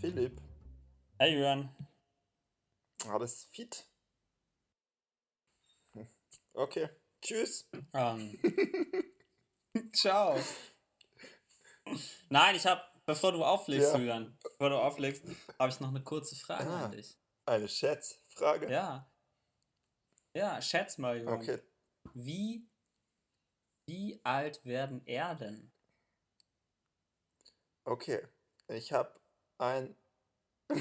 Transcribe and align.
Philipp. 0.00 0.40
Hey 1.18 1.34
Jürgen. 1.34 1.74
Alles 3.08 3.44
fit? 3.52 3.86
Okay. 6.52 6.88
Tschüss. 7.20 7.68
Ähm. 7.92 8.38
Ciao. 9.94 10.38
Nein, 12.30 12.56
ich 12.56 12.66
habe, 12.66 12.82
bevor 13.04 13.32
du 13.32 13.44
auflegst, 13.44 13.92
Ja. 13.92 13.98
Julian, 13.98 14.38
bevor 14.42 14.70
du 14.70 14.76
auflegst, 14.78 15.22
habe 15.58 15.70
ich 15.70 15.80
noch 15.80 15.88
eine 15.88 16.02
kurze 16.02 16.34
Frage 16.36 16.68
Ah. 16.68 16.84
an 16.86 16.92
dich. 16.92 17.18
Eine 17.44 17.68
Schätzfrage. 17.68 18.70
Ja. 18.70 19.10
Ja, 20.34 20.60
schätz 20.60 20.98
mal, 20.98 21.18
Julian. 21.18 21.34
Okay. 21.40 21.62
Wie, 22.14 22.68
wie 23.86 24.20
alt 24.24 24.64
werden 24.64 25.04
Erden? 25.06 25.72
Okay. 27.84 28.26
Ich 28.68 28.92
habe 28.92 29.14
ein. 29.58 29.96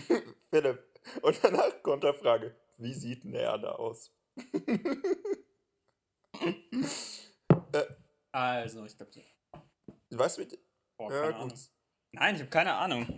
Philipp. 0.49 0.83
Und 1.21 1.39
danach 1.43 1.81
Konterfrage. 1.83 2.55
Wie 2.77 2.93
sieht 2.93 3.23
eine 3.25 3.39
Erde 3.39 3.77
aus? 3.77 4.11
äh, 7.71 7.83
Also, 8.31 8.83
ich 8.85 8.97
glaube, 8.97 9.11
du, 9.11 9.21
wie. 10.17 10.59
boah, 10.97 11.11
Ja, 11.11 11.21
keine 11.21 11.33
gut. 11.33 11.41
Ahnung. 11.41 11.59
Nein, 12.11 12.35
ich 12.35 12.41
habe 12.41 12.49
keine 12.49 12.73
Ahnung. 12.73 13.17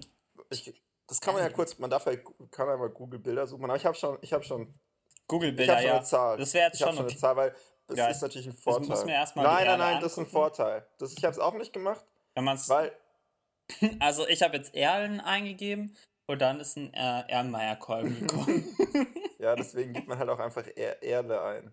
Ich, 0.50 0.74
das 1.08 1.22
kann 1.22 1.34
man 1.34 1.44
ja 1.44 1.50
kurz. 1.50 1.78
Man 1.80 1.90
darf 1.90 2.06
ja. 2.06 2.16
Kann 2.52 2.70
einmal 2.70 2.90
Google 2.90 3.20
Bilder 3.20 3.48
suchen. 3.48 3.64
Aber 3.64 3.76
ich 3.76 3.86
habe 3.86 3.96
schon. 3.96 4.18
Ich 4.22 4.34
habe 4.34 4.44
schon. 4.44 4.80
Google 5.28 5.50
Ich 5.50 5.56
Bilder, 5.56 5.74
habe 5.74 5.82
schon 5.82 5.90
ja. 5.90 5.96
eine 5.98 6.06
Zahl. 6.06 6.38
Das 6.38 6.54
wäre 6.54 6.66
jetzt 6.68 6.76
ich 6.76 6.80
schon 6.82 6.96
schon 6.96 7.04
okay. 7.06 7.12
eine 7.14 7.20
Zahl, 7.20 7.36
weil 7.36 7.56
das 7.88 7.98
Ja, 7.98 8.08
ist 8.08 8.22
natürlich 8.22 8.48
ein 8.48 8.54
muss 8.54 8.64
Vorteil. 8.64 9.06
mir 9.06 9.14
erst 9.14 9.36
mal 9.36 9.42
die 9.44 9.48
nein, 9.48 9.66
nein, 9.66 9.80
nein, 9.80 10.02
das 10.02 10.14
ist 10.14 10.18
ein. 10.20 10.28
Vorteil. 10.28 10.88
Das, 10.98 11.14
ich 11.14 11.24
habe 11.24 11.34
es 11.34 11.40
auch 11.40 11.54
nicht 11.54 11.74
gemacht, 11.74 12.06
Wenn 12.34 12.44
man's, 12.44 12.70
weil 12.70 12.92
also, 14.00 14.28
ich 14.28 14.42
habe 14.42 14.58
jetzt 14.58 14.74
Erden 14.76 15.20
eingegeben 15.20 15.96
und 16.28 16.42
dann 16.42 16.60
ist 16.60 16.78
ein 16.78 16.94
äh, 16.94 17.24
Erlenmeyer-Kolben 17.28 18.20
gekommen. 18.28 18.76
Ja, 19.40 19.56
deswegen 19.56 19.94
gibt 19.94 20.08
man 20.08 20.18
halt 20.18 20.30
auch 20.30 20.40
einfach 20.40 20.66
er 20.76 21.02
Erde 21.04 21.40
ein. 21.44 21.72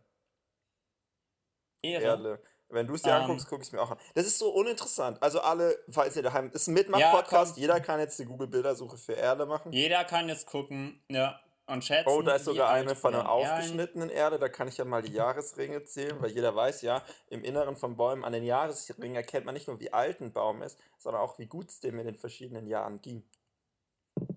Ehre. 1.82 2.02
Erde. 2.04 2.42
Wenn 2.68 2.86
du 2.86 2.94
es 2.94 3.02
dir 3.02 3.10
Ähm. 3.10 3.22
anguckst, 3.22 3.48
gucke 3.48 3.62
ich 3.62 3.68
es 3.68 3.72
mir 3.72 3.80
auch 3.80 3.90
an. 3.90 3.98
Das 4.14 4.26
ist 4.26 4.38
so 4.38 4.50
uninteressant. 4.52 5.22
Also 5.22 5.40
alle, 5.40 5.78
falls 5.90 6.14
ihr 6.14 6.22
daheim, 6.22 6.50
ist 6.52 6.66
ein 6.66 6.74
Mitmach-Podcast, 6.74 7.54
komm. 7.54 7.60
jeder 7.62 7.80
kann 7.80 8.00
jetzt 8.00 8.18
die 8.18 8.26
Google-Bildersuche 8.26 8.98
für 8.98 9.14
Erde 9.14 9.46
machen. 9.46 9.72
Jeder 9.72 10.04
kann 10.04 10.28
jetzt 10.28 10.46
gucken, 10.46 11.02
ja, 11.10 11.40
und 11.66 11.84
schätzen. 11.84 12.10
Oh, 12.10 12.22
da 12.22 12.34
ist 12.34 12.44
sogar 12.44 12.70
eine 12.70 12.94
von 12.94 13.14
einer 13.14 13.28
aufgeschnittenen 13.30 14.10
Erde, 14.10 14.38
da 14.38 14.48
kann 14.48 14.68
ich 14.68 14.76
ja 14.76 14.84
mal 14.84 15.02
die 15.02 15.12
Jahresringe 15.12 15.84
zählen, 15.84 16.20
weil 16.20 16.30
jeder 16.30 16.54
weiß 16.54 16.82
ja, 16.82 17.02
im 17.30 17.42
Inneren 17.44 17.76
von 17.76 17.96
Bäumen 17.96 18.24
an 18.24 18.32
den 18.32 18.44
Jahresringen 18.44 19.16
erkennt 19.16 19.46
man 19.46 19.54
nicht 19.54 19.68
nur, 19.68 19.80
wie 19.80 19.92
alt 19.92 20.20
ein 20.20 20.32
Baum 20.32 20.62
ist, 20.62 20.78
sondern 20.98 21.22
auch, 21.22 21.38
wie 21.38 21.46
gut 21.46 21.70
es 21.70 21.80
dem 21.80 21.98
in 21.98 22.06
den 22.06 22.16
verschiedenen 22.16 22.66
Jahren 22.66 23.00
ging. 23.00 23.24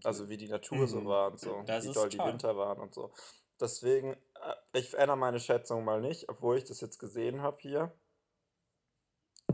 Also 0.04 0.30
wie 0.30 0.38
die 0.38 0.48
Natur 0.48 0.88
so 0.88 1.02
Mhm. 1.02 1.08
war 1.08 1.32
und 1.32 1.40
so, 1.40 1.64
Das 1.66 1.84
wie 1.84 1.94
doll 1.94 2.10
die. 2.10 2.20
Winter 2.20 2.56
waren 2.58 2.80
und 2.80 2.94
so. 2.94 3.12
Deswegen, 3.60 4.14
äh, 4.14 4.54
ich 4.74 4.94
ändere 4.94 5.18
meine 5.18 5.40
Schätzung 5.40 5.84
mal 5.84 6.02
nicht, 6.02 6.30
obwohl 6.30 6.58
ich 6.58 6.64
das 6.64 6.82
jetzt 6.82 7.00
gesehen 7.00 7.42
habe 7.42 7.58
hier. 7.60 7.92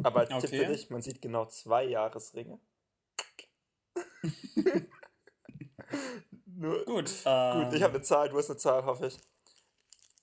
Aber 0.03 0.19
als 0.19 0.29
Tipp 0.29 0.49
Okay. 0.49 0.65
für 0.65 0.65
dich, 0.65 0.89
man 0.89 1.01
sieht 1.01 1.21
genau 1.21 1.45
zwei 1.45 1.85
Jahresringe. 1.85 2.59
Nur, 6.63 6.77
Gut, 6.85 6.95
gut, 7.07 7.23
ähm, 7.25 7.73
ich 7.73 7.83
habe 7.83 7.95
eine 7.95 8.01
Zahl, 8.03 8.29
du 8.29 8.37
hast 8.37 8.49
eine 8.49 8.57
Zahl, 8.57 8.85
hoffe 8.85 9.07
ich. 9.07 9.19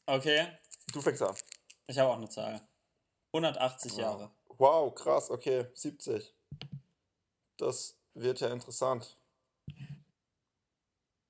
okay, 0.07 0.57
Du 0.91 1.03
fängst 1.03 1.21
an. 1.21 1.37
ich 1.87 1.99
habe 1.99 2.09
auch 2.11 2.17
eine 2.17 2.31
Zahl. 2.31 2.67
180 3.35 3.93
Ja. 3.97 4.05
Jahre. 4.05 4.31
Wow, 4.57 4.95
krass, 4.95 5.31
okay, 5.31 5.67
70. 5.75 6.35
Das 7.59 7.95
wird 8.15 8.41
ja 8.41 8.49
interessant. 8.49 9.19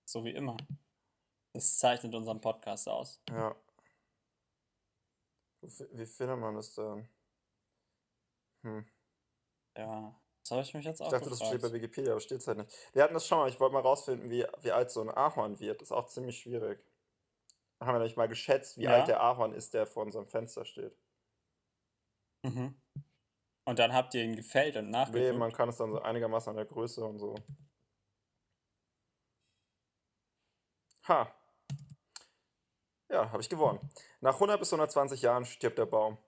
So 0.08 0.24
wie 0.24 0.30
immer. 0.30 0.56
Das 1.54 1.76
zeichnet 1.78 2.14
unseren 2.14 2.40
Podcast 2.40 2.88
aus. 2.88 3.20
Ja. 3.30 3.56
Wie 5.62 6.06
findet 6.06 6.38
man 6.38 6.54
das 6.54 6.72
denn? 6.74 7.08
Hm. 8.62 8.86
Ja, 9.76 10.19
das 10.50 10.56
habe 10.58 10.62
ich 10.68 10.74
mich 10.74 10.84
jetzt 10.84 11.00
auch 11.00 11.06
Ich 11.06 11.12
dachte, 11.12 11.28
das 11.30 11.38
steht 11.38 11.52
gefragt. 11.52 11.72
bei 11.72 11.76
Wikipedia, 11.78 12.12
aber 12.12 12.20
steht 12.20 12.40
es 12.40 12.46
halt 12.46 12.58
nicht. 12.58 12.70
Wir 12.92 13.02
hatten 13.02 13.14
das 13.14 13.26
schon 13.26 13.38
mal, 13.38 13.48
ich 13.48 13.58
wollte 13.60 13.72
mal 13.74 13.80
rausfinden, 13.80 14.30
wie, 14.30 14.46
wie 14.60 14.72
alt 14.72 14.90
so 14.90 15.00
ein 15.00 15.10
Ahorn 15.10 15.58
wird. 15.60 15.80
Das 15.80 15.88
ist 15.88 15.92
auch 15.92 16.06
ziemlich 16.06 16.38
schwierig. 16.38 16.84
Da 17.78 17.86
haben 17.86 17.94
wir 17.94 17.98
nämlich 18.00 18.16
mal 18.16 18.28
geschätzt, 18.28 18.76
wie 18.76 18.82
Ja. 18.84 18.92
alt 18.92 19.08
der 19.08 19.22
Ahorn 19.22 19.52
ist, 19.54 19.72
der 19.74 19.86
vor 19.86 20.02
unserem 20.04 20.26
Fenster 20.26 20.64
steht. 20.64 20.94
Mhm. 22.42 22.80
Und 23.64 23.78
dann 23.78 23.92
habt 23.94 24.14
ihr 24.14 24.22
ihn 24.24 24.36
gefällt 24.36 24.76
und 24.76 24.86
Nee, 24.86 24.90
nachgeguckt. 24.92 25.38
man 25.38 25.52
kann 25.52 25.68
es 25.68 25.76
dann 25.76 25.92
so 25.92 26.00
einigermaßen 26.00 26.50
an 26.50 26.56
der 26.56 26.64
Größe 26.66 27.04
und 27.04 27.18
so. 27.18 27.34
Ha. 31.08 31.34
Ja, 33.08 33.30
habe 33.32 33.42
ich 33.42 33.48
gewonnen. 33.48 33.80
Nach 34.20 34.34
100 34.34 34.58
bis 34.60 34.72
120 34.72 35.22
Jahren 35.22 35.44
stirbt 35.44 35.78
der 35.78 35.86
Baum. 35.86 36.18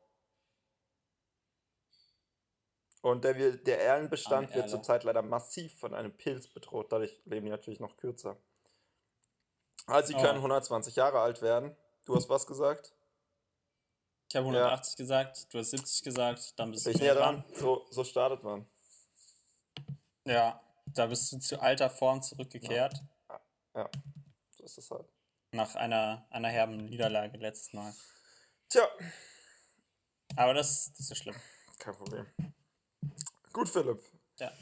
Und 3.02 3.24
der, 3.24 3.34
der 3.34 3.82
Erlenbestand 3.82 4.46
Arme 4.48 4.54
wird 4.54 4.66
Erle. 4.66 4.70
zurzeit 4.70 5.04
leider 5.04 5.22
massiv 5.22 5.78
von 5.78 5.92
einem 5.94 6.16
Pilz 6.16 6.46
bedroht. 6.48 6.92
Dadurch 6.92 7.20
leben 7.24 7.46
die 7.46 7.50
natürlich 7.50 7.80
noch 7.80 7.96
kürzer. 7.96 8.36
Also 9.86 10.08
sie 10.08 10.14
Oh. 10.14 10.22
können 10.22 10.38
120 10.40 10.94
Jahre 10.96 11.20
alt 11.20 11.42
werden. 11.42 11.76
Du 12.06 12.14
hast 12.14 12.28
was 12.28 12.46
gesagt? 12.46 12.92
Ich 14.28 14.36
habe 14.36 14.46
180 14.46 14.96
gesagt, 14.96 15.52
du 15.52 15.58
hast 15.58 15.70
70 15.70 16.02
gesagt, 16.04 16.58
dann 16.58 16.70
bist 16.70 16.86
du 16.86 16.90
ich 16.90 16.98
näher 17.00 17.14
dran? 17.14 17.44
So, 17.54 17.84
so 17.90 18.04
startet 18.04 18.42
man. 18.44 18.66
Ja, 20.24 20.60
da 20.86 21.06
bist 21.06 21.30
du 21.32 21.38
zu 21.38 21.60
alter 21.60 21.90
Form 21.90 22.22
zurückgekehrt. 22.22 23.02
Ja, 23.74 23.90
so 24.50 24.62
ist 24.62 24.78
es 24.78 24.90
halt. 24.90 25.06
Nach 25.50 25.74
einer, 25.74 26.24
einer 26.30 26.48
herben 26.48 26.76
Niederlage 26.76 27.36
letztes 27.36 27.72
Mal. 27.72 27.92
Tja, 28.69 28.88
Aber 30.36 30.54
das, 30.54 30.90
das 30.92 31.00
ist 31.00 31.10
ja 31.10 31.16
schlimm. 31.16 31.36
kein 31.78 31.94
Problem. 31.94 32.26
Gut, 33.52 33.68
Philipp. 33.68 34.02
Ja. 34.38 34.52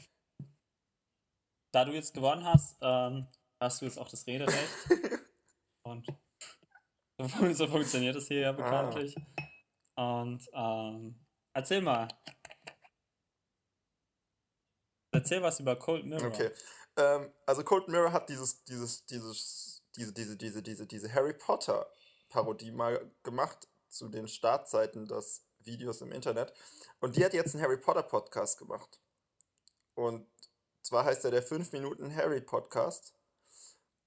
Da 1.73 1.85
du 1.85 1.93
jetzt 1.93 2.13
gewonnen 2.13 2.43
hast, 2.45 2.77
ähm, 2.81 3.27
hast 3.61 3.81
du 3.81 3.85
jetzt 3.85 3.97
auch 3.97 4.09
das 4.09 4.27
Rederecht. 4.27 4.89
Und 5.83 6.05
so, 7.17 7.27
fun- 7.27 7.53
so 7.53 7.67
funktioniert 7.67 8.15
es 8.15 8.27
hier 8.27 8.41
ja 8.41 8.51
bekanntlich. 8.51 9.15
Und 9.95 10.47
ähm, 10.53 11.25
erzähl 11.53 11.81
mal. 11.81 12.07
Erzähl 15.13 15.41
was 15.41 15.59
über 15.59 15.75
Cold 15.77 16.05
Mirror. 16.05 16.27
Okay. 16.27 16.51
Ähm, 16.97 17.33
also 17.45 17.63
Cold 17.63 17.87
Mirror 17.87 18.11
hat 18.11 18.29
dieses, 18.29 18.63
dieses, 18.63 19.05
dieses, 19.05 19.83
diese, 19.95 20.13
diese, 20.13 20.37
diese, 20.37 20.63
diese, 20.63 20.87
diese 20.87 21.13
Harry 21.13 21.33
Potter 21.33 21.89
Parodie 22.29 22.71
mal 22.71 23.13
gemacht 23.23 23.67
zu 23.89 24.07
den 24.07 24.27
Startzeiten 24.27 25.05
des 25.05 25.45
Videos 25.65 26.01
im 26.01 26.11
Internet. 26.11 26.53
Und 26.99 27.15
die 27.15 27.23
hat 27.25 27.33
jetzt 27.33 27.53
einen 27.55 27.63
Harry 27.63 27.77
Potter 27.77 28.03
Podcast 28.03 28.57
gemacht. 28.57 28.99
Und 29.95 30.25
zwar 30.81 31.05
heißt 31.05 31.25
er 31.25 31.31
der 31.31 31.43
5 31.43 31.71
Minuten 31.71 32.15
Harry 32.15 32.41
Podcast. 32.41 33.13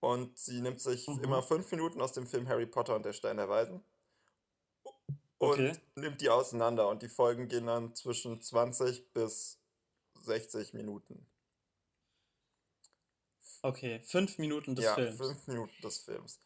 Und 0.01 0.39
sie 0.39 0.61
nimmt 0.61 0.81
sich 0.81 1.07
Mhm. 1.09 1.25
immer 1.25 1.43
5 1.43 1.71
Minuten 1.71 2.01
aus 2.03 2.13
dem 2.13 2.27
Film 2.27 2.49
Harry 2.49 2.67
Potter 2.67 2.95
und 2.97 3.05
der 3.05 3.13
Stein 3.13 3.37
der 3.39 3.49
Weisen. 3.49 3.83
Und 5.39 5.51
Okay. 5.53 5.73
nimmt 5.97 6.21
die 6.21 6.29
auseinander. 6.31 6.89
Und 6.89 7.03
die 7.03 7.09
Folgen 7.09 7.49
gehen 7.49 7.67
dann 7.67 7.95
zwischen 7.95 8.41
20 8.43 9.13
bis 9.13 9.59
60 10.23 10.73
Minuten. 10.75 11.27
Okay, 13.63 14.01
fünf 14.05 14.39
Minuten 14.39 14.75
des 14.75 14.85
ja, 14.85 14.95
Films. 14.95 15.17
fünf 15.17 15.47
Minuten 15.47 15.83
des 15.83 15.99
Films. 15.99 16.41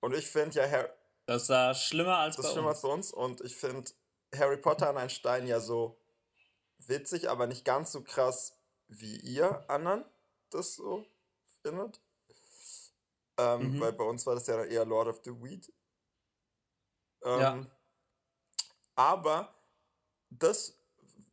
Und 0.00 0.14
ich 0.14 0.26
finde 0.26 0.56
ja, 0.56 0.68
Harry, 0.68 0.88
Das 1.26 1.48
war 1.48 1.72
schlimmer 1.74 2.18
als 2.18 2.36
das 2.36 2.44
bei 2.44 2.48
ist 2.48 2.52
schlimmer 2.54 2.68
uns. 2.70 2.76
als 2.76 2.82
bei 2.82 2.88
uns. 2.88 3.12
Und 3.12 3.40
ich 3.42 3.54
finde 3.56 3.90
Harry 4.38 4.56
Potter 4.56 4.90
und 4.90 4.96
ein 4.98 5.10
Stein 5.10 5.46
ja 5.46 5.60
so 5.60 5.98
witzig, 6.78 7.28
aber 7.30 7.46
nicht 7.46 7.64
ganz 7.64 7.92
so 7.92 8.02
krass, 8.02 8.56
wie 8.88 9.16
ihr 9.16 9.68
anderen 9.68 10.04
das 10.50 10.74
so 10.74 11.04
findet. 11.62 12.00
Ähm, 13.36 13.74
Mhm. 13.74 13.80
Weil 13.80 13.92
bei 13.92 14.04
uns 14.04 14.26
war 14.26 14.34
das 14.34 14.46
ja 14.46 14.62
eher 14.64 14.84
Lord 14.84 15.08
of 15.08 15.20
the 15.24 15.32
Weed. 15.42 15.72
Ähm, 17.22 17.40
Ja. 17.40 17.66
Aber 18.96 19.52
das, 20.30 20.74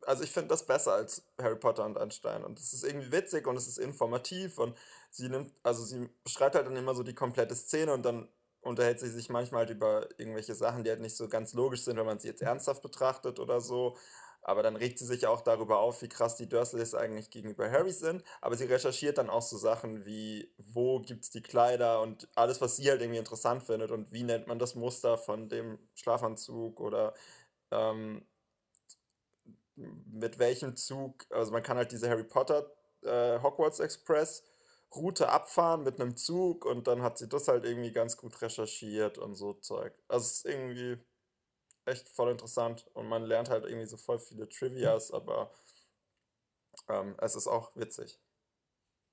also 0.06 0.24
ich 0.24 0.32
finde 0.32 0.48
das 0.48 0.66
besser 0.66 0.94
als 0.94 1.22
Harry 1.40 1.56
Potter 1.56 1.84
und 1.84 1.96
ein 1.98 2.10
Stein. 2.10 2.44
Und 2.44 2.58
es 2.58 2.72
ist 2.72 2.82
irgendwie 2.82 3.12
witzig 3.12 3.46
und 3.46 3.56
es 3.56 3.68
ist 3.68 3.78
informativ 3.78 4.58
und 4.58 4.76
sie 5.10 5.28
nimmt, 5.28 5.52
also 5.62 5.84
sie 5.84 6.08
beschreibt 6.24 6.56
halt 6.56 6.66
dann 6.66 6.76
immer 6.76 6.94
so 6.94 7.02
die 7.04 7.14
komplette 7.14 7.54
Szene 7.54 7.92
und 7.92 8.02
dann 8.02 8.28
unterhält 8.62 9.00
sie 9.00 9.10
sich 9.10 9.28
manchmal 9.28 9.60
halt 9.60 9.70
über 9.70 10.08
irgendwelche 10.18 10.54
Sachen, 10.54 10.84
die 10.84 10.90
halt 10.90 11.00
nicht 11.00 11.16
so 11.16 11.28
ganz 11.28 11.52
logisch 11.52 11.82
sind, 11.82 11.96
wenn 11.96 12.06
man 12.06 12.18
sie 12.18 12.28
jetzt 12.28 12.42
ernsthaft 12.42 12.82
betrachtet 12.82 13.38
oder 13.38 13.60
so. 13.60 13.96
Aber 14.44 14.62
dann 14.64 14.74
regt 14.74 14.98
sie 14.98 15.06
sich 15.06 15.26
auch 15.26 15.40
darüber 15.40 15.78
auf, 15.78 16.02
wie 16.02 16.08
krass 16.08 16.36
die 16.36 16.48
Dursleys 16.48 16.94
eigentlich 16.94 17.30
gegenüber 17.30 17.70
Harry 17.70 17.92
sind. 17.92 18.24
Aber 18.40 18.56
sie 18.56 18.64
recherchiert 18.64 19.18
dann 19.18 19.30
auch 19.30 19.42
so 19.42 19.56
Sachen 19.56 20.04
wie, 20.04 20.52
wo 20.58 21.00
gibt 21.00 21.24
es 21.24 21.30
die 21.30 21.42
Kleider 21.42 22.00
und 22.00 22.28
alles, 22.34 22.60
was 22.60 22.76
sie 22.76 22.90
halt 22.90 23.00
irgendwie 23.00 23.20
interessant 23.20 23.62
findet 23.62 23.92
und 23.92 24.12
wie 24.12 24.24
nennt 24.24 24.48
man 24.48 24.58
das 24.58 24.74
Muster 24.74 25.16
von 25.16 25.48
dem 25.48 25.78
Schlafanzug 25.94 26.80
oder 26.80 27.14
ähm, 27.70 28.26
mit 29.76 30.38
welchem 30.38 30.76
Zug, 30.76 31.24
also 31.30 31.52
man 31.52 31.62
kann 31.62 31.76
halt 31.76 31.92
diese 31.92 32.08
Harry 32.10 32.24
Potter 32.24 32.70
äh, 33.02 33.40
Hogwarts 33.40 33.80
Express 33.80 34.44
Route 34.94 35.28
abfahren 35.30 35.82
mit 35.84 36.00
einem 36.00 36.16
Zug 36.16 36.64
und 36.64 36.86
dann 36.86 37.02
hat 37.02 37.18
sie 37.18 37.28
das 37.28 37.48
halt 37.48 37.64
irgendwie 37.64 37.92
ganz 37.92 38.16
gut 38.16 38.40
recherchiert 38.42 39.18
und 39.18 39.34
so 39.34 39.54
Zeug. 39.54 39.94
Also 40.08 40.26
es 40.26 40.32
ist 40.38 40.46
irgendwie 40.46 40.98
echt 41.86 42.08
voll 42.08 42.30
interessant 42.32 42.88
und 42.94 43.08
man 43.08 43.24
lernt 43.24 43.50
halt 43.50 43.64
irgendwie 43.66 43.86
so 43.86 43.96
voll 43.98 44.18
viele 44.20 44.48
Trivias, 44.48 45.12
aber 45.12 45.52
ähm, 46.88 47.16
es 47.18 47.34
ist 47.34 47.46
auch 47.48 47.74
witzig. 47.76 48.20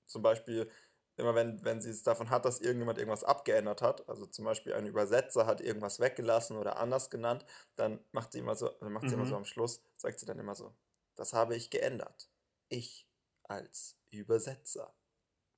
Zum 0.08 0.22
Beispiel, 0.22 0.70
immer 1.18 1.36
wenn, 1.36 1.64
wenn 1.64 1.82
sie 1.82 1.90
es 1.90 2.04
davon 2.04 2.30
hat, 2.30 2.46
dass 2.46 2.62
irgendjemand 2.62 2.98
irgendwas 2.98 3.24
abgeändert 3.24 3.82
hat, 3.82 4.08
also 4.10 4.26
zum 4.26 4.46
Beispiel 4.46 4.74
ein 4.74 4.86
Übersetzer 4.88 5.46
hat 5.46 5.62
irgendwas 5.62 6.00
weggelassen 6.00 6.58
oder 6.58 6.78
anders 6.80 7.10
genannt, 7.10 7.46
dann 7.76 8.04
macht 8.12 8.32
sie 8.32 8.40
immer 8.40 8.56
so, 8.56 8.70
dann 8.80 8.92
macht 8.94 9.10
sie 9.10 9.16
immer 9.16 9.26
so 9.26 9.36
Mhm. 9.36 9.38
am 9.38 9.46
Schluss, 9.46 9.84
sagt 9.98 10.20
sie 10.20 10.26
dann 10.26 10.40
immer 10.40 10.56
so, 10.56 10.76
das 11.16 11.34
habe 11.34 11.56
ich 11.56 11.70
geändert. 11.70 12.30
Ich 12.70 13.08
als 13.44 14.00
Übersetzer. 14.10 14.96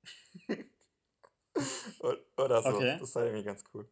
Oder 2.36 2.62
so. 2.62 2.68
Okay. 2.70 2.96
Das 2.98 3.10
ist 3.10 3.16
halt 3.16 3.26
irgendwie 3.26 3.44
ganz 3.44 3.62
cool. 3.74 3.88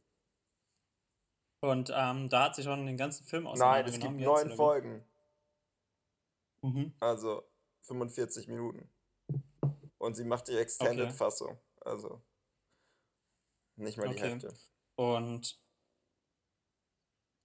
Und 1.62 1.92
ähm, 1.94 2.28
da 2.28 2.44
hat 2.44 2.56
sie 2.56 2.62
schon 2.62 2.86
den 2.86 2.96
ganzen 2.96 3.26
Film 3.26 3.46
Nein, 3.46 3.86
es 3.86 3.98
gibt 3.98 4.18
neun? 4.18 4.50
Folgen, 4.50 5.04
Mhm. 6.62 6.94
also 7.00 7.42
45 7.82 8.48
Minuten. 8.48 8.90
Und 9.98 10.14
sie 10.14 10.24
macht 10.24 10.48
die 10.48 10.56
Extended-Fassung, 10.56 11.58
also 11.82 12.22
nicht 13.76 13.98
mal 13.98 14.08
die 14.08 14.16
Okay. 14.16 14.30
Hälfte. 14.30 14.54
Und 14.96 15.58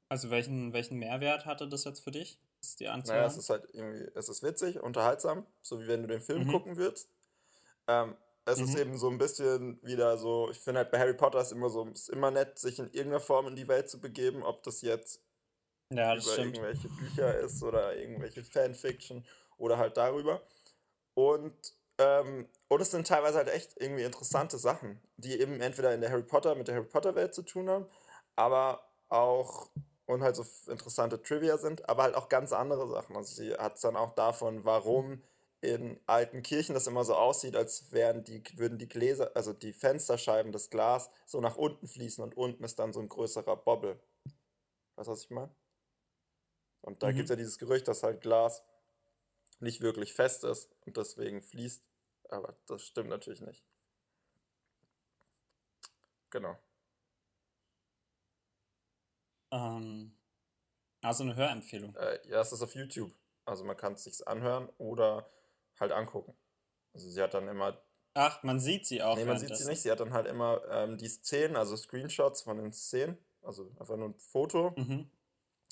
also 0.10 0.30
welchen, 0.30 0.72
welchen 0.74 0.98
Mehrwert 0.98 1.46
hatte 1.46 1.68
das 1.68 1.84
jetzt 1.84 2.02
für 2.02 2.12
dich? 2.12 2.40
Das 2.62 2.70
ist 2.70 2.80
die 2.80 2.88
Anzahl? 2.88 3.18
Naja, 3.18 3.28
es 3.28 3.38
ist 3.38 3.50
halt 3.50 3.68
irgendwie, 3.74 4.10
es 4.16 4.30
ist 4.30 4.44
witzig, 4.44 4.82
unterhaltsam, 4.82 5.46
so 5.62 5.82
wie 5.82 5.88
wenn 5.88 6.02
du 6.04 6.08
den 6.08 6.22
Film 6.22 6.46
Mhm. 6.46 6.52
gucken 6.52 6.78
würdest. 6.78 7.10
Ähm, 7.88 8.16
es 8.46 8.62
ist 8.62 8.76
Mhm. 8.76 8.80
eben 8.80 8.98
so 8.98 9.10
ein 9.10 9.18
bisschen 9.18 9.80
wieder 9.84 10.18
so, 10.18 10.50
ich 10.52 10.60
finde 10.60 10.80
halt 10.82 10.92
bei 10.92 11.00
Harry 11.00 11.14
Potter 11.16 11.42
ist 11.42 11.52
immer 11.52 11.70
so, 11.70 11.88
es 11.90 12.02
ist 12.02 12.10
immer 12.10 12.32
nett, 12.32 12.60
sich 12.60 12.80
in 12.80 12.86
irgendeiner 12.88 13.20
Form 13.20 13.48
in 13.48 13.56
die 13.56 13.68
Welt 13.68 13.90
zu 13.90 14.00
begeben, 14.00 14.44
ob 14.44 14.64
das 14.64 14.82
jetzt 14.82 15.22
ja, 15.90 16.16
das 16.16 16.24
über 16.24 16.34
stimmt. 16.34 16.58
irgendwelche 16.58 16.90
Bücher 16.90 17.36
ist 17.40 17.62
oder 17.64 17.96
irgendwelche 17.96 18.44
Fanfiction 18.44 19.26
oder 19.58 19.78
halt 19.78 19.98
darüber. 19.98 20.42
Und, 21.14 21.76
ähm, 21.98 22.50
und 22.68 22.82
es 22.82 22.92
sind 22.92 23.08
teilweise 23.08 23.38
halt 23.38 23.50
echt 23.50 23.76
irgendwie 23.82 24.04
interessante 24.04 24.58
Sachen, 24.58 25.02
die 25.18 25.40
eben 25.40 25.62
entweder 25.62 25.94
in 25.94 26.02
der 26.02 26.12
Harry 26.12 26.24
Potter, 26.24 26.56
mit 26.56 26.68
der 26.68 26.76
Harry 26.76 26.88
Potter 26.88 27.16
Welt 27.16 27.34
zu 27.36 27.44
tun 27.44 27.70
haben, 27.70 27.88
aber 28.36 28.90
auch 29.10 29.70
und 30.08 30.22
halt 30.22 30.36
so 30.36 30.46
interessante 30.72 31.22
Trivia 31.22 31.58
sind, 31.58 31.90
aber 31.90 32.04
halt 32.04 32.16
auch 32.16 32.30
ganz 32.30 32.54
andere 32.54 32.88
Sachen. 32.88 33.16
Also 33.16 33.34
sie 33.36 33.54
hat 33.56 33.84
dann 33.84 33.96
auch 33.96 34.12
davon, 34.16 34.64
warum 34.66 35.24
in 35.66 36.00
alten 36.08 36.44
Kirchen 36.44 36.74
das 36.76 36.88
immer 36.88 37.04
so 37.06 37.16
aussieht, 37.16 37.56
als 37.56 37.92
wären 37.92 38.24
die, 38.24 38.44
würden 38.58 38.78
die 38.78 38.88
Gläser, 38.88 39.32
also 39.36 39.54
die 39.54 39.74
Fensterscheiben, 39.74 40.52
das 40.52 40.70
Glas 40.70 41.10
so 41.26 41.42
nach 41.42 41.58
unten 41.58 41.88
fließen 41.88 42.24
und 42.24 42.38
unten 42.38 42.64
ist 42.64 42.80
dann 42.80 42.94
so 42.94 43.00
ein 43.02 43.10
größerer 43.10 43.58
Bobbel. 43.58 44.00
Weißt 44.96 45.08
du, 45.08 45.12
was 45.14 45.24
ich 45.24 45.30
meine? 45.32 45.56
Und 46.82 47.04
da 47.04 47.12
Mhm. 47.12 47.16
gibt 47.16 47.26
es 47.26 47.30
ja 47.32 47.36
dieses 47.36 47.58
Gerücht, 47.58 47.88
dass 47.88 48.04
halt 48.04 48.22
Glas 48.22 48.64
nicht 49.60 49.82
wirklich 49.82 50.14
fest 50.14 50.44
ist 50.44 50.70
und 50.86 50.98
deswegen 50.98 51.42
fließt. 51.42 51.84
Aber 52.30 52.56
das 52.68 52.84
stimmt 52.84 53.10
natürlich 53.10 53.42
nicht. 53.42 53.64
Genau. 56.30 56.58
Ähm, 59.52 60.16
also 61.02 61.24
eine 61.24 61.36
Hörempfehlung. 61.36 61.96
Äh, 61.96 62.20
ja, 62.28 62.42
es 62.42 62.52
ist 62.52 62.62
auf 62.62 62.76
YouTube. 62.76 63.14
Also 63.46 63.64
man 63.64 63.78
kann 63.78 63.94
es 63.94 64.04
sich 64.06 64.28
anhören 64.28 64.70
oder 64.78 65.30
halt 65.80 65.92
angucken. 65.92 66.36
Also 66.94 67.10
sie 67.10 67.22
hat 67.22 67.34
dann 67.34 67.48
immer, 67.48 67.82
Ach, 68.14 68.42
man 68.44 68.60
sieht 68.60 68.86
sie 68.86 69.04
auch 69.04 69.18
nee, 69.18 69.26
man 69.26 69.38
sieht 69.38 69.56
sie 69.56 69.68
nicht, 69.68 69.82
sie 69.82 69.92
hat 69.92 70.00
dann 70.00 70.14
halt 70.14 70.28
immer 70.28 70.62
ähm, 70.70 70.98
die 70.98 71.10
Szenen, 71.10 71.56
also 71.58 71.76
Screenshots 71.76 72.44
von 72.44 72.58
den 72.58 72.72
Szenen, 72.72 73.18
also 73.42 73.70
einfach 73.80 73.98
nur 73.98 74.10
ein 74.10 74.20
Foto. 74.20 74.74
Mhm. 74.78 75.10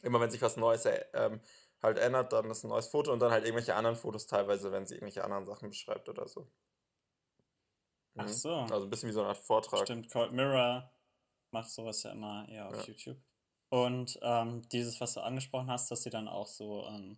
Immer 0.03 0.19
wenn 0.19 0.29
sich 0.29 0.41
was 0.41 0.57
Neues 0.57 0.85
äh, 0.85 1.05
ähm, 1.13 1.39
halt 1.81 1.97
ändert, 1.97 2.33
dann 2.33 2.49
ist 2.49 2.63
ein 2.63 2.69
neues 2.69 2.87
Foto 2.87 3.13
und 3.13 3.19
dann 3.19 3.31
halt 3.31 3.45
irgendwelche 3.45 3.75
anderen 3.75 3.95
Fotos 3.95 4.27
teilweise, 4.27 4.71
wenn 4.71 4.85
sie 4.85 4.95
irgendwelche 4.95 5.23
anderen 5.23 5.45
Sachen 5.45 5.69
beschreibt 5.69 6.09
oder 6.09 6.27
so. 6.27 6.51
Ach 8.17 8.27
Mhm. 8.27 8.33
so. 8.33 8.53
Also 8.53 8.85
ein 8.85 8.89
bisschen 8.89 9.09
wie 9.09 9.13
so 9.13 9.21
eine 9.21 9.29
Art 9.29 9.37
Vortrag. 9.37 9.83
Stimmt, 9.83 10.11
Cold 10.11 10.33
Mirror 10.33 10.91
macht 11.51 11.69
sowas 11.69 12.03
ja 12.03 12.11
immer 12.11 12.47
eher 12.49 12.67
auf 12.67 12.75
Ja. 12.75 12.83
YouTube. 12.83 13.17
Und 13.69 14.19
ähm, 14.21 14.61
dieses, 14.69 15.01
was 15.01 15.13
du 15.13 15.21
angesprochen 15.21 15.71
hast, 15.71 15.89
dass 15.89 16.03
sie 16.03 16.09
dann 16.09 16.27
auch 16.27 16.47
so 16.47 16.85
ähm, 16.85 17.17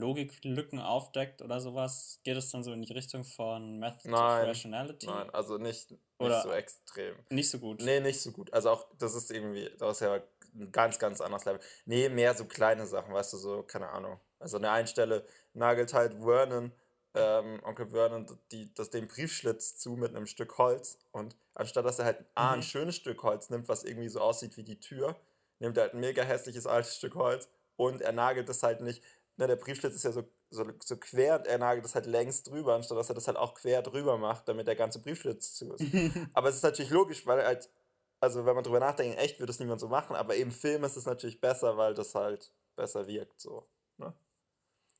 Logiklücken 0.00 0.80
aufdeckt 0.80 1.42
oder 1.42 1.60
sowas, 1.60 2.20
geht 2.24 2.36
es 2.36 2.50
dann 2.50 2.64
so 2.64 2.72
in 2.72 2.82
die 2.82 2.92
Richtung 2.92 3.24
von 3.24 3.78
Method 3.78 4.08
Nein, 4.10 4.42
of 4.42 4.48
Rationality? 4.48 5.06
Nein, 5.06 5.30
also 5.30 5.58
nicht, 5.58 5.90
nicht 5.92 6.00
Oder- 6.18 6.42
so 6.42 6.50
extrem. 6.52 7.14
Nicht 7.30 7.50
so 7.50 7.58
gut. 7.58 7.80
Nee, 7.82 8.00
nicht 8.00 8.20
so 8.20 8.32
gut. 8.32 8.52
Also 8.52 8.70
auch, 8.70 8.86
das 8.98 9.14
ist 9.14 9.30
irgendwie, 9.30 9.70
das 9.78 9.96
ist 9.96 10.00
ja 10.00 10.20
ein 10.54 10.72
ganz, 10.72 10.98
ganz 10.98 11.20
anderes 11.20 11.44
Level. 11.44 11.60
Nee, 11.84 12.08
mehr 12.08 12.34
so 12.34 12.44
kleine 12.44 12.86
Sachen, 12.86 13.14
weißt 13.14 13.32
du, 13.34 13.36
so, 13.36 13.62
keine 13.62 13.88
Ahnung. 13.90 14.18
Also 14.38 14.56
an 14.56 14.62
der 14.62 14.72
einen 14.72 14.88
Stelle 14.88 15.24
nagelt 15.52 15.92
halt 15.94 16.14
Vernon, 16.14 16.72
ähm, 17.14 17.60
Onkel 17.64 17.90
Vernon, 17.90 18.26
die, 18.52 18.72
das, 18.74 18.90
den 18.90 19.06
Briefschlitz 19.08 19.76
zu 19.78 19.90
mit 19.96 20.14
einem 20.14 20.26
Stück 20.26 20.58
Holz. 20.58 20.98
Und 21.12 21.36
anstatt 21.54 21.84
dass 21.84 21.98
er 21.98 22.04
halt 22.06 22.24
A, 22.34 22.52
ein 22.52 22.58
Mhm. 22.60 22.62
schönes 22.62 22.96
Stück 22.96 23.22
Holz 23.22 23.50
nimmt, 23.50 23.68
was 23.68 23.84
irgendwie 23.84 24.08
so 24.08 24.20
aussieht 24.20 24.56
wie 24.56 24.62
die 24.64 24.80
Tür, 24.80 25.16
nimmt 25.58 25.76
er 25.76 25.84
halt 25.84 25.94
ein 25.94 26.00
mega 26.00 26.22
hässliches 26.22 26.66
altes 26.66 26.96
Stück 26.96 27.14
Holz 27.16 27.48
und 27.76 28.00
er 28.00 28.12
nagelt 28.12 28.48
das 28.48 28.62
halt 28.62 28.80
nicht. 28.80 29.02
Ne, 29.40 29.46
der 29.46 29.56
Briefschlitz 29.56 29.94
ist 29.94 30.02
ja 30.02 30.12
so, 30.12 30.22
so, 30.50 30.66
so 30.84 30.98
quer 30.98 31.38
und 31.38 31.46
er 31.46 31.56
nagelt 31.56 31.82
das 31.82 31.94
halt 31.94 32.04
längs 32.04 32.42
drüber, 32.42 32.74
anstatt 32.74 32.98
dass 32.98 33.08
er 33.08 33.14
das 33.14 33.26
halt 33.26 33.38
auch 33.38 33.54
quer 33.54 33.80
drüber 33.80 34.18
macht, 34.18 34.46
damit 34.46 34.66
der 34.68 34.76
ganze 34.76 35.00
Briefschlitz 35.00 35.54
zu 35.54 35.72
ist. 35.72 35.82
Aber 36.34 36.50
es 36.50 36.56
ist 36.56 36.62
natürlich 36.62 36.90
logisch, 36.90 37.26
weil 37.26 37.42
halt, 37.42 37.70
also 38.20 38.44
wenn 38.44 38.54
man 38.54 38.64
drüber 38.64 38.80
nachdenkt, 38.80 39.18
echt 39.18 39.40
würde 39.40 39.50
es 39.50 39.58
niemand 39.58 39.80
so 39.80 39.88
machen, 39.88 40.14
aber 40.14 40.36
im 40.36 40.50
Film 40.50 40.84
ist 40.84 40.98
es 40.98 41.06
natürlich 41.06 41.40
besser, 41.40 41.78
weil 41.78 41.94
das 41.94 42.14
halt 42.14 42.52
besser 42.76 43.06
wirkt, 43.06 43.40
so. 43.40 43.66
Ne? 43.96 44.12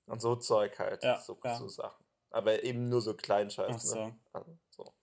Und 0.06 0.22
so 0.22 0.36
Zeug 0.36 0.78
halt, 0.78 1.04
Ja, 1.04 1.20
so, 1.20 1.38
ja. 1.44 1.56
so 1.56 1.68
Sachen. 1.68 2.02
Aber 2.30 2.62
eben 2.62 2.88
nur 2.88 3.02
so 3.02 3.12
Kleinscheiß, 3.12 3.74
Ach 3.74 3.78
so. 3.78 3.94
ne? 4.06 4.18
Also, 4.32 4.56
so. 4.70 4.94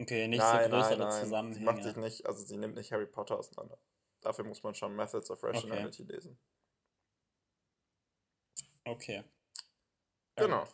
Okay, 0.00 0.28
nicht 0.28 0.38
nein, 0.38 0.70
so 0.70 0.76
größere 0.76 0.96
nein, 0.96 1.08
nein. 1.08 1.12
Sie 1.18 1.24
Zusammenhänge. 1.24 1.64
macht 1.64 1.82
sich 1.82 1.96
nicht, 1.96 2.26
also 2.26 2.44
sie 2.44 2.56
nimmt 2.56 2.76
nicht 2.76 2.92
Harry 2.92 3.06
Potter 3.06 3.36
auseinander. 3.36 3.78
Dafür 4.20 4.44
muss 4.44 4.62
man 4.62 4.76
schon 4.76 4.94
Methods 4.94 5.28
of 5.28 5.42
Rationality 5.42 6.04
lesen. 6.04 6.38
Okay. 8.90 9.24
Ja, 10.38 10.44
Genau. 10.44 10.64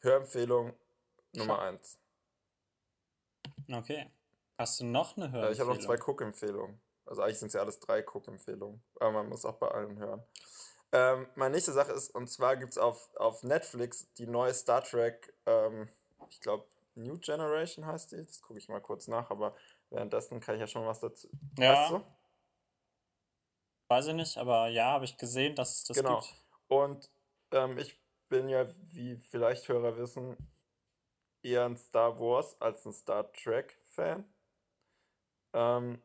Hörempfehlung 0.00 0.74
Nummer 1.32 1.60
1. 1.62 1.98
Okay. 3.72 4.10
Hast 4.58 4.80
du 4.80 4.84
noch 4.84 5.16
eine 5.16 5.26
Äh, 5.26 5.30
Hörempfehlung? 5.30 5.52
ich 5.52 5.60
habe 5.60 5.70
noch 5.74 5.78
zwei 5.78 5.98
Cook-Empfehlungen. 5.98 6.80
Also 7.06 7.22
eigentlich 7.22 7.38
sind 7.38 7.48
es 7.48 7.54
ja 7.54 7.60
alles 7.60 7.80
drei 7.80 8.00
Cook-Empfehlungen. 8.04 8.82
Aber 9.00 9.12
man 9.12 9.28
muss 9.28 9.44
auch 9.44 9.56
bei 9.56 9.68
allen 9.68 9.98
hören. 9.98 10.22
Ähm, 10.92 11.26
meine 11.34 11.54
nächste 11.54 11.72
Sache 11.72 11.92
ist, 11.92 12.10
und 12.14 12.28
zwar 12.28 12.56
gibt 12.56 12.72
es 12.72 12.78
auf, 12.78 13.10
auf 13.16 13.42
Netflix 13.42 14.12
die 14.14 14.26
neue 14.26 14.54
Star 14.54 14.82
Trek, 14.84 15.34
ähm, 15.46 15.88
ich 16.30 16.40
glaube, 16.40 16.66
New 16.94 17.18
Generation 17.18 17.84
heißt 17.84 18.12
die. 18.12 18.24
Das 18.24 18.40
gucke 18.40 18.58
ich 18.58 18.68
mal 18.68 18.80
kurz 18.80 19.08
nach, 19.08 19.28
aber 19.30 19.56
währenddessen 19.90 20.38
kann 20.40 20.54
ich 20.54 20.60
ja 20.60 20.66
schon 20.68 20.86
was 20.86 21.00
dazu. 21.00 21.28
Ja. 21.58 21.72
Weißt 21.72 21.90
du? 21.92 22.04
Weiß 23.94 24.08
ich 24.08 24.14
nicht, 24.14 24.36
aber 24.38 24.66
ja, 24.66 24.86
habe 24.86 25.04
ich 25.04 25.16
gesehen, 25.16 25.54
dass 25.54 25.76
es 25.76 25.84
das 25.84 25.96
Genau. 25.98 26.18
gibt. 26.18 26.34
Und 26.66 27.08
ähm, 27.52 27.78
ich 27.78 27.96
bin 28.28 28.48
ja, 28.48 28.66
wie 28.90 29.14
vielleicht 29.18 29.68
Hörer 29.68 29.96
wissen, 29.96 30.36
eher 31.44 31.64
ein 31.64 31.76
Star 31.76 32.18
Wars 32.18 32.60
als 32.60 32.84
ein 32.84 32.92
Star 32.92 33.32
Trek-Fan. 33.32 34.24
Ähm, 35.52 36.02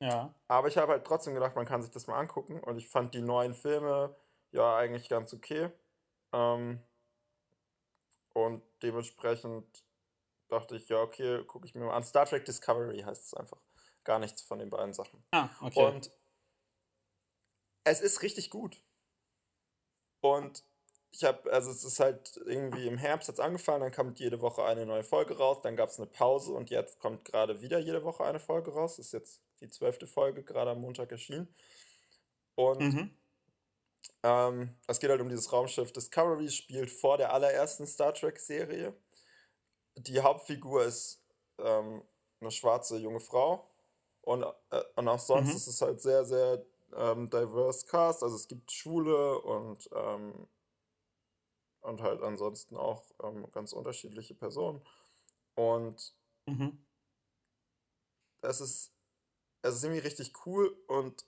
Ja. 0.00 0.34
Aber 0.48 0.66
ich 0.66 0.76
habe 0.76 0.90
halt 0.90 1.06
trotzdem 1.06 1.34
gedacht, 1.34 1.54
man 1.54 1.66
kann 1.66 1.82
sich 1.82 1.92
das 1.92 2.08
mal 2.08 2.18
angucken. 2.18 2.58
Und 2.64 2.78
ich 2.78 2.88
fand 2.88 3.14
die 3.14 3.22
neuen 3.22 3.54
Filme 3.54 4.16
ja 4.50 4.76
eigentlich 4.76 5.08
ganz 5.08 5.32
okay. 5.32 5.70
Ähm, 6.32 6.82
und 8.34 8.64
dementsprechend 8.82 9.84
dachte 10.48 10.74
ich, 10.74 10.88
ja, 10.88 11.00
okay, 11.00 11.44
gucke 11.44 11.64
ich 11.64 11.76
mir 11.76 11.84
mal 11.84 11.94
an. 11.94 12.02
Star 12.02 12.26
Trek 12.26 12.44
Discovery 12.44 13.02
heißt 13.02 13.24
es 13.26 13.34
einfach. 13.34 13.60
Gar 14.02 14.18
nichts 14.18 14.42
von 14.42 14.58
den 14.58 14.70
beiden 14.70 14.92
Sachen. 14.94 15.22
Ah, 15.30 15.48
okay. 15.60 15.86
Und 15.86 16.10
es 17.90 18.00
ist 18.00 18.22
richtig 18.22 18.50
gut. 18.50 18.82
Und 20.20 20.64
ich 21.10 21.24
habe, 21.24 21.50
also 21.52 21.70
es 21.70 21.84
ist 21.84 22.00
halt 22.00 22.38
irgendwie 22.44 22.86
im 22.86 22.98
Herbst 22.98 23.28
jetzt 23.28 23.40
angefangen, 23.40 23.80
dann 23.80 23.92
kommt 23.92 24.20
jede 24.20 24.40
Woche 24.40 24.64
eine 24.64 24.84
neue 24.84 25.04
Folge 25.04 25.36
raus, 25.36 25.58
dann 25.62 25.76
gab 25.76 25.88
es 25.88 25.98
eine 25.98 26.06
Pause 26.06 26.52
und 26.52 26.70
jetzt 26.70 26.98
kommt 27.00 27.24
gerade 27.24 27.60
wieder 27.62 27.78
jede 27.78 28.04
Woche 28.04 28.24
eine 28.24 28.40
Folge 28.40 28.72
raus. 28.72 28.96
Das 28.96 29.06
ist 29.06 29.12
jetzt 29.12 29.40
die 29.60 29.68
zwölfte 29.68 30.06
Folge, 30.06 30.42
gerade 30.42 30.72
am 30.72 30.80
Montag 30.80 31.10
erschienen. 31.10 31.48
Und 32.54 32.80
mhm. 32.80 33.16
ähm, 34.22 34.76
es 34.86 35.00
geht 35.00 35.10
halt 35.10 35.20
um 35.20 35.28
dieses 35.28 35.52
Raumschiff 35.52 35.92
Discovery, 35.92 36.50
spielt 36.50 36.90
vor 36.90 37.16
der 37.16 37.32
allerersten 37.32 37.86
Star 37.86 38.12
Trek-Serie. 38.12 38.94
Die 39.96 40.20
Hauptfigur 40.20 40.84
ist 40.84 41.22
ähm, 41.58 42.02
eine 42.40 42.50
schwarze 42.50 42.98
junge 42.98 43.20
Frau. 43.20 43.68
Und, 44.22 44.44
äh, 44.70 44.82
und 44.96 45.08
auch 45.08 45.18
sonst 45.18 45.50
Mhm. 45.50 45.56
ist 45.56 45.66
es 45.68 45.80
halt 45.80 46.00
sehr, 46.00 46.24
sehr 46.24 46.64
ähm, 46.96 47.30
diverse 47.30 47.86
Cast. 47.86 48.22
Also 48.22 48.36
es 48.36 48.48
gibt 48.48 48.70
Schwule 48.72 49.40
und 49.40 49.88
ähm, 49.92 50.48
und 51.80 52.02
halt 52.02 52.22
ansonsten 52.22 52.76
auch 52.76 53.04
ähm, 53.22 53.50
ganz 53.50 53.72
unterschiedliche 53.72 54.34
Personen. 54.34 54.82
Und 55.54 56.14
Mhm. 56.46 56.78
es 58.42 58.60
ist, 58.60 58.92
es 59.62 59.76
ist 59.76 59.84
irgendwie 59.84 60.00
richtig 60.00 60.32
cool 60.46 60.68
und 60.86 61.24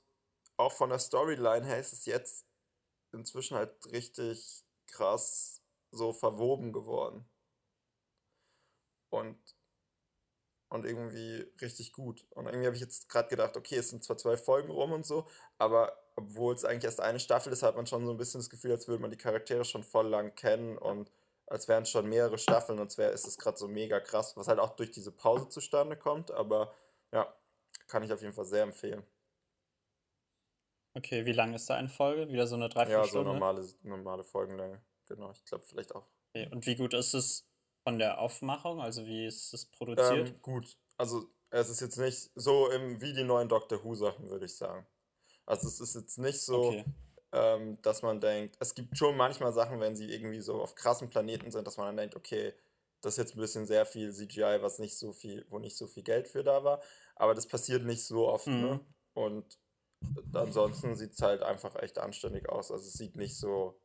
auch 0.56 0.72
von 0.72 0.90
der 0.90 0.98
Storyline 0.98 1.66
her 1.66 1.78
ist 1.78 1.92
es 1.92 2.06
jetzt 2.06 2.46
inzwischen 3.12 3.56
halt 3.56 3.86
richtig 3.86 4.64
krass 4.86 5.62
so 5.90 6.12
verwoben 6.12 6.72
geworden. 6.72 7.28
Und, 9.10 9.38
und 10.70 10.86
irgendwie 10.86 11.46
richtig 11.60 11.92
gut. 11.92 12.24
Und 12.30 12.46
irgendwie 12.46 12.66
habe 12.66 12.76
ich 12.76 12.80
jetzt 12.82 13.08
gerade 13.08 13.28
gedacht, 13.28 13.56
okay, 13.56 13.76
es 13.76 13.90
sind 13.90 14.02
zwar 14.02 14.16
zwei 14.16 14.36
Folgen 14.36 14.70
rum 14.70 14.92
und 14.92 15.04
so, 15.04 15.26
aber 15.58 15.92
obwohl 16.16 16.54
es 16.54 16.64
eigentlich 16.64 16.84
erst 16.84 17.00
eine 17.00 17.20
Staffel 17.20 17.52
ist, 17.52 17.62
hat 17.62 17.76
man 17.76 17.86
schon 17.86 18.06
so 18.06 18.12
ein 18.12 18.16
bisschen 18.16 18.40
das 18.40 18.50
Gefühl, 18.50 18.72
als 18.72 18.88
würde 18.88 19.02
man 19.02 19.10
die 19.10 19.16
Charaktere 19.16 19.64
schon 19.64 19.82
voll 19.82 20.08
lang 20.08 20.34
kennen 20.34 20.78
und 20.78 21.10
als 21.46 21.66
wären 21.68 21.82
es 21.82 21.90
schon 21.90 22.08
mehrere 22.08 22.38
Staffeln 22.38 22.78
und 22.78 22.90
zwar 22.92 23.10
ist 23.10 23.26
es 23.26 23.36
gerade 23.36 23.58
so 23.58 23.66
mega 23.68 23.98
krass, 24.00 24.36
was 24.36 24.46
halt 24.48 24.60
auch 24.60 24.76
durch 24.76 24.92
diese 24.92 25.10
Pause 25.12 25.48
zustande 25.48 25.96
kommt, 25.96 26.30
aber 26.30 26.72
ja, 27.12 27.34
kann 27.88 28.04
ich 28.04 28.12
auf 28.12 28.22
jeden 28.22 28.32
Fall 28.34 28.44
sehr 28.44 28.62
empfehlen. 28.62 29.04
Okay, 30.94 31.24
wie 31.26 31.32
lang 31.32 31.54
ist 31.54 31.68
da 31.68 31.74
eine 31.76 31.88
Folge? 31.88 32.28
Wieder 32.32 32.46
so 32.46 32.54
eine 32.54 32.64
Ja, 32.64 32.68
so 32.68 32.74
Dreiviertelstunde? 32.74 33.32
normale, 33.32 33.66
normale 33.82 34.24
Folgenlänge. 34.24 34.80
Genau, 35.06 35.32
ich 35.32 35.44
glaube 35.44 35.64
vielleicht 35.64 35.94
auch. 35.94 36.06
Okay. 36.32 36.48
Und 36.52 36.66
wie 36.66 36.76
gut 36.76 36.94
ist 36.94 37.14
es 37.14 37.49
von 37.84 37.98
der 37.98 38.18
Aufmachung? 38.18 38.80
Also 38.80 39.06
wie 39.06 39.26
ist 39.26 39.52
es 39.54 39.66
produziert? 39.66 40.28
Ähm, 40.28 40.42
gut, 40.42 40.76
also 40.96 41.26
es 41.50 41.68
ist 41.68 41.80
jetzt 41.80 41.98
nicht 41.98 42.30
so 42.34 42.70
im, 42.70 43.00
wie 43.00 43.12
die 43.12 43.24
neuen 43.24 43.48
Doctor 43.48 43.82
Who 43.84 43.94
Sachen, 43.94 44.28
würde 44.28 44.44
ich 44.46 44.56
sagen. 44.56 44.86
Also 45.46 45.68
es 45.68 45.80
ist 45.80 45.94
jetzt 45.94 46.18
nicht 46.18 46.40
so, 46.40 46.56
Okay. 46.56 46.84
ähm, 47.32 47.80
dass 47.82 48.02
man 48.02 48.20
denkt, 48.20 48.56
es 48.60 48.74
gibt 48.74 48.96
schon 48.96 49.16
manchmal 49.16 49.52
Sachen, 49.52 49.80
wenn 49.80 49.96
sie 49.96 50.12
irgendwie 50.12 50.40
so 50.40 50.62
auf 50.62 50.74
krassen 50.74 51.10
Planeten 51.10 51.50
sind, 51.50 51.66
dass 51.66 51.76
man 51.76 51.86
dann 51.86 51.96
denkt, 51.96 52.16
okay, 52.16 52.54
das 53.02 53.14
ist 53.14 53.18
jetzt 53.18 53.34
ein 53.36 53.40
bisschen 53.40 53.66
sehr 53.66 53.86
viel 53.86 54.12
CGI, 54.12 54.58
was 54.60 54.78
nicht 54.78 54.96
so 54.98 55.12
viel, 55.12 55.46
wo 55.48 55.58
nicht 55.58 55.76
so 55.76 55.86
viel 55.86 56.02
Geld 56.02 56.28
für 56.28 56.44
da 56.44 56.62
war. 56.64 56.82
Aber 57.16 57.34
das 57.34 57.48
passiert 57.48 57.84
nicht 57.84 58.04
so 58.04 58.28
oft, 58.28 58.46
ne? 58.46 58.80
Mhm. 58.80 58.94
Und 59.14 59.58
ansonsten 60.34 60.94
sieht 60.96 61.12
es 61.12 61.22
halt 61.22 61.42
einfach 61.42 61.74
echt 61.76 61.98
anständig 61.98 62.48
aus. 62.48 62.70
Also 62.70 62.86
es 62.86 62.94
sieht 62.94 63.16
nicht 63.16 63.36
so 63.38 63.80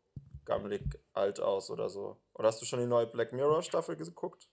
gammelig 0.46 1.00
alt 1.14 1.40
aus 1.40 1.70
oder 1.70 1.90
so. 1.90 2.22
Oder 2.34 2.48
hast 2.50 2.62
du 2.62 2.66
schon 2.66 2.80
die 2.80 2.86
neue 2.86 3.08
Black 3.08 3.34
Mirror 3.34 3.64
Staffel 3.64 3.96
geguckt? 3.96 4.50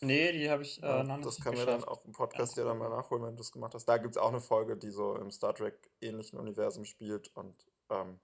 Nee, 0.00 0.32
die 0.32 0.50
habe 0.50 0.62
ich 0.62 0.82
äh, 0.82 1.04
noch 1.04 1.20
das 1.20 1.36
nicht 1.36 1.42
können 1.44 1.58
wir 1.58 1.66
dann 1.66 1.80
geschafft. 1.80 2.00
auch 2.00 2.04
im 2.04 2.12
Podcast 2.12 2.56
ja 2.56 2.64
dann 2.64 2.78
mal 2.78 2.88
nachholen, 2.88 3.22
wenn 3.22 3.36
du 3.36 3.38
das 3.38 3.52
gemacht 3.52 3.74
hast. 3.74 3.84
Da 3.84 3.98
gibt 3.98 4.16
es 4.16 4.20
auch 4.20 4.30
eine 4.30 4.40
Folge, 4.40 4.76
die 4.76 4.90
so 4.90 5.14
im 5.14 5.30
Star 5.30 5.54
Trek-ähnlichen 5.54 6.38
Universum 6.40 6.84
spielt 6.84 7.28
und 7.36 7.54
ähm, 7.88 8.18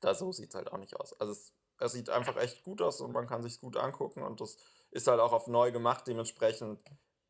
da 0.00 0.14
so 0.14 0.32
sieht 0.32 0.48
es 0.50 0.54
halt 0.56 0.72
auch 0.72 0.78
nicht 0.78 0.96
aus. 0.96 1.18
Also 1.20 1.32
es, 1.32 1.52
es 1.78 1.92
sieht 1.92 2.10
einfach 2.10 2.36
echt 2.36 2.64
gut 2.64 2.82
aus 2.82 3.00
und 3.00 3.12
man 3.12 3.28
kann 3.28 3.42
sich 3.42 3.60
gut 3.60 3.76
angucken 3.76 4.22
und 4.22 4.40
das 4.40 4.58
ist 4.90 5.06
halt 5.06 5.20
auch 5.20 5.32
auf 5.32 5.46
neu 5.46 5.70
gemacht. 5.70 6.06
Dementsprechend 6.08 6.80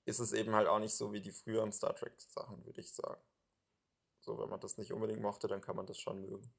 ist 0.06 0.20
es 0.20 0.32
eben 0.32 0.54
halt 0.54 0.66
auch 0.66 0.78
nicht 0.78 0.94
so 0.94 1.12
wie 1.12 1.20
die 1.20 1.32
früheren 1.32 1.72
Star 1.72 1.94
Trek-Sachen, 1.94 2.64
würde 2.64 2.80
ich 2.80 2.94
sagen. 2.94 3.20
So, 4.20 4.38
wenn 4.38 4.48
man 4.48 4.60
das 4.60 4.78
nicht 4.78 4.92
unbedingt 4.92 5.20
mochte, 5.20 5.48
dann 5.48 5.60
kann 5.60 5.76
man 5.76 5.86
das 5.86 5.98
schon 5.98 6.22
mögen. 6.22 6.50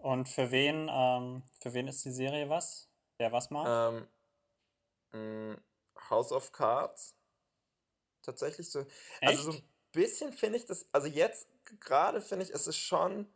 Und 0.00 0.28
für 0.28 0.50
wen, 0.50 0.88
ähm, 0.90 1.42
für 1.60 1.72
wen 1.74 1.88
ist 1.88 2.04
die 2.04 2.10
Serie 2.12 2.48
was? 2.48 2.88
Wer 3.18 3.32
was 3.32 3.50
mag? 3.50 3.66
Ähm, 3.68 4.08
mh, 5.12 5.56
House 6.10 6.32
of 6.32 6.52
Cards. 6.52 7.14
Tatsächlich 8.22 8.70
so. 8.70 8.86
Also 9.24 9.42
so 9.42 9.50
Echt? 9.50 9.62
ein 9.62 9.68
bisschen 9.92 10.32
finde 10.32 10.58
ich 10.58 10.66
das, 10.66 10.86
also 10.92 11.06
jetzt 11.06 11.48
gerade 11.80 12.20
finde 12.20 12.44
ich, 12.44 12.50
es 12.52 12.66
ist 12.66 12.76
schon, 12.76 13.32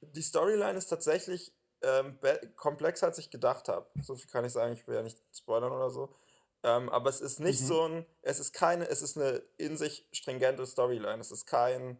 die 0.00 0.22
Storyline 0.22 0.78
ist 0.78 0.86
tatsächlich 0.86 1.52
ähm, 1.82 2.18
komplexer, 2.56 3.06
als 3.06 3.18
ich 3.18 3.30
gedacht 3.30 3.68
habe. 3.68 3.88
So 4.00 4.16
viel 4.16 4.30
kann 4.30 4.44
ich 4.44 4.52
sagen, 4.52 4.72
ich 4.72 4.86
will 4.86 4.94
ja 4.94 5.02
nicht 5.02 5.22
spoilern 5.32 5.72
oder 5.72 5.90
so. 5.90 6.14
Ähm, 6.62 6.88
aber 6.88 7.10
es 7.10 7.20
ist 7.20 7.40
nicht 7.40 7.60
Mhm. 7.60 7.66
so 7.66 7.88
ein, 7.88 8.06
es 8.22 8.38
ist 8.38 8.52
keine, 8.52 8.88
es 8.88 9.02
ist 9.02 9.18
eine 9.18 9.42
in 9.58 9.76
sich 9.76 10.08
stringente 10.12 10.64
Storyline. 10.66 11.20
Es 11.20 11.30
ist 11.30 11.46
kein, 11.46 11.98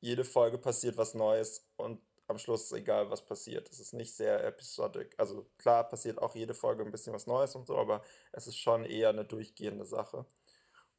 jede 0.00 0.24
Folge 0.24 0.58
passiert 0.58 0.96
was 0.96 1.14
Neues 1.14 1.68
und 1.76 2.00
am 2.30 2.38
Schluss 2.38 2.72
egal, 2.72 3.10
was 3.10 3.24
passiert. 3.24 3.68
Es 3.70 3.80
ist 3.80 3.92
nicht 3.94 4.14
sehr 4.14 4.44
episodic. 4.44 5.14
Also 5.18 5.46
klar 5.58 5.84
passiert 5.88 6.20
auch 6.22 6.34
jede 6.34 6.54
Folge 6.54 6.84
ein 6.84 6.90
bisschen 6.92 7.12
was 7.14 7.26
Neues 7.26 7.54
und 7.56 7.66
so, 7.66 7.76
aber 7.76 8.02
es 8.32 8.46
ist 8.46 8.58
schon 8.58 8.84
eher 8.84 9.10
eine 9.10 9.24
durchgehende 9.24 9.84
Sache. 9.84 10.26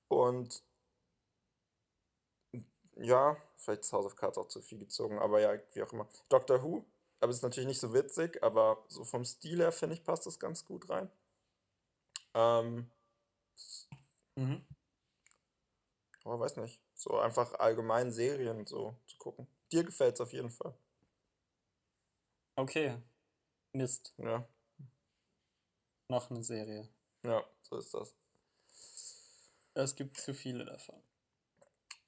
Und 0.07 0.63
ja, 2.95 3.37
vielleicht 3.57 3.81
ist 3.81 3.93
House 3.93 4.05
of 4.05 4.15
Cards 4.15 4.37
auch 4.37 4.47
zu 4.47 4.61
viel 4.61 4.79
gezogen, 4.79 5.19
aber 5.19 5.39
ja, 5.41 5.59
wie 5.73 5.83
auch 5.83 5.93
immer. 5.93 6.07
Doctor 6.29 6.61
Who, 6.63 6.85
aber 7.19 7.29
es 7.31 7.37
ist 7.37 7.43
natürlich 7.43 7.67
nicht 7.67 7.79
so 7.79 7.93
witzig, 7.93 8.43
aber 8.43 8.83
so 8.87 9.03
vom 9.03 9.23
Stil 9.25 9.59
her 9.59 9.71
finde 9.71 9.95
ich, 9.95 10.03
passt 10.03 10.25
das 10.25 10.39
ganz 10.39 10.65
gut 10.65 10.89
rein. 10.89 11.09
Ähm, 12.33 12.91
Mhm. 14.35 14.65
aber 16.23 16.39
weiß 16.39 16.55
nicht, 16.57 16.79
so 16.95 17.17
einfach 17.19 17.53
allgemein 17.55 18.11
Serien 18.11 18.65
so 18.65 18.95
zu 19.07 19.17
gucken. 19.17 19.47
Dir 19.71 19.83
gefällt 19.83 20.15
es 20.15 20.21
auf 20.21 20.33
jeden 20.33 20.49
Fall. 20.49 20.73
Okay. 22.61 22.97
Mist. 23.73 24.13
Ja, 24.17 24.47
Noch 26.09 26.29
eine 26.29 26.43
Serie. 26.43 26.87
ja, 27.23 27.43
so 27.61 27.77
ist 27.77 27.93
das. 27.93 28.15
Es 29.73 29.95
gibt 29.95 30.17
zu 30.17 30.33
viele 30.33 30.65
davon. 30.65 31.01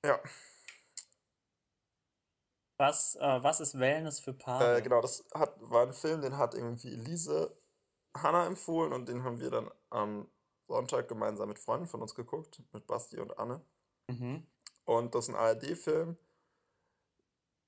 Ja, 0.06 0.20
Was, 2.78 3.16
äh, 3.16 3.44
was 3.44 3.62
ist 3.62 3.80
Wellness 3.80 4.20
für 4.20 4.32
äh, 4.32 4.34
Paare? 4.36 4.82
genau, 4.82 5.02
das 5.02 5.24
hat, 5.34 5.56
war 5.62 5.88
ein 5.88 5.94
Film, 5.94 6.22
den 6.22 6.38
hat 6.38 6.54
irgendwie 6.54 6.92
Elise 6.94 7.56
Hanna 8.16 8.46
empfohlen 8.46 8.94
und 8.94 9.08
den 9.08 9.24
haben 9.24 9.40
wir 9.40 9.50
dann 9.50 9.72
am 9.90 10.30
Sonntag 10.68 11.08
gemeinsam 11.08 11.50
mit 11.50 11.60
Freunden 11.60 11.88
von 11.88 12.02
uns 12.02 12.14
geguckt, 12.14 12.62
mit 12.74 12.86
Basti 12.86 13.20
und 13.20 13.38
Anne. 13.40 13.62
Mhm. 14.10 14.46
Und 14.86 15.16
das 15.16 15.30
ist 15.30 15.34
ein 15.34 15.40
ARD-Film, 15.40 16.18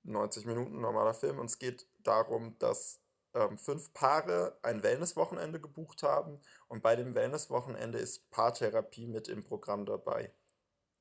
90 0.05 0.45
Minuten 0.45 0.79
normaler 0.81 1.13
Film. 1.13 1.39
Und 1.39 1.47
es 1.47 1.59
geht 1.59 1.87
darum, 2.03 2.57
dass 2.59 2.99
ähm, 3.33 3.57
fünf 3.57 3.93
Paare 3.93 4.57
ein 4.61 4.81
Wellnesswochenende 4.83 5.59
gebucht 5.59 6.03
haben. 6.03 6.39
Und 6.67 6.81
bei 6.81 6.95
dem 6.95 7.15
Wellnesswochenende 7.15 7.99
ist 7.99 8.29
Paartherapie 8.31 9.07
mit 9.07 9.27
im 9.27 9.43
Programm 9.43 9.85
dabei. 9.85 10.33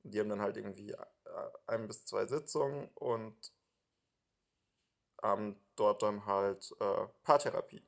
Die 0.03 0.19
haben 0.19 0.29
dann 0.29 0.41
halt 0.41 0.57
irgendwie 0.57 0.91
äh, 0.91 1.05
ein 1.67 1.87
bis 1.87 2.05
zwei 2.05 2.25
Sitzungen 2.25 2.89
und 2.95 3.53
haben 5.21 5.59
dort 5.75 6.03
dann 6.03 6.25
halt 6.25 6.75
äh, 6.79 7.07
Paartherapie. 7.23 7.83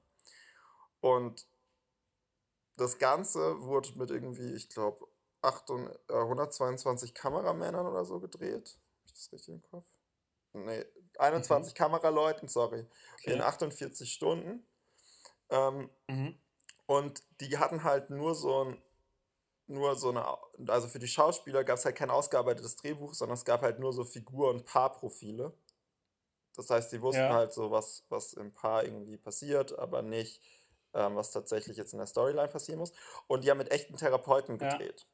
Und 1.02 1.48
das 2.78 2.98
Ganze 2.98 3.62
wurde 3.62 3.90
mit 3.98 4.10
irgendwie, 4.12 4.54
ich 4.54 4.70
glaube, 4.70 5.08
122 5.42 7.14
Kameramännern 7.14 7.86
oder 7.86 8.06
so 8.06 8.20
gedreht. 8.20 8.78
Habe 8.78 9.06
ich 9.06 9.14
das 9.14 9.32
richtig 9.32 9.56
im 9.56 9.62
Kopf? 9.62 9.97
Nee, 10.66 10.86
21 11.20 11.76
Kameraleuten, 11.76 12.48
sorry. 12.48 12.86
In 13.24 13.34
Okay. 13.34 13.42
48 13.42 14.12
Stunden. 14.14 14.66
Ähm, 15.50 15.90
Mhm. 16.08 16.40
und 16.86 17.24
die 17.42 17.58
hatten 17.58 17.84
halt 17.84 18.10
nur 18.10 18.36
so 18.36 18.66
ein, 18.66 18.82
nur 19.68 19.96
so 19.96 20.10
eine, 20.10 20.26
also 20.72 20.88
für 20.88 21.00
die 21.00 21.08
Schauspieler 21.08 21.64
gab 21.64 21.78
es 21.78 21.86
halt 21.86 21.96
kein 21.96 22.10
ausgearbeitetes 22.10 22.76
Drehbuch, 22.78 23.14
sondern 23.14 23.36
es 23.38 23.46
gab 23.46 23.62
halt 23.62 23.80
nur 23.80 23.94
so 23.94 24.04
Figur- 24.06 24.50
und 24.50 24.66
Paarprofile. 24.66 25.54
Das 26.56 26.70
heißt, 26.70 26.92
die 26.92 27.02
wussten 27.02 27.22
Ja. 27.24 27.34
halt 27.34 27.54
so, 27.54 27.72
was, 27.72 28.06
was 28.10 28.34
im 28.34 28.54
Paar 28.54 28.84
irgendwie 28.84 29.18
passiert, 29.18 29.78
aber 29.78 30.02
nicht, 30.02 30.42
ähm, 30.94 31.16
was 31.16 31.32
tatsächlich 31.32 31.78
jetzt 31.78 31.94
in 31.94 32.00
der 32.00 32.08
Storyline 32.08 32.48
passieren 32.48 32.80
muss. 32.80 32.94
Und 33.28 33.44
die 33.44 33.52
haben 33.52 33.58
mit 33.60 33.72
echten 33.72 33.96
Therapeuten 33.98 34.58
Ja. 34.60 34.70
gedreht. 34.70 35.08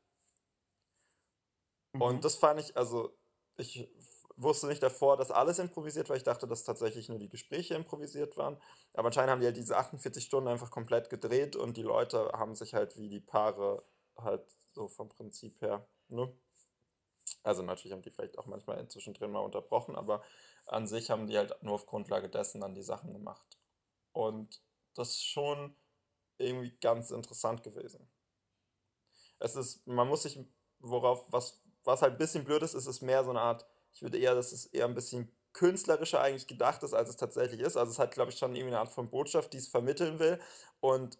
Mhm. 1.93 2.01
Und 2.01 2.25
das 2.25 2.35
fand 2.35 2.59
ich, 2.59 2.77
also 2.77 3.17
ich 3.57 3.89
wusste 4.35 4.67
nicht 4.67 4.81
davor, 4.81 5.17
dass 5.17 5.31
alles 5.31 5.59
improvisiert 5.59 6.09
war. 6.09 6.15
Ich 6.15 6.23
dachte, 6.23 6.47
dass 6.47 6.63
tatsächlich 6.63 7.09
nur 7.09 7.19
die 7.19 7.29
Gespräche 7.29 7.75
improvisiert 7.75 8.37
waren. 8.37 8.57
Aber 8.93 9.07
anscheinend 9.07 9.31
haben 9.31 9.39
die 9.39 9.45
halt 9.45 9.57
diese 9.57 9.77
48 9.77 10.23
Stunden 10.23 10.49
einfach 10.49 10.71
komplett 10.71 11.09
gedreht 11.09 11.55
und 11.55 11.77
die 11.77 11.83
Leute 11.83 12.31
haben 12.33 12.55
sich 12.55 12.73
halt 12.73 12.97
wie 12.97 13.09
die 13.09 13.19
Paare 13.19 13.83
halt 14.17 14.43
so 14.73 14.87
vom 14.87 15.09
Prinzip 15.09 15.61
her, 15.61 15.87
ne? 16.07 16.35
Also 17.43 17.61
natürlich 17.61 17.93
haben 17.93 18.01
die 18.01 18.11
vielleicht 18.11 18.37
auch 18.37 18.45
manchmal 18.45 18.79
inzwischen 18.79 19.13
drin 19.13 19.31
mal 19.31 19.39
unterbrochen, 19.39 19.95
aber 19.95 20.23
an 20.67 20.87
sich 20.87 21.09
haben 21.09 21.27
die 21.27 21.37
halt 21.37 21.61
nur 21.61 21.75
auf 21.75 21.85
Grundlage 21.85 22.29
dessen 22.29 22.61
dann 22.61 22.73
die 22.73 22.83
Sachen 22.83 23.11
gemacht. 23.11 23.59
Und 24.13 24.61
das 24.95 25.09
ist 25.09 25.25
schon 25.25 25.75
irgendwie 26.37 26.77
ganz 26.79 27.11
interessant 27.11 27.63
gewesen. 27.63 28.09
Es 29.39 29.55
ist, 29.55 29.85
man 29.87 30.07
muss 30.07 30.23
sich, 30.23 30.39
worauf, 30.79 31.25
was, 31.31 31.61
was 31.83 32.01
halt 32.01 32.13
ein 32.13 32.17
bisschen 32.17 32.45
blöd 32.45 32.61
ist, 32.61 32.75
ist 32.75 32.87
es 32.87 33.01
mehr 33.01 33.23
so 33.23 33.31
eine 33.31 33.41
Art, 33.41 33.65
ich 33.93 34.01
würde 34.01 34.17
eher, 34.17 34.35
dass 34.35 34.51
es 34.51 34.65
eher 34.65 34.85
ein 34.85 34.95
bisschen 34.95 35.31
künstlerischer 35.53 36.19
eigentlich 36.21 36.47
gedacht 36.47 36.81
ist, 36.83 36.93
als 36.93 37.09
es 37.09 37.15
tatsächlich 37.17 37.61
ist. 37.61 37.77
Also 37.77 37.91
es 37.91 37.99
hat, 37.99 38.11
glaube 38.13 38.31
ich, 38.31 38.37
schon 38.39 38.55
irgendwie 38.55 38.73
eine 38.73 38.79
Art 38.79 38.91
von 38.91 39.09
Botschaft, 39.09 39.53
die 39.53 39.57
es 39.57 39.67
vermitteln 39.67 40.19
will. 40.19 40.39
Und 40.79 41.19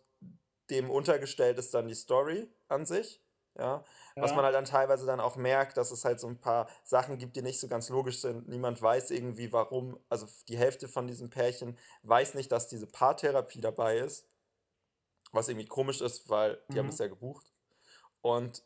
dem 0.70 0.90
untergestellt 0.90 1.60
ist 1.60 1.74
dann 1.74 1.88
die 1.88 1.94
Story 1.94 2.50
an 2.68 2.86
sich. 2.86 3.22
Ja? 3.56 3.84
Was 4.16 4.32
Ja. 4.32 4.38
man 4.38 4.46
halt 4.46 4.56
dann 4.56 4.66
teilweise 4.66 5.06
dann 5.06 5.20
auch 5.20 5.36
merkt, 5.36 5.78
dass 5.78 5.92
es 5.92 6.04
halt 6.04 6.20
so 6.20 6.28
ein 6.28 6.40
paar 6.40 6.68
Sachen 6.84 7.20
gibt, 7.20 7.36
die 7.36 7.44
nicht 7.44 7.60
so 7.60 7.68
ganz 7.68 7.90
logisch 7.90 8.22
sind. 8.22 8.48
Niemand 8.48 8.82
weiß 8.82 9.12
irgendwie, 9.12 9.54
warum. 9.54 10.00
Also 10.10 10.28
die 10.48 10.58
Hälfte 10.58 10.88
von 10.88 11.06
diesem 11.06 11.30
Pärchen 11.30 11.78
weiß 12.02 12.34
nicht, 12.34 12.52
dass 12.52 12.68
diese 12.68 12.88
Paartherapie 12.88 13.62
dabei 13.62 13.98
ist. 14.00 14.28
Was 15.32 15.48
irgendwie 15.48 15.68
komisch 15.68 16.02
ist, 16.02 16.30
weil 16.30 16.64
die 16.72 16.80
haben 16.80 16.88
Mhm. 16.88 16.92
es 16.94 16.98
ja 17.00 17.08
gebucht. 17.08 17.54
Und 18.22 18.64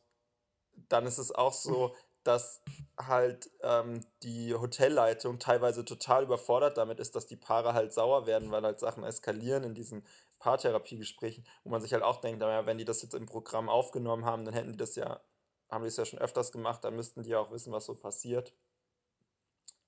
dann 0.90 1.06
ist 1.08 1.18
es 1.18 1.32
auch 1.32 1.54
so, 1.54 1.96
dass 2.28 2.62
halt 2.98 3.50
ähm, 3.62 4.06
die 4.24 4.54
Hotelleitung 4.54 5.40
teilweise 5.40 5.86
total 5.86 6.24
überfordert 6.24 6.78
damit 6.78 7.00
ist, 7.00 7.16
dass 7.16 7.26
die 7.26 7.38
Paare 7.38 7.74
halt 7.74 7.94
sauer 7.94 8.28
werden, 8.28 8.52
weil 8.52 8.64
halt 8.64 8.80
Sachen 8.80 9.04
eskalieren 9.04 9.64
in 9.64 9.74
diesen 9.74 10.04
Paartherapiegesprächen, 10.40 11.46
wo 11.64 11.70
man 11.70 11.82
sich 11.82 11.94
halt 11.94 12.04
auch 12.04 12.22
denkt, 12.22 12.42
naja, 12.42 12.66
wenn 12.66 12.78
die 12.78 12.86
das 12.86 13.02
jetzt 13.02 13.14
im 13.14 13.26
Programm 13.26 13.70
aufgenommen 13.70 14.26
haben, 14.26 14.46
dann 14.46 14.54
hätten 14.54 14.74
die 14.74 14.78
das 14.78 14.96
ja, 14.96 15.22
haben 15.70 15.84
die 15.84 15.88
es 15.88 15.98
ja 15.98 16.06
schon 16.06 16.20
öfters 16.20 16.52
gemacht, 16.52 16.84
dann 16.84 16.96
müssten 16.96 17.24
die 17.24 17.30
ja 17.30 17.40
auch 17.40 17.52
wissen, 17.52 17.72
was 17.72 17.86
so 17.86 17.96
passiert. 17.96 18.54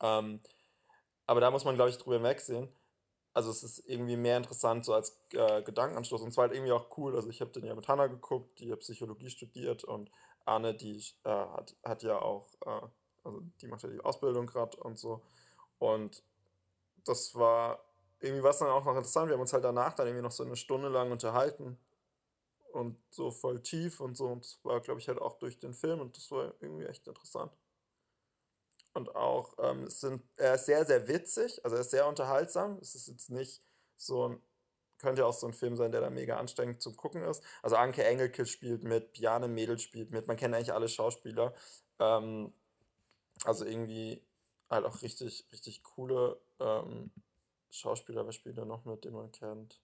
Ähm, 0.02 0.40
aber 1.28 1.42
da 1.42 1.52
muss 1.52 1.66
man, 1.66 1.76
glaube 1.76 1.90
ich, 1.90 1.98
drüber 1.98 2.24
wegsehen. 2.24 2.70
Also 3.34 3.52
es 3.52 3.64
ist 3.64 3.80
irgendwie 3.88 4.18
mehr 4.18 4.38
interessant 4.38 4.86
so 4.86 4.94
als 4.94 5.20
äh, 5.34 5.62
Gedankenanstoß 5.62 6.22
und 6.22 6.32
zwar 6.34 6.44
halt 6.44 6.54
irgendwie 6.54 6.72
auch 6.72 6.98
cool. 6.98 7.16
Also 7.16 7.30
ich 7.30 7.42
habe 7.42 7.52
den 7.52 7.66
ja 7.66 7.76
mit 7.76 7.88
Hannah 7.88 8.08
geguckt, 8.08 8.60
die 8.60 8.72
hat 8.72 8.80
Psychologie 8.80 9.30
studiert 9.30 9.84
und 9.84 10.10
Arne, 10.46 10.74
die 10.74 10.98
äh, 11.24 11.30
hat, 11.30 11.76
hat 11.84 12.04
ja 12.04 12.20
auch, 12.22 12.48
äh, 12.66 12.88
also 13.24 13.42
die 13.62 13.68
macht 13.68 13.84
ja 13.84 13.90
die 13.90 14.02
Ausbildung 14.02 14.46
gerade 14.48 14.78
und 14.78 14.98
so. 14.98 15.22
Und 15.78 16.24
das 17.06 17.36
war 17.36 17.84
irgendwie 18.20 18.44
was 18.44 18.60
dann 18.60 18.70
auch 18.70 18.84
noch 18.84 18.96
interessant. 18.96 19.28
Wir 19.30 19.34
haben 19.36 19.42
uns 19.42 19.54
halt 19.54 19.64
danach 19.64 19.94
dann 19.94 20.08
irgendwie 20.08 20.24
noch 20.24 20.32
so 20.32 20.44
eine 20.44 20.56
Stunde 20.56 20.90
lang 20.90 21.12
unterhalten 21.12 21.78
und 22.74 22.98
so 23.12 23.32
voll 23.32 23.62
tief 23.62 24.00
und 24.00 24.16
so. 24.16 24.28
Und 24.28 24.44
das 24.44 24.60
war, 24.64 24.80
glaube 24.82 25.00
ich, 25.00 25.08
halt 25.08 25.20
auch 25.20 25.40
durch 25.40 25.60
den 25.60 25.74
Film 25.74 26.02
und 26.02 26.18
das 26.18 26.30
war 26.32 26.54
irgendwie 26.60 26.86
echt 26.86 27.08
interessant. 27.08 27.52
Und 28.94 29.16
auch, 29.16 29.54
ähm, 29.60 29.90
sind, 29.90 30.24
er 30.36 30.56
ist 30.56 30.66
sehr, 30.66 30.84
sehr 30.86 31.08
witzig, 31.08 31.64
also 31.64 31.76
er 31.76 31.82
ist 31.82 31.92
sehr 31.92 32.08
unterhaltsam. 32.08 32.78
Es 32.82 32.96
ist 32.96 33.08
jetzt 33.08 33.30
nicht 33.30 33.62
so 33.96 34.30
ein, 34.30 34.42
könnte 35.00 35.26
auch 35.26 35.34
so 35.34 35.48
ein 35.48 35.54
Film 35.54 35.76
sein, 35.76 35.92
der 35.92 36.02
da 36.02 36.10
mega 36.10 36.38
anstrengend 36.38 36.82
zum 36.82 36.96
Gucken 36.96 37.24
ist. 37.24 37.44
Also 37.64 37.76
Anke 37.78 38.04
Engelke 38.04 38.46
spielt 38.46 38.84
mit, 38.84 39.14
Bjane 39.14 39.48
Mädel 39.48 39.80
spielt 39.80 40.12
mit, 40.12 40.28
man 40.28 40.38
kennt 40.38 40.54
eigentlich 40.54 40.74
alle 40.74 40.90
Schauspieler. 40.90 41.54
Ähm, 42.00 42.54
also 43.46 43.66
irgendwie 43.66 44.22
halt 44.70 44.86
auch 44.86 45.02
richtig, 45.02 45.48
richtig 45.52 45.84
coole 45.84 46.40
ähm, 46.60 47.12
Schauspieler, 47.72 48.26
wer 48.26 48.34
spielt 48.34 48.58
da 48.58 48.66
noch 48.66 48.86
mit, 48.86 49.06
den 49.06 49.14
man 49.14 49.32
kennt? 49.32 49.82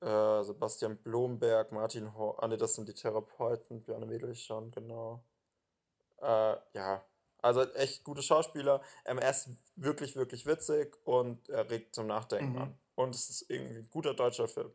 Äh, 0.00 0.42
Sebastian 0.42 0.98
Blomberg, 0.98 1.72
Martin 1.72 2.14
Hor, 2.14 2.42
ah 2.42 2.48
ne, 2.48 2.56
das 2.56 2.74
sind 2.74 2.88
die 2.88 2.94
Therapeuten, 2.94 3.82
Björn 3.82 4.06
Mädel 4.06 4.34
schon, 4.34 4.70
genau. 4.70 5.24
Äh, 6.20 6.56
ja, 6.74 7.04
also 7.44 7.62
echt 7.74 8.04
gute 8.04 8.22
Schauspieler. 8.22 8.82
Ähm, 9.04 9.18
er 9.18 9.30
ist 9.30 9.50
wirklich, 9.76 10.16
wirklich 10.16 10.46
witzig 10.46 10.96
und 11.04 11.48
er 11.48 11.68
regt 11.70 11.94
zum 11.94 12.06
Nachdenken 12.06 12.52
Mhm. 12.52 12.58
an. 12.58 12.78
Und 12.96 13.14
es 13.14 13.28
ist 13.28 13.50
irgendwie 13.50 13.76
ein 13.78 13.90
guter 13.90 14.14
deutscher 14.14 14.48
Film. 14.48 14.72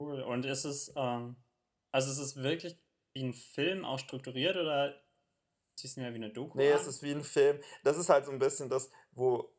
Cool. 0.00 0.22
Und 0.22 0.44
ist 0.44 0.64
es, 0.64 0.92
ähm, 0.96 1.36
also 1.92 2.10
ist 2.10 2.18
es 2.18 2.36
wirklich 2.36 2.78
wie 3.14 3.24
ein 3.24 3.32
Film 3.34 3.84
auch 3.84 3.98
strukturiert 3.98 4.56
oder 4.56 4.94
siehst 5.78 5.96
du 5.96 6.00
mehr 6.00 6.12
wie 6.12 6.16
eine 6.16 6.30
Doku 6.30 6.58
Nee, 6.58 6.72
an? 6.72 6.78
es 6.80 6.86
ist 6.86 7.02
wie 7.02 7.12
ein 7.12 7.24
Film. 7.24 7.60
Das 7.82 7.96
ist 7.96 8.08
halt 8.08 8.26
so 8.26 8.30
ein 8.32 8.38
bisschen 8.38 8.68
das, 8.68 8.90
wo, 9.12 9.50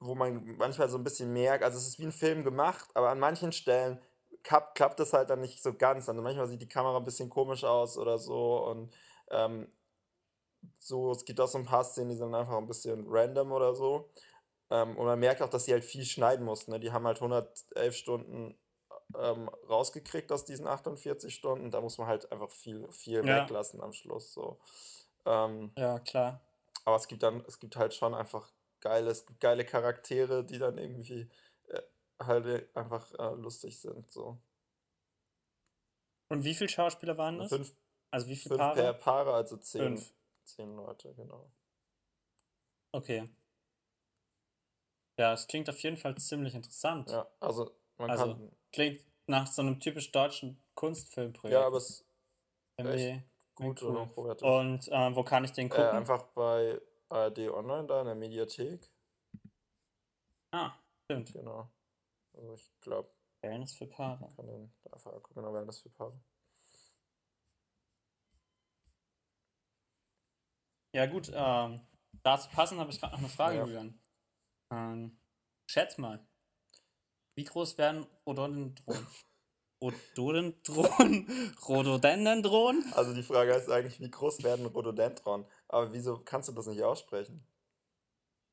wo 0.00 0.14
man 0.14 0.56
manchmal 0.56 0.88
so 0.88 0.96
ein 0.98 1.04
bisschen 1.04 1.32
merkt, 1.32 1.62
also 1.64 1.78
es 1.78 1.86
ist 1.88 1.98
wie 1.98 2.04
ein 2.06 2.12
Film 2.12 2.42
gemacht, 2.44 2.88
aber 2.94 3.10
an 3.10 3.20
manchen 3.20 3.52
Stellen 3.52 4.00
klappt, 4.42 4.76
klappt 4.76 5.00
es 5.00 5.12
halt 5.12 5.28
dann 5.30 5.40
nicht 5.40 5.62
so 5.62 5.74
ganz. 5.74 6.08
Also 6.08 6.22
manchmal 6.22 6.46
sieht 6.46 6.62
die 6.62 6.68
Kamera 6.68 6.96
ein 6.96 7.04
bisschen 7.04 7.28
komisch 7.30 7.64
aus 7.64 7.98
oder 7.98 8.18
so 8.18 8.66
und 8.66 8.94
ähm, 9.30 9.70
so, 10.78 11.12
es 11.12 11.24
gibt 11.24 11.40
auch 11.40 11.48
so 11.48 11.58
ein 11.58 11.64
paar 11.64 11.84
Szenen, 11.84 12.10
die 12.10 12.16
sind 12.16 12.34
einfach 12.34 12.56
ein 12.56 12.66
bisschen 12.66 13.04
random 13.08 13.52
oder 13.52 13.74
so. 13.74 14.10
Ähm, 14.70 14.96
und 14.96 15.04
man 15.04 15.18
merkt 15.18 15.42
auch, 15.42 15.50
dass 15.50 15.64
sie 15.66 15.72
halt 15.72 15.84
viel 15.84 16.04
schneiden 16.04 16.44
mussten. 16.44 16.70
Ne? 16.70 16.80
Die 16.80 16.92
haben 16.92 17.06
halt 17.06 17.18
111 17.18 17.94
Stunden 17.94 18.58
ähm, 19.18 19.48
rausgekriegt 19.68 20.32
aus 20.32 20.44
diesen 20.44 20.66
48 20.66 21.34
Stunden. 21.34 21.70
Da 21.70 21.80
muss 21.80 21.98
man 21.98 22.06
halt 22.08 22.30
einfach 22.32 22.50
viel, 22.50 22.90
viel 22.90 23.24
Ja. 23.24 23.42
weglassen 23.42 23.80
am 23.80 23.92
Schluss. 23.92 24.32
So. 24.32 24.58
Ähm, 25.26 25.72
Ja, 25.76 25.98
klar. 26.00 26.40
aber 26.84 26.96
es 26.96 27.08
gibt 27.08 27.22
dann, 27.22 27.44
es 27.46 27.58
gibt 27.58 27.76
halt 27.76 27.94
schon 27.94 28.14
einfach 28.14 28.50
geile, 28.80 29.10
es 29.10 29.26
gibt 29.26 29.40
geile 29.40 29.64
Charaktere, 29.64 30.44
die 30.44 30.58
dann 30.58 30.78
irgendwie 30.78 31.30
äh, 31.68 31.82
halt 32.22 32.74
einfach 32.76 33.12
äh, 33.18 33.34
lustig 33.34 33.80
sind. 33.80 34.10
So. 34.10 34.38
Und 36.28 36.44
wie 36.44 36.54
viele 36.54 36.68
Schauspieler 36.68 37.16
waren 37.16 37.38
das? 37.38 37.50
Fünf, 37.50 37.72
Also 38.14 38.28
wie 38.28 38.36
viele 38.36 38.56
fünf 38.56 38.74
per 38.74 38.92
Paare? 38.92 38.94
Paare, 38.94 39.34
also 39.34 39.56
zehn, 39.56 39.96
Fünf. 39.96 40.14
zehn 40.44 40.76
Leute, 40.76 41.12
genau. 41.14 41.50
Okay. 42.92 43.28
Ja, 45.18 45.32
es 45.32 45.48
klingt 45.48 45.68
auf 45.68 45.80
jeden 45.80 45.96
Fall 45.96 46.16
ziemlich 46.16 46.54
interessant. 46.54 47.10
Ja, 47.10 47.26
also 47.40 47.72
man 47.98 48.10
Also, 48.10 48.34
kann. 48.34 48.52
Klingt 48.72 49.04
nach 49.26 49.48
so 49.48 49.62
einem 49.62 49.80
typisch 49.80 50.12
deutschen 50.12 50.62
Kunstfilmprojekt. 50.76 51.60
Ja, 51.60 51.66
aber 51.66 51.78
es 51.78 52.04
ist 52.78 53.20
gut 53.56 53.82
cool. 53.82 53.96
und 53.96 54.16
hochwertig. 54.16 54.48
Und 54.48 54.88
äh, 54.88 55.16
wo 55.16 55.24
kann 55.24 55.44
ich 55.44 55.50
den 55.50 55.66
Äh, 55.66 55.70
gucken? 55.70 55.98
einfach 55.98 56.24
bei 56.34 56.80
ARD 57.08 57.50
Online 57.50 57.86
da 57.88 58.00
in 58.00 58.06
der 58.06 58.14
Mediathek. 58.14 58.88
ah, 60.52 60.72
stimmt. 61.06 61.32
Genau. 61.32 61.68
Also 62.36 62.54
ich 62.54 62.70
glaube, 62.80 63.10
Wellness 63.42 63.74
für 63.74 63.86
Paare. 63.88 64.28
kann 64.36 64.46
den 64.46 64.72
einfach 64.92 65.12
gucken, 65.22 65.42
genau, 65.42 65.64
das 65.64 65.80
für 65.80 65.90
Paare. 65.90 66.16
Ja 70.94 71.06
gut, 71.06 71.28
ähm, 71.34 71.80
dazu 72.22 72.48
passend 72.50 72.78
habe 72.78 72.92
ich 72.92 73.00
gerade 73.00 73.14
noch 73.14 73.18
eine 73.18 73.28
Frage, 73.28 73.56
Ja. 73.56 73.64
Julian. 73.64 74.00
Ähm, 74.70 75.20
schätz 75.66 75.98
mal, 75.98 76.24
wie 77.36 77.42
groß 77.42 77.76
werden 77.78 78.06
Rhododendron? 78.24 79.06
Rhododendron? 79.82 81.52
Rhododendron? 81.66 82.84
Also 82.92 83.12
die 83.12 83.24
Frage 83.24 83.54
ist 83.54 83.68
eigentlich, 83.68 83.98
wie 83.98 84.08
groß 84.08 84.44
werden 84.44 84.66
Rhododendron? 84.66 85.44
Aber 85.66 85.92
wieso 85.92 86.20
kannst 86.20 86.48
du 86.48 86.52
das 86.52 86.68
nicht 86.68 86.84
aussprechen? 86.84 87.44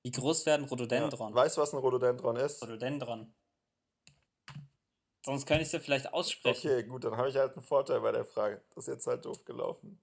Wie 0.03 0.11
groß 0.11 0.47
werden 0.47 0.63
Ja. 0.63 0.69
Rhododendron? 0.69 1.35
Weißt 1.35 1.57
du, 1.57 1.61
was 1.61 1.73
ein 1.73 1.77
Rhododendron 1.79 2.37
ist? 2.37 2.63
Rhododendron. 2.63 3.35
Sonst 5.23 5.45
könnte 5.45 5.61
ich 5.61 5.67
es 5.67 5.73
ja 5.73 5.79
vielleicht 5.79 6.11
aussprechen. 6.11 6.57
Okay, 6.57 6.83
gut, 6.85 7.03
dann 7.03 7.15
habe 7.15 7.29
ich 7.29 7.35
halt 7.35 7.53
einen 7.53 7.61
Vorteil 7.61 8.01
bei 8.01 8.11
der 8.11 8.25
Frage. 8.25 8.63
Das 8.73 8.87
ist 8.87 8.93
jetzt 8.95 9.05
halt 9.05 9.23
doof 9.25 9.45
gelaufen. 9.45 10.01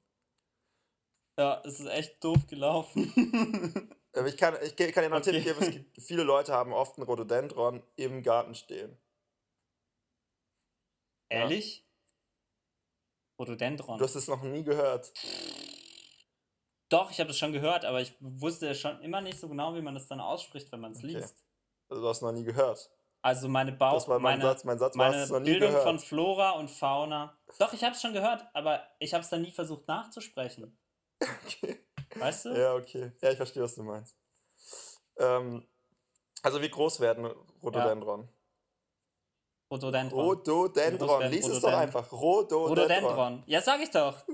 Ja, 1.39 1.63
es 1.65 1.79
ist 1.79 1.87
echt 1.87 2.23
doof 2.25 2.47
gelaufen. 2.49 3.13
Aber 4.13 4.27
ich 4.27 4.37
kann, 4.37 4.57
ich 4.63 4.75
kann 4.77 5.05
dir 5.05 5.09
noch 5.11 5.17
einen 5.17 5.23
Okay. 5.23 5.41
Tipp 5.41 5.45
geben, 5.45 5.59
es 5.61 5.71
gibt, 5.71 6.03
viele 6.03 6.25
Leute 6.25 6.53
haben 6.53 6.73
oft 6.73 6.99
ein 6.99 7.03
Rhododendron 7.03 7.83
im 7.95 8.23
Garten 8.25 8.55
stehen. 8.57 8.99
Ja. 11.31 11.43
Ehrlich? 11.43 11.87
Rhododendron. 13.39 13.99
Du 13.99 14.05
hast 14.05 14.17
es 14.17 14.27
noch 14.27 14.43
nie 14.43 14.65
gehört. 14.65 15.13
Doch, 16.89 17.11
ich 17.11 17.21
habe 17.21 17.31
es 17.31 17.39
schon 17.39 17.53
gehört, 17.53 17.85
aber 17.85 18.01
ich 18.01 18.17
wusste 18.19 18.75
schon 18.75 19.01
immer 19.03 19.21
nicht 19.21 19.39
so 19.39 19.49
genau, 19.49 19.75
wie 19.75 19.83
man 19.83 19.95
das 19.95 20.09
dann 20.09 20.21
ausspricht, 20.21 20.73
wenn 20.73 20.81
man 20.81 20.93
es 20.93 20.99
Okay. 20.99 21.07
liest. 21.09 21.45
Also 21.89 22.03
du 22.03 22.09
hast 22.09 22.17
es 22.17 22.23
noch 22.23 22.33
nie 22.33 22.45
gehört. 22.45 22.91
Also 23.23 23.49
meine 23.49 23.73
Bau 23.73 23.95
Das 23.95 24.09
war 24.09 24.19
mein 24.19 24.39
meine, 24.39 24.43
Satz. 24.43 24.65
Mein 24.65 24.79
Satz 24.79 24.97
meine 24.97 25.27
noch 25.29 25.39
nie 25.41 25.51
Bildung 25.51 25.69
gehört. 25.71 25.85
von 25.85 25.99
Flora 26.01 26.51
und 26.53 26.69
Fauna. 26.69 27.39
Doch, 27.59 27.73
ich 27.73 27.85
habe 27.85 27.95
es 27.95 28.01
schon 28.01 28.13
gehört, 28.13 28.45
aber 28.55 28.83
ich 28.99 29.13
habe 29.15 29.23
es 29.23 29.29
dann 29.31 29.43
nie 29.43 29.51
versucht 29.53 29.87
nachzusprechen. 29.87 30.77
Okay. 31.21 31.85
Weißt 32.15 32.45
du? 32.47 32.49
Ja, 32.51 32.75
okay. 32.75 33.13
Ja, 33.21 33.31
ich 33.31 33.37
verstehe, 33.37 33.63
was 33.63 33.75
du 33.75 33.83
meinst. 33.83 34.17
Ähm, 35.19 35.67
also 36.43 36.63
wie 36.63 36.69
groß 36.69 37.01
werden 37.01 37.27
Rhododendron? 37.63 38.29
Rhododendron. 39.71 40.21
Rhododendron. 40.21 41.21
Werden 41.21 41.33
Lies 41.33 41.47
es 41.47 41.61
doch 41.61 41.69
Rhododendron. 41.69 41.83
einfach. 41.83 42.13
Rhododendron. 42.13 42.69
Rhododendron. 42.69 43.43
Ja, 43.47 43.61
sag 43.61 43.81
ich 43.81 43.91
doch. 43.91 44.25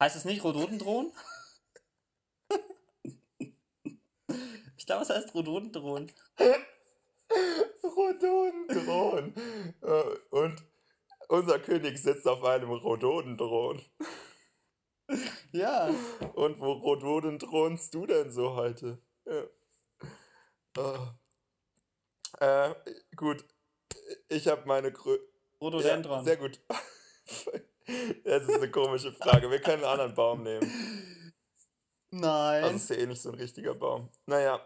Heißt 0.00 0.16
es 0.16 0.24
nicht 0.24 0.42
Rhododendron? 0.42 1.12
ich 4.76 4.86
glaube, 4.86 5.02
es 5.02 5.10
heißt 5.10 5.34
Rhododendron. 5.34 6.10
Rhododendron. 7.84 9.34
Äh, 9.82 10.16
Und 10.30 10.64
unser 11.28 11.58
König 11.60 12.02
sitzt 12.02 12.26
auf 12.26 12.42
einem 12.44 12.70
Rhododendron. 12.70 13.80
Ja. 15.52 15.90
Und 16.34 16.60
wo 16.60 16.72
Rhododendronst 16.72 17.94
du 17.94 18.06
denn 18.06 18.30
so 18.30 18.54
heute? 18.54 18.98
Ja. 19.26 19.44
Ah. 20.78 21.14
Äh, 22.40 22.74
gut. 23.14 23.44
Ich 24.28 24.48
habe 24.48 24.62
meine 24.66 24.90
Grö 24.90 25.18
Rhododendron. 25.60 26.18
Ja, 26.18 26.24
sehr 26.24 26.36
gut. 26.36 26.60
Das 28.24 28.44
ist 28.44 28.56
eine 28.56 28.70
komische 28.70 29.12
Frage. 29.12 29.50
Wir 29.50 29.60
können 29.60 29.84
einen 29.84 29.92
anderen 29.92 30.14
Baum 30.14 30.42
nehmen. 30.44 31.34
Nein. 32.10 32.64
Also 32.64 32.76
ist 32.76 32.90
ja 32.90 32.96
eh 32.96 33.06
nicht 33.06 33.20
so 33.20 33.30
ein 33.30 33.34
richtiger 33.34 33.74
Baum. 33.74 34.08
Naja, 34.26 34.60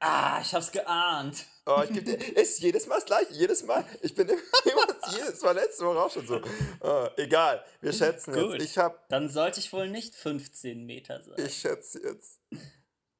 ah, 0.00 0.40
ich 0.40 0.54
hab's 0.54 0.72
geahnt. 0.72 1.46
Oh, 1.68 1.82
ich 1.82 1.92
gebe 1.92 2.04
dir. 2.04 2.36
Ist 2.36 2.60
jedes 2.60 2.86
Mal 2.86 2.96
das 2.96 3.06
gleiche. 3.06 3.32
Jedes 3.32 3.64
Mal. 3.64 3.84
Ich 4.00 4.14
bin 4.14 4.28
immer, 4.28 4.40
jedes 5.10 5.42
Mal 5.42 5.52
letzte 5.52 5.84
Woche 5.84 5.98
auch 5.98 6.10
schon 6.10 6.26
so. 6.26 6.40
Oh, 6.80 7.08
egal. 7.16 7.64
Wir 7.80 7.92
schätzen 7.92 8.34
Gut. 8.34 8.54
jetzt. 8.54 8.64
Ich 8.64 8.78
hab. 8.78 9.08
Dann 9.08 9.28
sollte 9.28 9.58
ich 9.58 9.72
wohl 9.72 9.88
nicht 9.88 10.14
15 10.14 10.86
Meter 10.86 11.20
sein. 11.22 11.34
Ich 11.38 11.58
schätze 11.58 12.00
jetzt. 12.02 12.40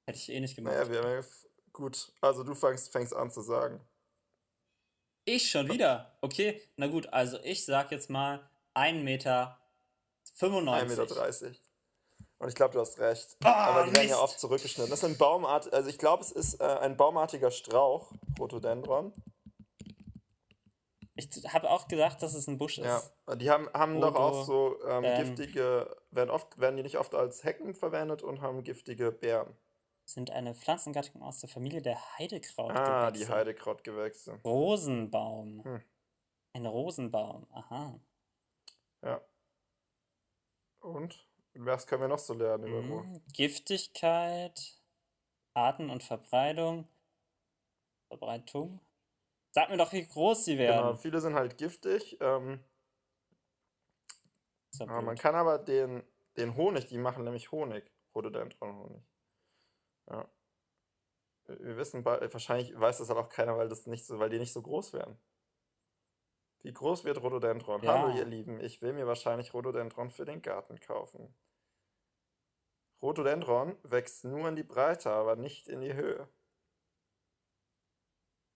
Hätte 0.07 0.19
ich 0.19 0.31
eh 0.31 0.39
nicht 0.39 0.55
gemacht. 0.55 0.75
Naja, 0.75 0.89
wir 0.89 1.03
haben 1.03 1.11
ja. 1.11 1.29
Gut. 1.73 2.13
Also 2.21 2.45
du 2.45 2.55
fängst, 2.55 2.93
fängst 2.93 3.15
an 3.15 3.31
zu 3.33 3.43
sagen. 3.43 3.81
Ich 5.25 5.51
schon 5.51 5.69
wieder. 5.69 6.17
Okay, 6.21 6.63
na 6.77 6.87
gut, 6.87 7.09
also 7.13 7.39
ich 7.43 7.65
sag 7.65 7.91
jetzt 7.91 8.09
mal 8.09 8.49
1 8.75 9.03
Meter 9.03 9.61
95. 10.35 10.99
1,30 10.99 11.45
Meter. 11.45 11.61
Und 12.39 12.49
ich 12.49 12.55
glaube, 12.55 12.75
du 12.75 12.81
hast 12.81 12.99
recht. 12.99 13.37
Ah, 13.45 13.71
Aber 13.71 13.85
die 13.85 13.93
werden 13.95 14.09
ja 14.09 14.17
Mist. 14.17 14.23
oft 14.23 14.41
zurückgeschnitten. 14.41 14.91
Das 14.91 15.03
ist 15.03 15.09
ein 15.09 15.17
Baumart, 15.17 15.73
also 15.73 15.89
ich 15.89 15.99
glaube, 15.99 16.23
es 16.23 16.33
ist 16.33 16.61
äh, 16.61 16.65
ein 16.65 16.97
baumartiger 16.97 17.51
Strauch, 17.51 18.13
Rhododendron. 18.39 19.13
Ich 21.19 21.31
habe 21.49 21.71
auch 21.71 21.89
gedacht, 21.89 22.23
dass 22.23 22.35
es 22.35 22.47
ein 22.47 22.59
Busch 22.59 22.77
ist. 22.77 23.13
Ja, 23.27 23.37
die 23.37 23.51
haben, 23.51 23.71
haben 23.73 24.03
doch 24.03 24.15
auch 24.15 24.45
so 24.45 24.77
ähm, 24.87 25.03
ähm, 25.03 25.25
giftige, 25.25 25.97
werden 26.11 26.29
oft, 26.29 26.59
werden 26.61 26.77
die 26.77 26.83
nicht 26.83 26.99
oft 26.99 27.15
als 27.15 27.43
Hecken 27.43 27.75
verwendet 27.75 28.23
und 28.23 28.43
haben 28.43 28.63
giftige 28.65 29.13
Beeren. 29.13 29.57
Sind 30.05 30.31
eine 30.31 30.55
Pflanzengattung 30.55 31.23
aus 31.23 31.41
der 31.41 31.49
Familie 31.49 31.81
der 31.81 31.99
Heidekraut. 32.19 32.71
Ah, 32.73 33.11
die 33.11 33.27
Heidekrautgewächse. 33.27 34.39
Rosenbaum. 34.45 35.65
Hm. 35.65 35.83
Ein 36.53 36.67
Rosenbaum, 36.67 37.47
aha. 37.51 37.99
Ja. 39.03 39.21
Und? 40.81 41.26
Was 41.59 41.87
können 41.87 42.03
wir 42.03 42.09
noch 42.09 42.19
so 42.19 42.35
lernen 42.35 42.67
über 42.69 42.83
Mhm. 42.83 43.23
Giftigkeit, 43.33 44.79
Arten 45.55 45.91
und 45.91 46.03
Verbreitung. 46.03 46.89
Verbreitung. 48.09 48.81
Sag 49.53 49.71
mir 49.71 49.77
doch, 49.79 49.93
wie 49.93 50.07
groß 50.07 50.45
sie 50.45 50.57
Genau, 50.57 50.69
werden. 50.69 50.97
viele 50.99 51.21
sind 51.21 51.35
halt 51.35 51.57
giftig. 51.59 52.19
Ähm, 52.21 52.63
ja 54.75 54.87
aber 54.87 55.03
man 55.03 55.17
kann 55.17 55.35
aber 55.35 55.59
den, 55.59 56.03
den 56.37 56.57
Honig, 56.57 56.87
die 56.87 56.99
machen 56.99 57.25
nämlich 57.25 57.51
Honig. 57.53 57.91
Rhododendron-Honig. 58.15 59.03
Ja. 60.11 60.29
Wir 61.47 61.61
wir 61.61 61.77
wissen, 61.77 62.05
wahrscheinlich 62.05 62.79
weiß 62.79 62.99
das 62.99 63.09
halt 63.09 63.19
auch 63.19 63.29
keiner, 63.29 63.57
weil, 63.57 63.69
das 63.69 63.87
nicht 63.87 64.05
so, 64.05 64.19
weil 64.19 64.31
die 64.31 64.39
nicht 64.39 64.53
so 64.53 64.63
groß 64.63 64.93
werden. 64.93 65.19
Wie 66.67 66.73
groß 66.73 67.05
wird 67.05 67.23
Rhododendron? 67.23 67.81
Ja. 67.85 67.93
Hallo 67.93 68.19
ihr 68.19 68.25
Lieben, 68.25 68.59
ich 68.59 68.83
will 68.83 68.93
mir 68.93 69.07
wahrscheinlich 69.07 69.55
Rhododendron 69.55 70.11
für 70.11 70.25
den 70.25 70.43
Garten 70.43 70.81
kaufen. 70.81 71.33
Rhododendron 73.01 73.77
wächst 73.85 74.25
nur 74.25 74.49
in 74.49 74.57
die 74.57 74.65
Breite, 74.65 75.13
aber 75.13 75.37
nicht 75.37 75.69
in 75.69 75.81
die 75.81 75.95
Höhe. 75.95 76.29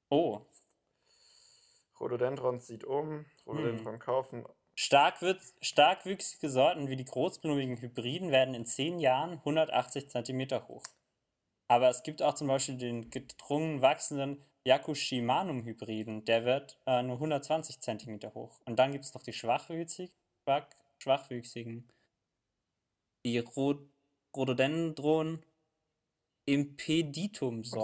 Oh, 0.09 0.41
Rhododendron 2.01 2.59
zieht 2.59 2.83
um, 2.83 3.27
Rhododendron 3.47 3.95
Hm. 3.95 4.01
kaufen. 4.01 4.45
Starkwüchs 4.75 5.55
starkwüchsige 5.61 6.51
Sorten 6.51 6.89
wie 6.89 6.97
die 6.97 7.05
großblumigen 7.05 7.77
Hybriden 7.77 8.33
werden 8.33 8.55
in 8.55 8.67
10 8.67 8.99
Jahren 8.99 9.35
180 9.35 10.11
cm 10.11 10.67
hoch. 10.67 10.83
Aber 11.69 11.89
es 11.89 12.03
gibt 12.03 12.23
auch 12.23 12.35
zum 12.35 12.49
Beispiel 12.49 12.77
den 12.77 13.11
gedrungen 13.11 13.83
wachsenden 13.83 14.45
Yakushimanum-Hybriden, 14.67 16.25
der 16.25 16.45
wird 16.45 16.79
äh, 16.87 17.03
nur 17.03 17.17
120 17.17 17.81
cm 17.81 18.21
hoch. 18.35 18.61
Und 18.67 18.77
dann 18.79 18.93
gibt 18.93 19.05
es 19.05 19.15
noch 19.15 19.23
die 19.23 19.33
schwachwüchsig, 19.33 20.13
schwach, 20.45 20.67
schwachwüchsigen, 20.99 21.89
die 23.25 23.39
Rho 23.39 23.79
Rhododendron 24.37 25.29
Und 25.35 25.45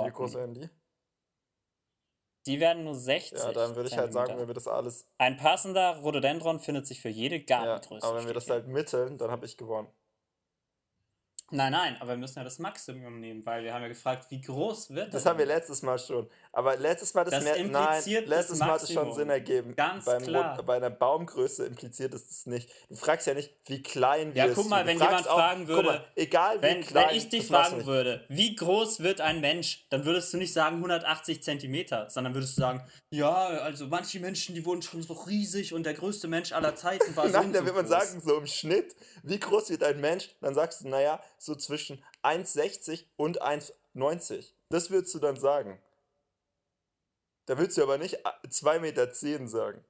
wie 0.04 0.10
groß 0.10 0.34
Impeditum-Sorten. 0.34 0.34
werden 0.34 0.54
die? 0.54 0.70
Die 2.46 2.60
werden 2.60 2.84
nur 2.84 2.94
60 2.94 3.36
Ja, 3.38 3.52
dann 3.52 3.74
würde 3.74 3.88
ich 3.88 3.98
halt 3.98 4.12
sagen, 4.12 4.38
wenn 4.38 4.46
wir 4.46 4.54
das 4.54 4.68
alles. 4.68 5.08
Ein 5.18 5.36
passender 5.36 5.96
Rhododendron 5.96 6.60
findet 6.60 6.86
sich 6.86 7.00
für 7.00 7.08
jede 7.08 7.38
Ja, 7.38 7.44
Gartengröße. 7.44 8.06
aber 8.06 8.18
wenn 8.18 8.26
wir 8.26 8.34
das 8.34 8.48
halt 8.48 8.68
mitteln, 8.68 9.18
dann 9.18 9.30
habe 9.32 9.46
ich 9.46 9.56
gewonnen. 9.56 9.88
Nein, 11.52 11.70
nein, 11.70 11.96
aber 12.00 12.10
wir 12.10 12.16
müssen 12.16 12.38
ja 12.38 12.44
das 12.44 12.58
Maximum 12.58 13.20
nehmen, 13.20 13.46
weil 13.46 13.62
wir 13.62 13.72
haben 13.72 13.82
ja 13.82 13.86
gefragt, 13.88 14.26
wie 14.30 14.40
groß 14.40 14.90
wird 14.90 15.14
Das 15.14 15.24
er 15.24 15.30
haben 15.30 15.38
wir 15.38 15.46
letztes 15.46 15.80
Mal 15.82 15.96
schon. 15.96 16.28
Aber 16.52 16.76
letztes 16.76 17.14
Mal 17.14 17.22
das, 17.22 17.34
Das 17.34 17.44
mehr. 17.44 17.56
Nein, 17.64 17.70
das 17.72 18.06
letztes 18.06 18.58
Mal 18.58 18.68
hat 18.72 18.82
es 18.82 18.92
schon. 18.92 19.12
Sinn 19.14 19.30
ergeben. 19.30 19.76
Ganz 19.76 20.06
Beim 20.06 20.22
klar. 20.22 20.60
Bei 20.64 20.76
einer 20.76 20.90
Baumgröße 20.90 21.64
impliziert 21.64 22.14
es 22.14 22.26
das 22.26 22.46
nicht. 22.46 22.68
Du 22.88 22.96
fragst 22.96 23.28
ja 23.28 23.34
nicht, 23.34 23.52
wie 23.66 23.80
klein 23.80 24.34
Ja, 24.34 24.46
wirst 24.46 24.56
guck 24.56 24.68
mal, 24.68 24.84
wenn 24.86 24.98
jemand 24.98 25.28
auch, 25.28 25.36
fragen 25.36 25.66
guck 25.66 25.76
würde, 25.76 25.88
mal, 25.88 26.04
egal 26.16 26.58
wie 26.58 26.62
Wenn, 26.62 26.80
klein. 26.80 27.10
wenn 27.10 27.16
ich 27.16 27.28
dich 27.28 27.46
das 27.46 27.68
fragen 27.68 27.86
würde, 27.86 28.24
wie 28.28 28.56
groß 28.56 29.00
wird 29.00 29.20
ein 29.20 29.40
Mensch, 29.40 29.86
dann 29.90 30.04
würdest 30.04 30.32
du 30.32 30.38
nicht 30.38 30.52
sagen 30.52 30.76
180 30.76 31.44
Zentimeter, 31.44 32.10
sondern 32.10 32.34
würdest 32.34 32.56
du 32.56 32.62
sagen, 32.62 32.82
ja, 33.10 33.32
also 33.32 33.86
manche 33.86 34.18
Menschen, 34.18 34.56
die 34.56 34.64
wurden 34.64 34.82
schon 34.82 35.02
so 35.02 35.12
riesig 35.12 35.72
und 35.72 35.86
der 35.86 35.94
größte 35.94 36.26
Mensch 36.26 36.52
aller 36.52 36.74
Zeiten 36.74 37.14
war 37.14 37.26
so 37.28 37.32
Nein, 37.32 37.52
da 37.52 37.60
so 37.60 37.66
wird 37.66 37.76
man 37.76 37.86
sagen, 37.86 38.20
so 38.20 38.36
im 38.38 38.46
Schnitt, 38.46 38.96
wie 39.26 39.40
groß 39.40 39.70
wird 39.70 39.82
ein 39.82 40.00
Mensch? 40.00 40.30
Dann 40.40 40.54
sagst 40.54 40.82
du, 40.82 40.88
naja, 40.88 41.22
so 41.36 41.56
zwischen 41.56 42.04
1,60 42.22 43.06
und 43.16 43.42
1,90. 43.42 44.52
Das 44.68 44.90
würdest 44.90 45.14
du 45.14 45.18
dann 45.18 45.36
sagen. 45.36 45.82
Da 47.46 47.58
würdest 47.58 47.76
du 47.76 47.82
aber 47.82 47.98
nicht 47.98 48.24
2,10 48.24 48.78
Meter 48.80 49.12
sagen. 49.48 49.84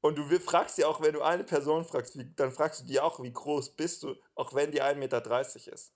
Und 0.00 0.16
du 0.16 0.24
fragst 0.38 0.78
ja 0.78 0.86
auch, 0.86 1.00
wenn 1.00 1.14
du 1.14 1.22
eine 1.22 1.44
Person 1.44 1.84
fragst, 1.84 2.16
wie, 2.18 2.32
dann 2.34 2.52
fragst 2.52 2.82
du 2.82 2.84
die 2.84 3.00
auch, 3.00 3.22
wie 3.22 3.32
groß 3.32 3.74
bist 3.74 4.02
du, 4.02 4.16
auch 4.34 4.54
wenn 4.54 4.70
die 4.70 4.82
1,30 4.82 4.94
Meter 4.96 5.40
ist. 5.72 5.92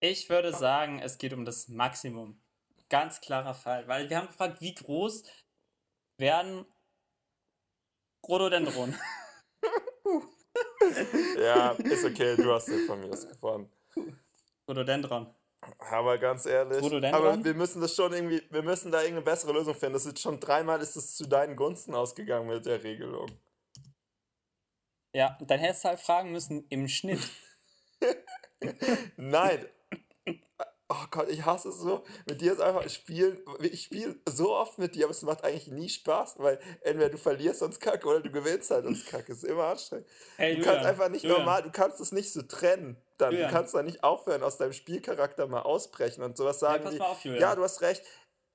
Ich 0.00 0.28
würde 0.28 0.52
sagen, 0.52 1.00
es 1.00 1.18
geht 1.18 1.32
um 1.32 1.44
das 1.44 1.68
Maximum. 1.68 2.42
Ganz 2.88 3.20
klarer 3.20 3.54
Fall, 3.54 3.86
weil 3.86 4.10
wir 4.10 4.18
haben 4.18 4.26
gefragt, 4.26 4.60
wie 4.60 4.74
groß 4.74 5.22
werden 6.18 6.66
Rhododendron. 8.26 8.98
Ja, 11.38 11.70
ist 11.72 12.04
okay, 12.04 12.36
du 12.36 12.52
hast 12.52 12.68
den 12.68 12.86
von 12.86 13.00
mir 13.00 13.10
aus 13.10 13.26
gewonnen. 13.26 13.70
Rhododendron. 14.68 15.34
Aber 15.78 16.18
ganz 16.18 16.44
ehrlich, 16.44 16.82
aber 17.12 17.44
wir 17.44 17.54
müssen 17.54 17.80
das 17.80 17.94
schon 17.94 18.12
irgendwie, 18.12 18.42
wir 18.50 18.62
müssen 18.62 18.90
da 18.90 19.00
irgendeine 19.00 19.24
bessere 19.24 19.52
Lösung 19.52 19.74
finden. 19.74 19.92
Das 19.92 20.06
ist 20.06 20.18
schon 20.18 20.40
dreimal 20.40 20.80
ist 20.80 20.96
es 20.96 21.14
zu 21.14 21.26
deinen 21.26 21.54
Gunsten 21.54 21.94
ausgegangen 21.94 22.48
mit 22.48 22.66
der 22.66 22.82
Regelung. 22.82 23.30
Ja, 25.14 25.38
dann 25.40 25.60
hättest 25.60 25.84
du 25.84 25.88
halt 25.90 26.00
fragen 26.00 26.32
müssen, 26.32 26.66
im 26.68 26.88
Schnitt. 26.88 27.20
Nein. 29.16 29.66
Oh 30.94 31.06
Gott, 31.10 31.30
ich 31.30 31.42
hasse 31.46 31.70
es 31.70 31.78
so. 31.78 32.04
Mit 32.26 32.42
dir 32.42 32.52
ist 32.52 32.60
einfach 32.60 32.86
spielen. 32.90 33.38
Ich 33.60 33.84
spiele 33.84 34.16
so 34.28 34.54
oft 34.54 34.78
mit 34.78 34.94
dir, 34.94 35.04
aber 35.04 35.12
es 35.12 35.22
macht 35.22 35.42
eigentlich 35.42 35.68
nie 35.68 35.88
Spaß, 35.88 36.34
weil 36.38 36.60
entweder 36.82 37.08
du 37.08 37.16
verlierst 37.16 37.60
sonst 37.60 37.80
kacke 37.80 38.06
oder 38.06 38.20
du 38.20 38.30
gewinnst 38.30 38.70
halt 38.70 38.84
sonst 38.84 39.06
kacke. 39.06 39.32
Ist 39.32 39.42
immer 39.44 39.64
anstrengend. 39.64 40.06
Hey, 40.36 40.52
Du 40.52 40.58
Julian, 40.58 40.74
kannst 40.74 40.88
einfach 40.90 41.08
nicht 41.08 41.22
Julian, 41.22 41.40
normal, 41.40 41.62
du 41.62 41.70
kannst 41.70 41.98
es 42.00 42.12
nicht 42.12 42.30
so 42.30 42.42
trennen. 42.42 42.98
Dann. 43.16 43.34
Du 43.34 43.48
kannst 43.48 43.74
da 43.74 43.82
nicht 43.82 44.04
aufhören, 44.04 44.42
aus 44.42 44.58
deinem 44.58 44.74
Spielcharakter 44.74 45.46
mal 45.46 45.62
ausbrechen 45.62 46.22
und 46.22 46.36
sowas 46.36 46.58
sagen 46.60 46.84
pass 46.84 46.92
wie, 46.94 46.98
mal 46.98 47.06
auf, 47.06 47.24
Julian. 47.24 47.40
ja, 47.40 47.54
du 47.54 47.62
hast 47.62 47.80
recht. 47.80 48.02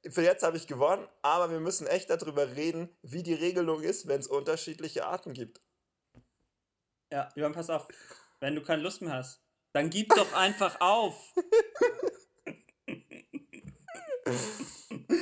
Für 0.07 0.21
jetzt 0.21 0.43
habe 0.43 0.57
ich 0.57 0.67
gewonnen, 0.67 1.07
aber 1.23 1.49
wir 1.49 1.59
müssen 1.59 1.87
echt 1.87 2.09
darüber 2.11 2.55
reden, 2.55 2.95
wie 3.01 3.23
die 3.23 3.33
Regelung 3.33 3.81
ist, 3.81 4.07
wenn 4.07 4.19
es 4.19 4.27
unterschiedliche 4.27 5.05
Arten 5.07 5.33
gibt. 5.33 5.59
Ja, 7.11 7.29
Julian, 7.35 7.53
pass 7.53 7.69
auf. 7.71 7.87
Wenn 8.39 8.53
du 8.53 8.61
keine 8.61 8.83
Lust 8.83 9.01
mehr 9.01 9.13
hast, 9.13 9.41
dann 9.73 9.89
gib 9.89 10.09
doch 10.15 10.33
einfach 10.35 10.79
auf. 10.81 11.33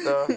Ja, 0.05 0.27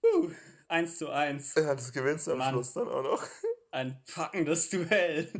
Puh, 0.00 0.30
eins 0.68 0.98
zu 0.98 1.10
eins. 1.10 1.54
ja, 1.54 1.74
das 1.74 1.92
gewinnst 1.92 2.26
du 2.26 2.32
am 2.32 2.38
Mann. 2.38 2.54
Schluss 2.54 2.72
dann 2.74 2.88
auch 2.88 3.02
noch. 3.02 3.22
Ein 3.70 4.02
packendes 4.04 4.70
Duell. 4.70 5.32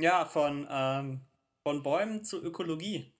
ja, 0.00 0.24
von, 0.26 0.66
ähm, 0.70 1.26
von 1.66 1.82
Bäumen 1.82 2.24
zu 2.24 2.42
Ökologie. 2.42 3.14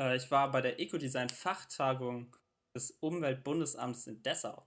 Äh, 0.00 0.16
ich 0.16 0.30
war 0.30 0.50
bei 0.50 0.60
der 0.60 0.80
Ecodesign-Fachtagung 0.80 2.36
des 2.76 2.92
Umweltbundesamts 3.00 4.06
in 4.06 4.22
Dessau. 4.22 4.66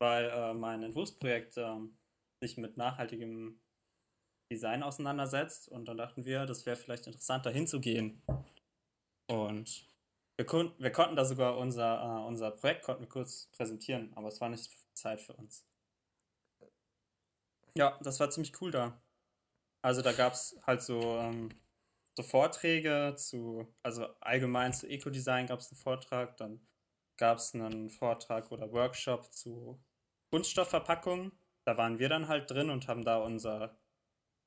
Weil 0.00 0.30
äh, 0.30 0.54
mein 0.54 0.82
Entwurfsprojekt 0.82 1.56
ähm, 1.58 1.98
sich 2.42 2.56
mit 2.56 2.76
nachhaltigem 2.76 3.60
Design 4.50 4.82
auseinandersetzt 4.82 5.68
und 5.68 5.86
dann 5.86 5.96
dachten 5.96 6.24
wir, 6.24 6.46
das 6.46 6.66
wäre 6.66 6.76
vielleicht 6.76 7.06
interessant, 7.06 7.46
da 7.46 7.50
hinzugehen. 7.50 8.22
Und 9.26 9.86
wir, 10.36 10.46
kon 10.46 10.72
wir 10.78 10.90
konnten 10.90 11.16
da 11.16 11.24
sogar 11.24 11.56
unser, 11.56 12.02
äh, 12.02 12.26
unser 12.26 12.50
Projekt 12.50 12.84
konnten 12.84 13.02
wir 13.02 13.08
kurz 13.08 13.48
präsentieren, 13.52 14.12
aber 14.16 14.28
es 14.28 14.40
war 14.40 14.48
nicht 14.48 14.70
Zeit 14.94 15.20
für 15.20 15.34
uns. 15.34 15.64
Ja, 17.76 17.98
das 18.02 18.18
war 18.18 18.30
ziemlich 18.30 18.60
cool 18.60 18.70
da. 18.70 19.00
Also 19.82 20.02
da 20.02 20.12
gab 20.12 20.32
es 20.32 20.58
halt 20.66 20.82
so, 20.82 21.00
ähm, 21.18 21.50
so 22.16 22.22
Vorträge 22.22 23.14
zu, 23.16 23.72
also 23.82 24.06
allgemein 24.20 24.72
zu 24.72 24.88
Ecodesign 24.88 25.46
gab 25.46 25.60
es 25.60 25.70
einen 25.70 25.78
Vortrag, 25.78 26.36
dann 26.36 26.60
gab 27.16 27.38
es 27.38 27.54
einen 27.54 27.90
Vortrag 27.90 28.50
oder 28.50 28.72
Workshop 28.72 29.32
zu 29.32 29.80
Kunststoffverpackungen. 30.30 31.32
Da 31.64 31.76
waren 31.76 31.98
wir 31.98 32.08
dann 32.08 32.28
halt 32.28 32.50
drin 32.50 32.70
und 32.70 32.88
haben 32.88 33.04
da 33.04 33.18
unser, 33.18 33.78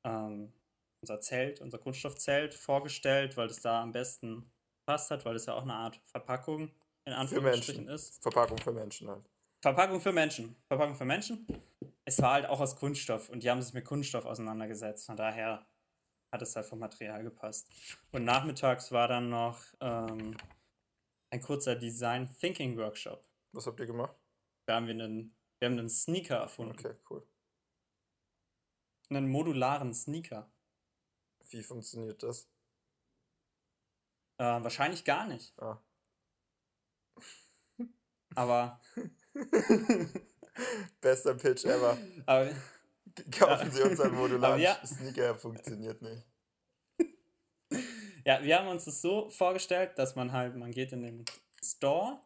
ähm, 0.04 0.54
unser 1.02 1.20
Zelt, 1.20 1.62
unser 1.62 1.80
Kunststoffzelt 1.80 2.54
vorgestellt, 2.54 3.36
weil 3.38 3.48
das 3.48 3.62
da 3.62 3.82
am 3.82 3.92
besten 3.92 4.52
passt 4.86 5.12
hat, 5.12 5.26
weil 5.26 5.34
das 5.34 5.46
ja 5.46 5.54
auch 5.54 5.64
eine 5.64 5.74
Art 5.74 6.02
Verpackung 6.06 6.72
in 7.06 7.14
Anführungsstrichen 7.14 7.88
ist. 7.88 8.22
Verpackung 8.22 8.58
für 8.58 8.72
Menschen 8.72 9.10
halt. 9.10 9.30
Verpackung 9.62 10.02
für 10.02 10.12
Menschen. 10.12 10.56
Verpackung 10.68 10.96
für 10.96 11.06
Menschen. 11.06 11.48
Es 12.06 12.22
war 12.22 12.34
halt 12.34 12.46
auch 12.46 12.60
aus 12.60 12.76
Kunststoff 12.76 13.30
und 13.30 13.44
die 13.44 13.50
haben 13.50 13.62
sich 13.62 13.74
mit 13.74 13.86
Kunststoff 13.86 14.26
auseinandergesetzt. 14.26 15.06
Von 15.06 15.16
daher 15.16 15.66
hat 16.34 16.42
es 16.42 16.56
halt 16.56 16.66
vom 16.66 16.80
Material 16.80 17.24
gepasst. 17.24 17.70
Und 18.12 18.26
nachmittags 18.26 18.92
war 18.92 19.08
dann 19.08 19.30
noch 19.30 19.64
ähm, 19.80 20.36
ein 21.32 21.42
kurzer 21.42 21.76
Design 21.76 22.30
Thinking 22.40 22.78
Workshop. 22.78 23.26
Was 23.54 23.68
habt 23.68 23.80
ihr 23.80 23.86
gemacht? 23.86 24.16
Da 24.68 24.76
haben 24.76 24.88
wir 24.88 24.94
einen, 24.94 25.36
wir 25.60 25.70
haben 25.70 25.80
einen 25.80 25.90
Sneaker 25.90 26.38
erfunden. 26.38 26.74
Okay, 26.74 26.96
cool. 27.10 27.26
Einen 29.16 29.30
modularen 29.30 29.94
Sneaker. 29.94 30.52
Wie 31.50 31.62
funktioniert 31.62 32.24
das? 32.24 32.48
Äh, 34.38 34.44
wahrscheinlich 34.44 35.06
gar 35.06 35.28
nicht. 35.28 35.54
Ah. 35.60 35.80
Aber. 38.36 38.82
Bester 41.02 41.36
Pitch 41.36 41.66
ever. 41.66 41.98
Aber, 42.26 42.50
Kaufen 43.32 43.72
Sie 43.72 43.84
uns 43.84 44.00
einen 44.00 44.16
modularen 44.16 44.60
ja. 44.60 44.84
Sneaker, 44.86 45.36
funktioniert 45.36 46.02
nicht. 46.02 46.26
Ja, 48.26 48.42
wir 48.42 48.58
haben 48.58 48.70
uns 48.70 48.86
das 48.86 49.02
so 49.02 49.30
vorgestellt, 49.30 50.00
dass 50.00 50.16
man 50.16 50.32
halt, 50.32 50.56
man 50.56 50.72
geht 50.72 50.94
in 50.94 51.02
den 51.02 51.26
Store 51.62 52.22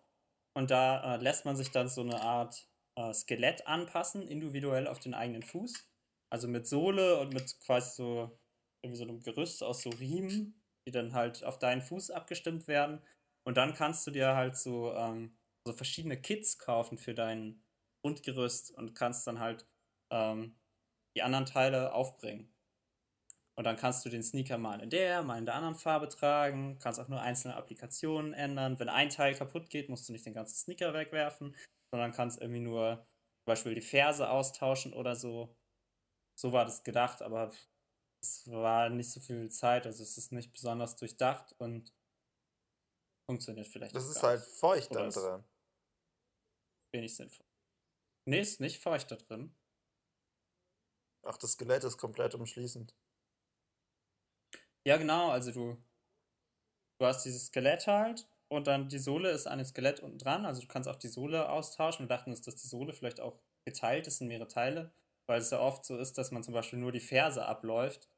und 0.53 0.69
da 0.69 1.15
äh, 1.15 1.17
lässt 1.17 1.45
man 1.45 1.55
sich 1.55 1.71
dann 1.71 1.89
so 1.89 2.01
eine 2.01 2.21
Art 2.21 2.67
äh, 2.95 3.13
Skelett 3.13 3.65
anpassen, 3.65 4.27
individuell 4.27 4.87
auf 4.87 4.99
den 4.99 5.15
eigenen 5.15 5.41
Fuß. 5.41 5.86
Also 6.31 6.47
mit 6.47 6.67
Sohle 6.67 7.19
und 7.19 7.33
mit 7.33 7.59
quasi 7.61 7.95
so 7.95 8.39
irgendwie 8.83 8.97
so 8.97 9.03
einem 9.03 9.21
Gerüst 9.21 9.63
aus 9.63 9.81
so 9.81 9.89
Riemen, 9.89 10.61
die 10.87 10.91
dann 10.91 11.13
halt 11.13 11.43
auf 11.43 11.59
deinen 11.59 11.81
Fuß 11.81 12.11
abgestimmt 12.11 12.67
werden. 12.67 13.01
Und 13.45 13.57
dann 13.57 13.73
kannst 13.73 14.05
du 14.07 14.11
dir 14.11 14.35
halt 14.35 14.57
so, 14.57 14.93
ähm, 14.93 15.37
so 15.65 15.73
verschiedene 15.73 16.19
Kits 16.21 16.59
kaufen 16.59 16.97
für 16.97 17.13
dein 17.13 17.63
Grundgerüst 18.03 18.71
und 18.71 18.93
kannst 18.93 19.25
dann 19.27 19.39
halt 19.39 19.67
ähm, 20.11 20.59
die 21.15 21.23
anderen 21.23 21.45
Teile 21.45 21.93
aufbringen. 21.93 22.53
Und 23.57 23.63
dann 23.63 23.75
kannst 23.75 24.05
du 24.05 24.09
den 24.09 24.21
Sneaker 24.21 24.59
mal 24.59 24.81
in 24.81 24.91
der, 24.91 25.23
mal 25.23 25.39
in 25.39 25.45
der 25.45 25.55
anderen 25.55 25.75
Farbe 25.75 26.09
tragen, 26.09 26.77
kannst 26.79 26.99
auch 26.99 27.07
nur 27.07 27.21
einzelne 27.21 27.55
Applikationen 27.55 28.33
ändern. 28.33 28.79
Wenn 28.79 28.87
ein 28.89 29.09
Teil 29.09 29.33
kaputt 29.33 29.71
geht, 29.71 29.89
musst 29.89 30.07
du 30.07 30.13
nicht 30.13 30.27
den 30.27 30.35
ganzen 30.35 30.55
Sneaker 30.55 30.93
wegwerfen, 30.93 31.55
sondern 31.91 32.11
kannst 32.11 32.39
irgendwie 32.39 32.59
nur 32.59 32.97
zum 32.97 33.45
Beispiel 33.45 33.73
die 33.73 33.81
Ferse 33.81 34.29
austauschen 34.29 34.93
oder 34.93 35.15
so. 35.15 35.56
So 36.39 36.51
war 36.51 36.65
das 36.65 36.83
gedacht, 36.83 37.21
aber 37.21 37.51
es 38.21 38.49
war 38.49 38.89
nicht 38.89 39.11
so 39.11 39.19
viel 39.19 39.49
Zeit, 39.49 39.85
also 39.85 40.03
es 40.03 40.17
ist 40.17 40.31
nicht 40.31 40.51
besonders 40.53 40.95
durchdacht 40.95 41.53
und 41.57 41.93
funktioniert 43.29 43.67
vielleicht. 43.67 43.95
Das 43.95 44.07
ist 44.07 44.21
halt 44.21 44.39
nicht. 44.41 44.59
feucht 44.59 44.91
ist- 44.95 45.15
dran. 45.17 45.43
Wenig 46.93 47.15
sinnvoll. 47.15 47.45
Nee, 48.25 48.41
ist 48.41 48.59
nicht 48.59 48.81
feucht 48.81 49.11
da 49.11 49.15
drin. 49.15 49.55
Ach, 51.23 51.37
das 51.37 51.53
Skelett 51.53 51.83
ist 51.83 51.97
komplett 51.97 52.35
umschließend. 52.35 52.95
Ja, 54.85 54.97
genau, 54.97 55.31
also 55.31 55.51
du, 55.51 55.77
du 56.99 57.05
hast 57.05 57.23
dieses 57.23 57.47
Skelett 57.47 57.87
halt 57.87 58.29
und 58.47 58.67
dann 58.67 58.87
die 58.87 58.99
Sohle 58.99 59.31
ist 59.31 59.47
an 59.47 59.57
dem 59.57 59.65
Skelett 59.65 59.99
unten 59.99 60.17
dran, 60.19 60.45
also 60.45 60.61
du 60.61 60.67
kannst 60.67 60.87
auch 60.87 60.95
die 60.95 61.09
Sohle 61.09 61.49
austauschen. 61.49 62.05
Wir 62.05 62.15
dachten 62.15 62.29
uns, 62.29 62.41
dass 62.41 62.55
die 62.55 62.67
Sohle 62.67 62.93
vielleicht 62.93 63.19
auch 63.19 63.37
geteilt 63.65 64.07
ist 64.07 64.21
in 64.21 64.27
mehrere 64.27 64.47
Teile, 64.47 64.93
weil 65.27 65.39
es 65.39 65.51
ja 65.51 65.59
oft 65.59 65.85
so 65.85 65.97
ist, 65.97 66.17
dass 66.17 66.31
man 66.31 66.43
zum 66.43 66.53
Beispiel 66.53 66.79
nur 66.79 66.91
die 66.91 66.99
Ferse 66.99 67.45
abläuft 67.45 68.09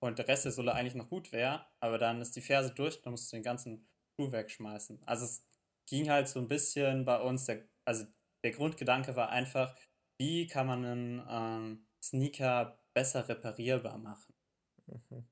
und 0.00 0.18
der 0.18 0.28
Rest 0.28 0.44
der 0.44 0.52
Sohle 0.52 0.74
eigentlich 0.74 0.94
noch 0.94 1.08
gut 1.08 1.32
wäre, 1.32 1.66
aber 1.80 1.98
dann 1.98 2.20
ist 2.20 2.36
die 2.36 2.40
Ferse 2.40 2.72
durch, 2.74 3.02
dann 3.02 3.12
musst 3.12 3.32
du 3.32 3.36
den 3.36 3.42
ganzen 3.42 3.88
Schuh 4.16 4.32
wegschmeißen. 4.32 5.02
Also 5.06 5.24
es 5.24 5.46
ging 5.88 6.08
halt 6.10 6.28
so 6.28 6.40
ein 6.40 6.48
bisschen 6.48 7.04
bei 7.04 7.20
uns, 7.20 7.46
der, 7.46 7.68
also 7.84 8.06
der 8.44 8.52
Grundgedanke 8.52 9.16
war 9.16 9.30
einfach, 9.30 9.74
wie 10.20 10.46
kann 10.46 10.66
man 10.66 10.84
einen 10.84 11.26
ähm, 11.28 11.86
Sneaker 12.02 12.78
besser 12.94 13.28
reparierbar 13.28 13.98
machen. 13.98 14.34
Mhm. 14.86 15.28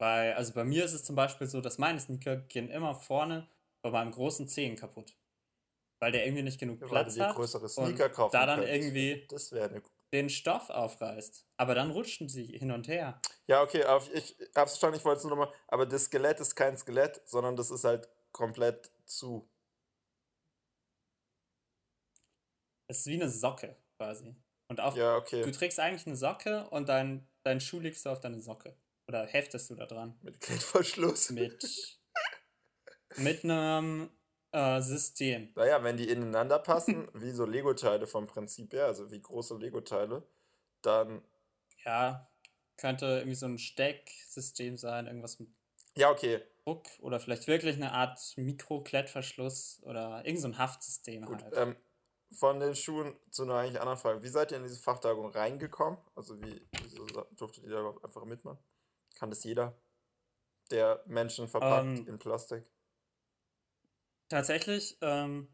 Bei, 0.00 0.34
also 0.34 0.54
bei 0.54 0.64
mir 0.64 0.84
ist 0.84 0.94
es 0.94 1.04
zum 1.04 1.14
Beispiel 1.14 1.46
so, 1.46 1.60
dass 1.60 1.78
meine 1.78 2.00
Sneaker 2.00 2.36
gehen 2.36 2.70
immer 2.70 2.94
vorne 2.94 3.48
bei 3.82 3.90
meinem 3.90 4.12
großen 4.12 4.48
Zehen 4.48 4.76
kaputt. 4.76 5.14
Weil 6.00 6.12
der 6.12 6.24
irgendwie 6.24 6.42
nicht 6.42 6.58
genug 6.58 6.80
du 6.80 6.86
Platz 6.88 7.18
hat 7.18 7.36
größere 7.36 7.62
und 7.62 7.68
Sneaker 7.68 8.08
kaufen 8.08 8.32
da 8.32 8.46
dann 8.46 8.60
könntest. 8.60 8.74
irgendwie 8.74 9.26
Das 9.28 9.52
wäre 9.52 9.68
eine. 9.68 9.82
den 10.12 10.30
Stoff 10.30 10.70
aufreißt. 10.70 11.46
Aber 11.58 11.74
dann 11.74 11.90
rutschen 11.90 12.28
sie 12.28 12.46
hin 12.46 12.70
und 12.72 12.88
her. 12.88 13.20
Ja, 13.46 13.62
okay, 13.62 13.84
ich 14.14 14.36
hab's 14.56 14.72
verstanden, 14.72 14.96
ich 14.98 15.04
wollte 15.04 15.18
es 15.18 15.24
nur 15.24 15.36
nochmal. 15.36 15.54
Aber 15.68 15.86
das 15.86 16.04
Skelett 16.04 16.40
ist 16.40 16.54
kein 16.56 16.76
Skelett, 16.76 17.20
sondern 17.26 17.54
das 17.56 17.70
ist 17.70 17.84
halt 17.84 18.08
komplett 18.32 18.90
zu. 19.04 19.48
Es 22.88 23.00
ist 23.00 23.06
wie 23.06 23.14
eine 23.20 23.28
Socke 23.30 23.76
quasi. 23.98 24.34
Und 24.68 24.80
auf, 24.80 24.96
Ja, 24.96 25.14
du 25.16 25.20
okay. 25.20 25.50
trägst 25.52 25.78
eigentlich 25.80 26.06
eine 26.06 26.16
Socke 26.16 26.68
und 26.70 26.88
dein, 26.88 27.28
dein 27.42 27.60
Schuh 27.60 27.80
legst 27.80 28.06
du 28.06 28.10
auf 28.10 28.20
deine 28.20 28.40
Socke. 28.40 28.76
Oder 29.06 29.26
heftest 29.26 29.68
du 29.70 29.74
da 29.74 29.86
dran. 29.86 30.16
Mit 30.22 30.40
Klettverschluss. 30.40 31.30
Mit, 31.30 31.98
mit 33.16 33.44
einem 33.44 34.10
äh, 34.52 34.80
System. 34.80 35.52
Naja, 35.54 35.82
wenn 35.82 35.96
die 35.96 36.08
ineinander 36.08 36.58
passen, 36.58 37.08
wie 37.14 37.30
so 37.30 37.44
Lego-Teile 37.44 38.06
vom 38.06 38.26
Prinzip 38.26 38.72
her, 38.72 38.86
also 38.86 39.10
wie 39.10 39.20
große 39.20 39.56
Lego-Teile, 39.56 40.22
dann. 40.82 41.22
Ja, 41.84 42.28
könnte 42.76 43.06
irgendwie 43.06 43.34
so 43.34 43.46
ein 43.46 43.58
Stecksystem 43.58 44.76
sein, 44.76 45.06
irgendwas 45.06 45.38
mit 45.38 45.48
Ja, 45.96 46.10
okay. 46.10 46.40
Druck 46.64 46.86
oder 47.00 47.20
vielleicht 47.20 47.46
wirklich 47.46 47.76
eine 47.76 47.92
Art 47.92 48.18
Mikro-Klettverschluss 48.36 49.80
oder 49.82 50.24
irgend 50.24 50.40
so 50.40 50.48
ein 50.48 50.58
Haftsystem 50.58 51.24
Gut, 51.24 51.42
halt. 51.42 51.56
ähm, 51.56 51.76
von 52.32 52.60
den 52.60 52.74
Schuhen 52.76 53.16
zu 53.30 53.42
einer 53.42 53.54
eigentlich 53.56 53.80
anderen 53.80 53.98
Frage. 53.98 54.22
Wie 54.22 54.28
seid 54.28 54.50
ihr 54.52 54.58
in 54.58 54.62
diese 54.62 54.78
Fachtagung 54.80 55.30
reingekommen? 55.30 55.98
Also 56.14 56.40
wie, 56.40 56.60
wieso 56.82 57.06
durftet 57.32 57.64
ihr 57.64 57.70
da 57.70 57.80
überhaupt 57.80 58.04
einfach 58.04 58.24
mitmachen? 58.24 58.58
Kann 59.18 59.30
das 59.30 59.42
jeder, 59.44 59.74
der 60.70 61.02
Menschen 61.06 61.48
verpackt 61.48 61.98
Ähm, 61.98 62.06
in 62.06 62.18
Plastik? 62.18 62.64
Tatsächlich 64.30 64.96
ähm, 65.02 65.48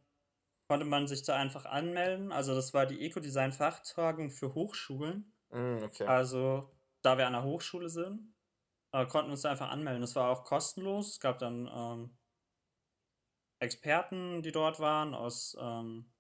konnte 0.68 0.84
man 0.84 1.08
sich 1.08 1.22
da 1.22 1.36
einfach 1.36 1.64
anmelden. 1.64 2.30
Also 2.30 2.54
das 2.54 2.74
war 2.74 2.86
die 2.86 3.00
Eco-Design-Fachtagung 3.00 4.30
für 4.30 4.54
Hochschulen. 4.54 5.32
Mm, 5.50 5.82
okay. 5.82 6.06
Also 6.06 6.70
da 7.02 7.16
wir 7.16 7.26
an 7.26 7.32
der 7.32 7.44
Hochschule 7.44 7.88
sind, 7.88 8.34
äh, 8.92 9.06
konnten 9.06 9.28
wir 9.28 9.32
uns 9.32 9.42
da 9.42 9.50
einfach 9.50 9.70
anmelden. 9.70 10.02
Das 10.02 10.14
war 10.14 10.30
auch 10.30 10.44
kostenlos. 10.44 11.12
Es 11.12 11.20
gab 11.20 11.38
dann 11.38 11.70
ähm, 11.72 12.18
Experten, 13.60 14.42
die 14.42 14.52
dort 14.52 14.78
waren 14.78 15.14
aus, 15.14 15.56
ähm, 15.58 16.12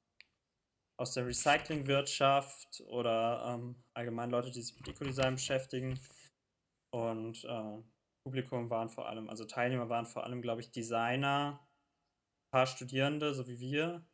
aus 0.98 1.12
der 1.12 1.26
Recyclingwirtschaft 1.26 2.80
oder 2.86 3.54
ähm, 3.54 3.84
allgemein 3.92 4.30
Leute, 4.30 4.50
die 4.50 4.62
sich 4.62 4.76
mit 4.76 4.88
Ecodesign 4.88 5.34
beschäftigen. 5.34 6.00
Und 6.90 7.44
äh, 7.44 7.82
Publikum 8.24 8.70
waren 8.70 8.88
vor 8.88 9.08
allem, 9.08 9.28
also 9.28 9.44
Teilnehmer 9.44 9.90
waren 9.90 10.06
vor 10.06 10.24
allem, 10.24 10.40
glaube 10.40 10.62
ich, 10.62 10.70
Designer, 10.70 11.65
paar 12.50 12.66
Studierende, 12.66 13.34
so 13.34 13.46
wie 13.48 13.60
wir, 13.60 14.06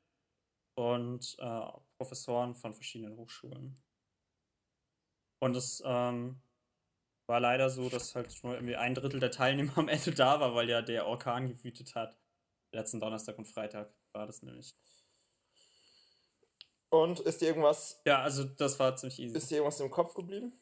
und 0.75 1.37
äh, 1.38 1.71
Professoren 1.99 2.55
von 2.55 2.75
verschiedenen 2.75 3.16
Hochschulen. 3.16 3.83
Und 5.40 5.57
es 5.57 5.83
ähm, 5.85 6.40
war 7.29 7.40
leider 7.40 7.68
so, 7.68 7.88
dass 7.88 8.14
halt 8.14 8.33
nur 8.42 8.55
irgendwie 8.55 8.77
ein 8.77 8.95
Drittel 8.95 9.21
der 9.21 9.31
Teilnehmer 9.31 9.77
am 9.79 9.88
Ende 9.88 10.12
da 10.12 10.40
war, 10.40 10.55
weil 10.55 10.68
ja 10.68 10.83
der 10.83 11.07
Orkan 11.07 11.49
gewütet 11.49 11.95
hat. 11.95 12.18
Letzten 12.75 13.01
Donnerstag 13.01 13.37
und 13.38 13.47
Freitag 13.47 13.95
war 14.12 14.27
das 14.27 14.42
nämlich. 14.42 14.75
Und 16.90 17.21
ist 17.21 17.40
dir 17.40 17.49
irgendwas, 17.49 18.01
Ja, 18.05 18.23
also 18.23 18.45
das 18.45 18.79
war 18.79 18.95
ziemlich 18.97 19.18
easy. 19.18 19.37
ist 19.37 19.51
dir 19.51 19.57
irgendwas 19.57 19.81
im 19.81 19.90
Kopf 19.90 20.14
geblieben? 20.14 20.53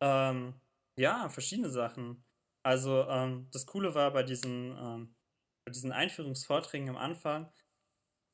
Ähm, 0.00 0.54
ja, 0.96 1.28
verschiedene 1.28 1.70
Sachen. 1.70 2.24
Also 2.62 3.06
ähm, 3.08 3.48
das 3.52 3.66
Coole 3.66 3.94
war 3.94 4.10
bei 4.12 4.22
diesen, 4.22 4.76
ähm, 4.76 5.16
bei 5.68 5.72
diesen 5.72 5.92
Einführungsvorträgen 5.92 6.88
am 6.88 6.96
Anfang, 6.96 7.52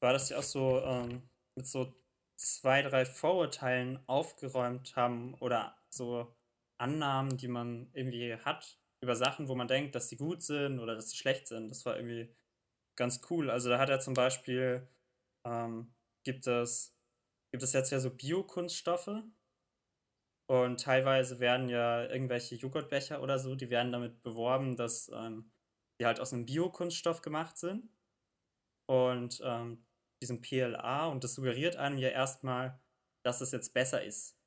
war, 0.01 0.13
dass 0.13 0.29
sie 0.29 0.37
auch 0.37 0.45
so 0.45 0.81
ähm, 0.83 1.29
mit 1.57 1.67
so 1.67 1.93
zwei, 2.37 2.81
drei 2.83 3.05
Vorurteilen 3.05 3.99
aufgeräumt 4.09 4.95
haben 4.95 5.35
oder 5.41 5.77
so 5.91 6.33
Annahmen, 6.79 7.37
die 7.37 7.49
man 7.49 7.91
irgendwie 7.93 8.37
hat 8.37 8.79
über 9.01 9.17
Sachen, 9.17 9.49
wo 9.49 9.57
man 9.57 9.67
denkt, 9.67 9.97
dass 9.97 10.09
sie 10.09 10.17
gut 10.17 10.43
sind 10.43 10.79
oder 10.79 10.95
dass 10.95 11.11
sie 11.11 11.17
schlecht 11.17 11.49
sind. 11.49 11.71
Das 11.71 11.85
war 11.85 11.97
irgendwie 11.97 12.33
ganz 12.97 13.21
cool. 13.31 13.51
Also 13.51 13.69
da 13.69 13.79
hat 13.81 13.91
er 13.91 13.99
zum 13.99 14.15
Beispiel, 14.15 14.89
ähm, 15.45 15.93
gibt 16.23 16.47
es, 16.47 16.97
gibt 17.51 17.65
es 17.65 17.73
jetzt 17.73 17.91
ja 17.91 17.99
so 17.99 18.11
Biokunststoffe, 18.11 19.11
und 20.47 20.79
teilweise 20.79 21.41
werden 21.41 21.71
ja 21.71 22.05
irgendwelche 22.05 22.57
Joghurtbecher 22.57 23.23
oder 23.23 23.39
so, 23.39 23.55
die 23.55 23.71
werden 23.71 23.93
damit 23.93 24.23
beworben, 24.23 24.77
dass 24.77 25.11
ähm, 25.15 25.54
die 26.01 26.07
halt 26.07 26.21
aus 26.21 26.33
einem 26.33 26.47
Biokunststoff 26.47 27.23
gemacht 27.23 27.59
sind. 27.59 27.89
Und 28.87 29.41
ähm, 29.45 29.87
diesem 30.23 30.41
PLA 30.41 31.07
und 31.07 31.25
das 31.25 31.35
suggeriert 31.35 31.77
einem 31.77 31.99
ja 31.99 32.09
erstmal, 32.09 32.81
dass 33.25 33.41
es 33.41 33.53
jetzt 33.53 33.75
besser 33.75 34.03
ist. 34.03 34.39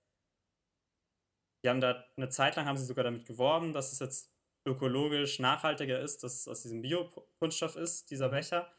die 1.63 1.69
haben 1.69 1.81
da 1.81 2.05
eine 2.15 2.29
Zeit 2.29 2.55
lang 2.55 2.65
haben 2.65 2.77
sie 2.77 2.85
sogar 2.85 3.03
damit 3.03 3.25
geworben, 3.25 3.73
dass 3.73 3.91
es 3.91 3.99
jetzt 3.99 4.31
ökologisch 4.67 5.39
nachhaltiger 5.39 5.99
ist, 5.99 6.23
dass 6.23 6.33
es 6.33 6.47
aus 6.47 6.61
diesem 6.61 6.81
Biokunststoff 6.81 7.75
ist, 7.75 8.11
dieser 8.11 8.29
Becher. 8.29 8.71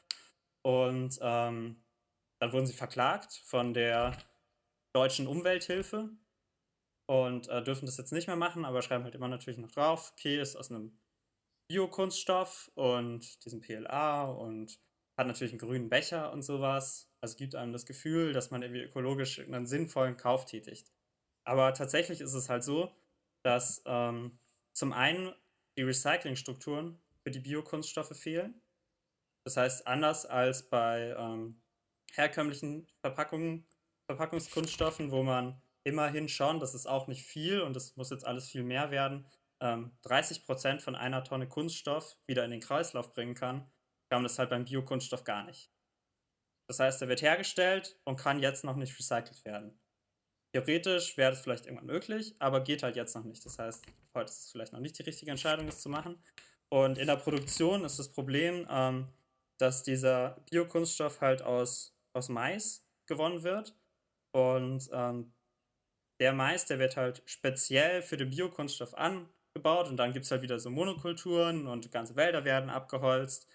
Und 0.63 1.19
ähm, 1.23 1.85
dann 2.41 2.53
wurden 2.53 2.67
sie 2.67 2.75
verklagt 2.75 3.33
von 3.45 3.75
der 3.75 4.17
deutschen 4.95 5.27
Umwelthilfe 5.27 6.11
und 7.07 7.49
äh, 7.49 7.63
dürfen 7.63 7.87
das 7.87 7.97
jetzt 7.97 8.13
nicht 8.13 8.27
mehr 8.27 8.37
machen, 8.37 8.65
aber 8.65 8.83
schreiben 8.83 9.05
halt 9.05 9.15
immer 9.15 9.29
natürlich 9.29 9.59
noch 9.59 9.71
drauf, 9.71 10.13
okay, 10.13 10.41
ist 10.41 10.57
aus 10.57 10.71
einem 10.71 10.99
Biokunststoff 11.69 12.71
und 12.75 13.45
diesem 13.45 13.61
PLA 13.61 14.25
und 14.25 14.79
hat 15.17 15.27
natürlich 15.27 15.53
einen 15.53 15.61
grünen 15.61 15.89
Becher 15.89 16.33
und 16.33 16.43
sowas. 16.43 17.11
Also 17.21 17.37
gibt 17.37 17.55
einem 17.55 17.73
das 17.73 17.87
Gefühl, 17.87 18.33
dass 18.33 18.51
man 18.51 18.63
irgendwie 18.63 18.83
ökologisch 18.83 19.39
einen 19.41 19.67
sinnvollen 19.67 20.17
Kauf 20.17 20.47
tätigt. 20.47 20.93
Aber 21.45 21.75
tatsächlich 21.75 22.21
ist 22.21 22.35
es 22.35 22.49
halt 22.49 22.65
so, 22.65 22.93
dass 23.43 23.83
ähm, 23.87 24.39
zum 24.73 24.93
einen 24.93 25.35
die 25.77 25.83
Recyclingstrukturen 25.83 26.99
für 27.23 27.31
die 27.31 27.41
Biokunststoffe 27.41 28.17
fehlen. 28.17 28.61
Das 29.45 29.57
heißt, 29.57 29.87
anders 29.87 30.27
als 30.27 30.69
bei 30.69 31.15
ähm, 31.19 31.61
herkömmlichen 32.13 32.87
Verpackungen, 33.01 33.67
Verpackungskunststoffen, 34.07 35.11
wo 35.11 35.23
man 35.23 35.61
immerhin 35.85 36.29
schon, 36.29 36.61
das 36.61 36.75
ist 36.75 36.87
auch 36.87 37.07
nicht 37.07 37.25
viel 37.25 37.61
und 37.61 37.75
das 37.75 37.97
muss 37.97 38.11
jetzt 38.11 38.27
alles 38.27 38.49
viel 38.49 38.63
mehr 38.63 38.91
werden, 38.91 39.27
ähm, 39.61 39.97
30 40.03 40.45
Prozent 40.45 40.83
von 40.83 40.95
einer 40.95 41.25
Tonne 41.25 41.49
Kunststoff 41.49 42.17
wieder 42.27 42.45
in 42.45 42.51
den 42.51 42.61
Kreislauf 42.61 43.13
bringen 43.13 43.35
kann, 43.35 43.71
kann 44.11 44.23
man 44.23 44.25
das 44.25 44.39
halt 44.39 44.51
beim 44.51 44.65
Biokunststoff 44.65 45.25
gar 45.25 45.45
nicht. 45.45 45.71
Das 46.69 46.81
heißt, 46.81 47.01
er 47.03 47.09
wird 47.09 47.23
hergestellt 47.23 47.99
und 48.05 48.17
kann 48.17 48.41
jetzt 48.41 48.65
noch 48.65 48.77
nicht 48.77 48.99
recycelt 48.99 49.45
werden. 49.45 49.79
Theoretisch 50.53 51.17
wäre 51.17 51.31
das 51.31 51.41
vielleicht 51.41 51.67
irgendwann 51.67 51.87
möglich, 51.87 52.35
aber 52.39 52.63
geht 52.63 52.83
halt 52.83 52.97
jetzt 52.97 53.15
noch 53.15 53.25
nicht. 53.25 53.45
Das 53.45 53.59
heißt, 53.59 53.85
heute 54.15 54.31
ist 54.31 54.45
es 54.45 54.51
vielleicht 54.51 54.73
noch 54.73 54.81
nicht 54.81 54.99
die 54.99 55.03
richtige 55.03 55.31
Entscheidung, 55.31 55.67
das 55.67 55.81
zu 55.81 55.89
machen. 55.89 56.23
Und 56.71 56.99
in 56.99 57.07
der 57.07 57.17
Produktion 57.17 57.85
ist 57.85 57.99
das 57.99 58.13
Problem, 58.13 58.67
ähm, 58.71 59.09
dass 59.59 59.83
dieser 59.83 60.43
Biokunststoff 60.51 61.21
halt 61.21 61.43
aus, 61.43 61.97
aus 62.13 62.29
Mais 62.29 62.87
gewonnen 63.07 63.43
wird. 63.43 63.75
Und 64.33 64.89
ähm, 64.93 65.33
der 66.21 66.33
Mais, 66.33 66.67
der 66.67 66.79
wird 66.79 66.97
halt 66.97 67.23
speziell 67.27 68.03
für 68.03 68.17
den 68.17 68.31
Biokunststoff 68.31 68.95
angebaut 69.59 69.89
und 69.89 69.97
dann 69.97 70.13
gibt 70.13 70.25
es 70.25 70.31
halt 70.31 70.43
wieder 70.43 70.59
so 70.59 70.71
Monokulturen 70.71 71.67
und 71.67 71.91
ganze 71.91 72.17
Wälder 72.17 72.45
werden 72.45 72.71
abgeholzt. 72.71 73.49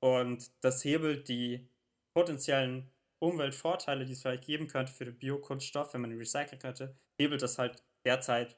Und 0.00 0.50
das 0.62 0.84
hebelt 0.84 1.28
die 1.28 1.68
potenziellen 2.14 2.90
Umweltvorteile, 3.20 4.04
die 4.04 4.12
es 4.12 4.22
vielleicht 4.22 4.44
geben 4.44 4.68
könnte 4.68 4.92
für 4.92 5.04
den 5.04 5.18
Biokunststoff, 5.18 5.92
wenn 5.92 6.00
man 6.00 6.12
ihn 6.12 6.18
recyceln 6.18 6.60
könnte, 6.60 6.94
hebelt 7.18 7.42
das 7.42 7.58
halt 7.58 7.82
derzeit 8.04 8.56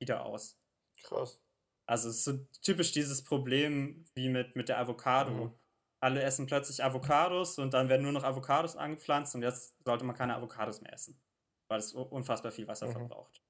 wieder 0.00 0.24
aus. 0.24 0.58
Krass. 1.02 1.40
Also 1.86 2.08
es 2.08 2.18
ist 2.18 2.24
so 2.24 2.38
typisch 2.62 2.92
dieses 2.92 3.22
Problem 3.22 4.04
wie 4.14 4.28
mit, 4.28 4.56
mit 4.56 4.68
der 4.68 4.78
Avocado. 4.78 5.46
Mhm. 5.46 5.52
Alle 6.00 6.22
essen 6.22 6.46
plötzlich 6.46 6.82
Avocados 6.82 7.58
und 7.58 7.74
dann 7.74 7.88
werden 7.88 8.02
nur 8.02 8.10
noch 8.10 8.24
Avocados 8.24 8.74
angepflanzt 8.74 9.36
und 9.36 9.42
jetzt 9.42 9.76
sollte 9.84 10.04
man 10.04 10.16
keine 10.16 10.34
Avocados 10.34 10.80
mehr 10.80 10.92
essen, 10.92 11.20
weil 11.68 11.78
es 11.78 11.92
unfassbar 11.92 12.50
viel 12.50 12.66
Wasser 12.66 12.88
mhm. 12.88 12.92
verbraucht. 12.92 13.40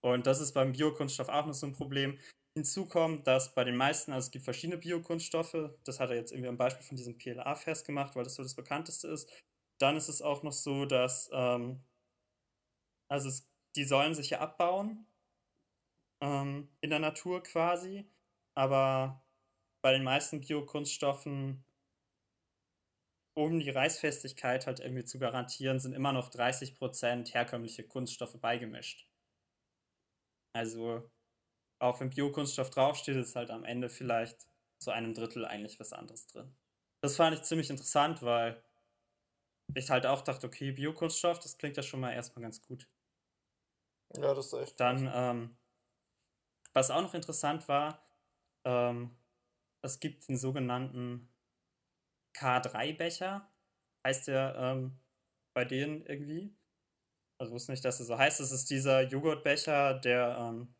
Und 0.00 0.26
das 0.26 0.40
ist 0.40 0.52
beim 0.52 0.72
Biokunststoff 0.72 1.28
auch 1.28 1.46
noch 1.46 1.54
so 1.54 1.66
ein 1.66 1.72
Problem. 1.72 2.18
Hinzu 2.56 2.86
kommt, 2.86 3.26
dass 3.26 3.54
bei 3.54 3.64
den 3.64 3.76
meisten, 3.76 4.12
also 4.12 4.26
es 4.26 4.30
gibt 4.30 4.44
verschiedene 4.44 4.78
Biokunststoffe, 4.78 5.56
das 5.84 6.00
hat 6.00 6.10
er 6.10 6.16
jetzt 6.16 6.32
irgendwie 6.32 6.48
am 6.48 6.56
Beispiel 6.56 6.84
von 6.84 6.96
diesem 6.96 7.16
PLA 7.18 7.54
festgemacht, 7.54 8.16
weil 8.16 8.24
das 8.24 8.34
so 8.34 8.42
das 8.42 8.54
bekannteste 8.54 9.08
ist. 9.08 9.30
Dann 9.80 9.96
ist 9.96 10.08
es 10.08 10.22
auch 10.22 10.42
noch 10.42 10.52
so, 10.52 10.84
dass, 10.86 11.30
ähm, 11.32 11.84
also 13.08 13.28
es, 13.28 13.48
die 13.76 13.84
sollen 13.84 14.14
sich 14.14 14.30
ja 14.30 14.40
abbauen 14.40 15.06
ähm, 16.20 16.68
in 16.80 16.90
der 16.90 16.98
Natur 16.98 17.42
quasi, 17.42 18.10
aber 18.54 19.22
bei 19.82 19.92
den 19.92 20.04
meisten 20.04 20.40
Biokunststoffen, 20.40 21.64
um 23.34 23.60
die 23.60 23.70
Reißfestigkeit 23.70 24.66
halt 24.66 24.80
irgendwie 24.80 25.04
zu 25.04 25.18
garantieren, 25.18 25.78
sind 25.80 25.92
immer 25.94 26.12
noch 26.12 26.30
30% 26.30 27.32
herkömmliche 27.32 27.84
Kunststoffe 27.84 28.38
beigemischt. 28.40 29.08
Also 30.58 31.08
auch 31.80 32.00
wenn 32.00 32.10
Biokunststoff 32.10 32.70
draufsteht, 32.70 33.14
ist 33.14 33.36
halt 33.36 33.50
am 33.50 33.64
Ende 33.64 33.88
vielleicht 33.88 34.48
zu 34.80 34.90
einem 34.90 35.14
Drittel 35.14 35.44
eigentlich 35.44 35.78
was 35.78 35.92
anderes 35.92 36.26
drin. 36.26 36.52
Das 37.00 37.14
fand 37.14 37.36
ich 37.36 37.44
ziemlich 37.44 37.70
interessant, 37.70 38.22
weil 38.24 38.60
ich 39.74 39.88
halt 39.88 40.04
auch 40.04 40.22
dachte, 40.22 40.48
okay, 40.48 40.72
Biokunststoff, 40.72 41.38
das 41.38 41.58
klingt 41.58 41.76
ja 41.76 41.84
schon 41.84 42.00
mal 42.00 42.12
erstmal 42.12 42.42
ganz 42.42 42.60
gut. 42.60 42.88
Ja, 44.16 44.34
das 44.34 44.46
ist 44.46 44.52
echt. 44.54 44.80
Dann, 44.80 45.08
ähm, 45.14 45.56
was 46.72 46.90
auch 46.90 47.02
noch 47.02 47.14
interessant 47.14 47.68
war, 47.68 48.02
ähm, 48.64 49.16
es 49.82 50.00
gibt 50.00 50.28
den 50.28 50.36
sogenannten 50.36 51.32
K3-Becher, 52.36 53.48
heißt 54.04 54.26
der 54.26 54.56
ähm, 54.56 54.98
bei 55.54 55.64
denen 55.64 56.04
irgendwie. 56.04 56.57
Also 57.40 57.52
wusste 57.52 57.72
nicht, 57.72 57.84
dass 57.84 58.00
er 58.00 58.06
so 58.06 58.18
heißt. 58.18 58.40
Es 58.40 58.50
ist 58.50 58.68
dieser 58.70 59.02
Joghurtbecher, 59.02 59.94
der, 59.94 60.36
ähm, 60.38 60.74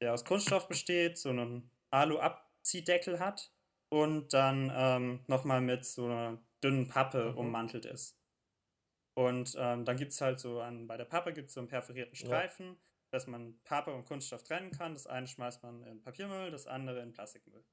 der 0.00 0.14
aus 0.14 0.24
Kunststoff 0.24 0.68
besteht, 0.68 1.18
so 1.18 1.30
einen 1.30 1.70
Alu-Abziehdeckel 1.90 3.18
hat 3.18 3.52
und 3.90 4.32
dann 4.32 4.72
ähm, 4.74 5.24
nochmal 5.26 5.60
mit 5.60 5.84
so 5.84 6.04
einer 6.04 6.38
dünnen 6.62 6.88
Pappe 6.88 7.32
mhm. 7.32 7.38
ummantelt 7.38 7.86
ist. 7.86 8.16
Und 9.16 9.56
ähm, 9.58 9.84
dann 9.84 9.96
gibt 9.96 10.12
es 10.12 10.20
halt 10.20 10.38
so 10.38 10.60
an, 10.60 10.86
bei 10.86 10.96
der 10.96 11.04
Pappe 11.04 11.32
gibt 11.32 11.48
es 11.48 11.54
so 11.54 11.60
einen 11.60 11.68
perforierten 11.68 12.14
Streifen, 12.14 12.66
ja. 12.66 12.76
dass 13.10 13.26
man 13.26 13.60
Pappe 13.64 13.92
und 13.92 14.04
Kunststoff 14.04 14.44
trennen 14.44 14.70
kann. 14.70 14.94
Das 14.94 15.08
eine 15.08 15.26
schmeißt 15.26 15.64
man 15.64 15.82
in 15.82 16.00
Papiermüll, 16.00 16.52
das 16.52 16.68
andere 16.68 17.02
in 17.02 17.12
Plastikmüll. 17.12 17.64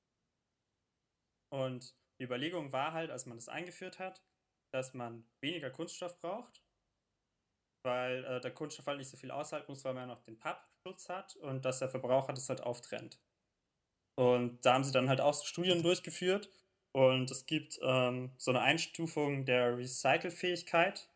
Und 1.52 1.96
die 2.20 2.24
Überlegung 2.24 2.72
war 2.72 2.94
halt, 2.94 3.12
als 3.12 3.28
man 3.28 3.38
das 3.38 3.48
eingeführt 3.48 4.00
hat, 4.00 4.26
dass 4.74 4.96
man 4.96 5.30
weniger 5.40 5.70
Kunststoff 5.70 6.18
braucht, 6.20 6.65
weil 7.86 8.26
äh, 8.26 8.42
der 8.42 8.52
Kunststoff 8.52 8.88
halt 8.88 8.98
nicht 8.98 9.10
so 9.10 9.18
viel 9.18 9.32
aushalten 9.32 9.72
muss, 9.72 9.86
weil 9.86 9.94
man 9.94 10.10
ja 10.10 10.16
noch 10.16 10.24
den 10.24 10.38
Pappschutz 10.38 11.10
hat 11.10 11.36
und 11.38 11.64
dass 11.64 11.80
der 11.80 11.90
Verbraucher 11.90 12.34
das 12.34 12.50
halt 12.50 12.62
auftrennt. 12.62 13.20
Und 14.18 14.66
da 14.66 14.74
haben 14.74 14.84
sie 14.84 14.92
dann 14.92 15.10
halt 15.10 15.22
auch 15.22 15.46
Studien 15.46 15.84
durchgeführt 15.84 16.50
und 16.96 17.30
es 17.30 17.46
gibt 17.46 17.78
ähm, 17.82 18.32
so 18.38 18.52
eine 18.52 18.62
Einstufung 18.62 19.46
der 19.46 19.78
Recycelfähigkeit 19.78 21.10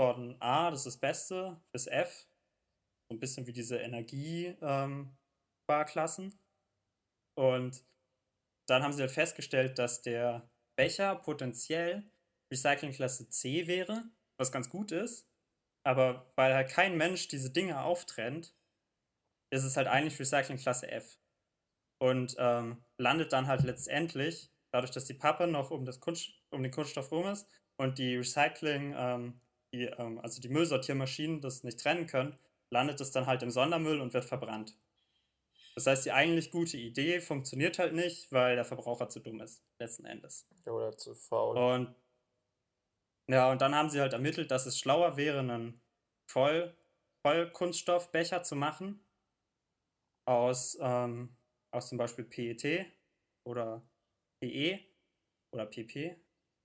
von 0.00 0.36
A, 0.40 0.70
das 0.70 0.80
ist 0.80 0.86
das 0.86 0.98
Beste, 0.98 1.60
bis 1.72 1.86
F. 1.86 2.26
So 3.08 3.14
ein 3.14 3.20
bisschen 3.20 3.46
wie 3.46 3.52
diese 3.52 3.78
Energiebarklassen. 3.78 6.24
Ähm, 6.24 6.38
und 7.36 7.84
dann 8.68 8.82
haben 8.82 8.92
sie 8.92 9.02
halt 9.02 9.12
festgestellt, 9.12 9.78
dass 9.78 10.02
der 10.02 10.50
Becher 10.76 11.14
potenziell 11.16 12.10
Recyclingklasse 12.52 13.28
C 13.28 13.68
wäre, 13.68 14.02
was 14.38 14.50
ganz 14.50 14.68
gut 14.68 14.90
ist. 14.90 15.29
Aber 15.84 16.30
weil 16.36 16.54
halt 16.54 16.70
kein 16.70 16.96
Mensch 16.96 17.28
diese 17.28 17.50
Dinge 17.50 17.82
auftrennt, 17.82 18.54
ist 19.50 19.64
es 19.64 19.76
halt 19.76 19.88
eigentlich 19.88 20.18
Recyclingklasse 20.18 20.90
F. 20.90 21.18
Und 21.98 22.36
ähm, 22.38 22.84
landet 22.98 23.32
dann 23.32 23.46
halt 23.46 23.62
letztendlich 23.62 24.50
dadurch, 24.72 24.92
dass 24.92 25.04
die 25.04 25.14
Pappe 25.14 25.46
noch 25.46 25.70
um, 25.70 25.84
das 25.84 26.00
Kunst, 26.00 26.30
um 26.50 26.62
den 26.62 26.72
Kunststoff 26.72 27.10
rum 27.10 27.26
ist 27.26 27.46
und 27.76 27.98
die 27.98 28.16
Recycling, 28.16 28.94
ähm, 28.96 29.40
die, 29.72 29.84
ähm, 29.84 30.18
also 30.20 30.40
die 30.40 30.48
Müllsortiermaschinen 30.48 31.40
das 31.40 31.64
nicht 31.64 31.80
trennen 31.80 32.06
können, 32.06 32.38
landet 32.70 33.00
es 33.00 33.10
dann 33.10 33.26
halt 33.26 33.42
im 33.42 33.50
Sondermüll 33.50 34.00
und 34.00 34.14
wird 34.14 34.24
verbrannt. 34.24 34.76
Das 35.74 35.86
heißt, 35.86 36.04
die 36.04 36.12
eigentlich 36.12 36.50
gute 36.50 36.76
Idee 36.76 37.20
funktioniert 37.20 37.78
halt 37.78 37.94
nicht, 37.94 38.30
weil 38.32 38.56
der 38.56 38.64
Verbraucher 38.64 39.08
zu 39.08 39.20
dumm 39.20 39.40
ist, 39.40 39.62
letzten 39.78 40.04
Endes. 40.04 40.46
Oder 40.66 40.96
zu 40.96 41.14
faul. 41.14 41.56
Und 41.56 41.94
ja, 43.32 43.50
und 43.50 43.60
dann 43.60 43.74
haben 43.74 43.90
sie 43.90 44.00
halt 44.00 44.12
ermittelt, 44.12 44.50
dass 44.50 44.66
es 44.66 44.78
schlauer 44.78 45.16
wäre, 45.16 45.40
einen 45.40 45.80
Voll, 46.30 46.76
Vollkunststoffbecher 47.24 48.42
zu 48.42 48.56
machen 48.56 49.04
aus, 50.28 50.78
ähm, 50.80 51.36
aus 51.72 51.88
zum 51.88 51.98
Beispiel 51.98 52.24
PET 52.24 52.86
oder 53.44 53.82
PE 54.40 54.80
oder 55.52 55.66
PP 55.66 56.16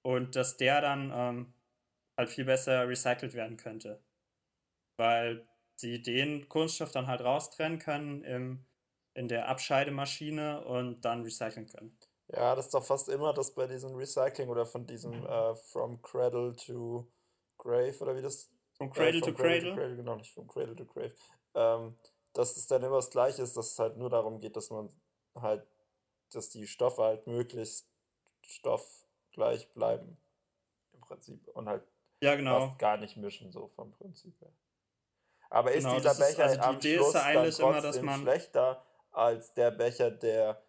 und 0.05 0.35
dass 0.35 0.57
der 0.57 0.81
dann 0.81 1.11
ähm, 1.13 1.53
halt 2.17 2.29
viel 2.29 2.45
besser 2.45 2.87
recycelt 2.87 3.33
werden 3.33 3.57
könnte. 3.57 4.03
Weil 4.97 5.47
sie 5.77 6.01
den 6.01 6.47
Kunststoff 6.47 6.91
dann 6.91 7.07
halt 7.07 7.21
raustrennen 7.21 7.79
können 7.79 8.23
im, 8.23 8.65
in 9.15 9.27
der 9.27 9.49
Abscheidemaschine 9.49 10.63
und 10.63 11.01
dann 11.01 11.23
recyceln 11.23 11.67
können. 11.67 11.97
Ja, 12.27 12.55
das 12.55 12.65
ist 12.65 12.73
doch 12.73 12.83
fast 12.83 13.09
immer 13.09 13.33
das 13.33 13.53
bei 13.53 13.67
diesem 13.67 13.95
Recycling 13.95 14.49
oder 14.49 14.65
von 14.65 14.85
diesem 14.85 15.19
mhm. 15.19 15.25
äh, 15.25 15.55
From 15.55 16.01
Cradle 16.01 16.55
to 16.55 17.07
Grave 17.57 17.97
oder 17.99 18.15
wie 18.15 18.21
das. 18.21 18.51
From 18.73 18.91
Cradle, 18.91 19.19
äh, 19.19 19.23
from 19.23 19.35
to, 19.35 19.41
Cradle. 19.41 19.69
to 19.69 19.75
Cradle. 19.75 19.95
Genau, 19.95 20.15
nicht 20.15 20.33
From 20.33 20.47
Cradle 20.47 20.75
to 20.75 20.85
Grave. 20.85 21.13
Ähm, 21.53 21.97
dass 22.33 22.57
es 22.57 22.67
dann 22.67 22.83
immer 22.83 22.97
das 22.97 23.09
Gleiche 23.09 23.41
ist, 23.41 23.55
dass 23.55 23.71
es 23.71 23.79
halt 23.79 23.97
nur 23.97 24.09
darum 24.09 24.39
geht, 24.39 24.55
dass 24.55 24.69
man 24.69 24.89
halt 25.35 25.65
dass 26.33 26.49
die 26.49 26.67
Stoffe 26.67 27.03
halt 27.03 27.27
möglichst 27.27 27.87
stoffgleich 28.41 29.71
bleiben. 29.73 30.17
Im 30.93 31.01
Prinzip. 31.01 31.47
Und 31.49 31.69
halt 31.69 31.83
ja, 32.21 32.35
genau. 32.35 32.75
gar 32.77 32.97
nicht 32.97 33.17
mischen, 33.17 33.51
so 33.51 33.67
vom 33.69 33.91
Prinzip 33.91 34.39
her. 34.41 34.51
Aber 35.49 35.71
ist 35.71 35.83
Genau, 35.83 35.97
dieser 35.97 36.09
das 36.09 36.19
ist, 36.19 36.37
Becher 36.37 36.43
also 36.49 36.61
am 36.61 36.75
Idee 36.77 36.95
ist 36.95 37.01
Schluss 37.01 37.13
dann 37.13 37.33
immer, 37.33 37.81
trotzdem 37.81 38.05
man, 38.05 38.21
schlechter 38.21 38.85
als 39.11 39.53
der 39.53 39.71
Becher, 39.71 40.11
der 40.11 40.61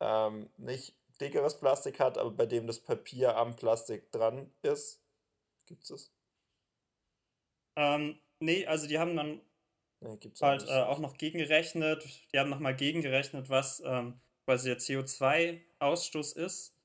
ähm, 0.00 0.50
nicht 0.56 0.97
dickeres 1.20 1.58
Plastik 1.58 2.00
hat, 2.00 2.18
aber 2.18 2.30
bei 2.30 2.46
dem 2.46 2.66
das 2.66 2.80
Papier 2.80 3.36
am 3.36 3.56
Plastik 3.56 4.10
dran 4.12 4.52
ist? 4.62 5.02
Gibt's 5.66 5.88
das? 5.88 6.12
ähm, 7.76 8.18
nee, 8.40 8.66
also 8.66 8.86
die 8.86 8.98
haben 8.98 9.16
dann 9.16 9.40
Nee, 10.00 10.16
auch 10.40 10.42
halt 10.42 10.62
nicht. 10.62 10.70
äh, 10.70 10.82
auch 10.82 10.98
noch 11.00 11.16
gegengerechnet, 11.18 12.04
die 12.32 12.38
haben 12.38 12.50
nochmal 12.50 12.76
gegengerechnet, 12.76 13.48
was 13.50 13.82
ähm, 13.84 14.20
quasi 14.46 14.68
der 14.68 14.78
CO2-Ausstoß 14.78 16.36
ist, 16.36 16.76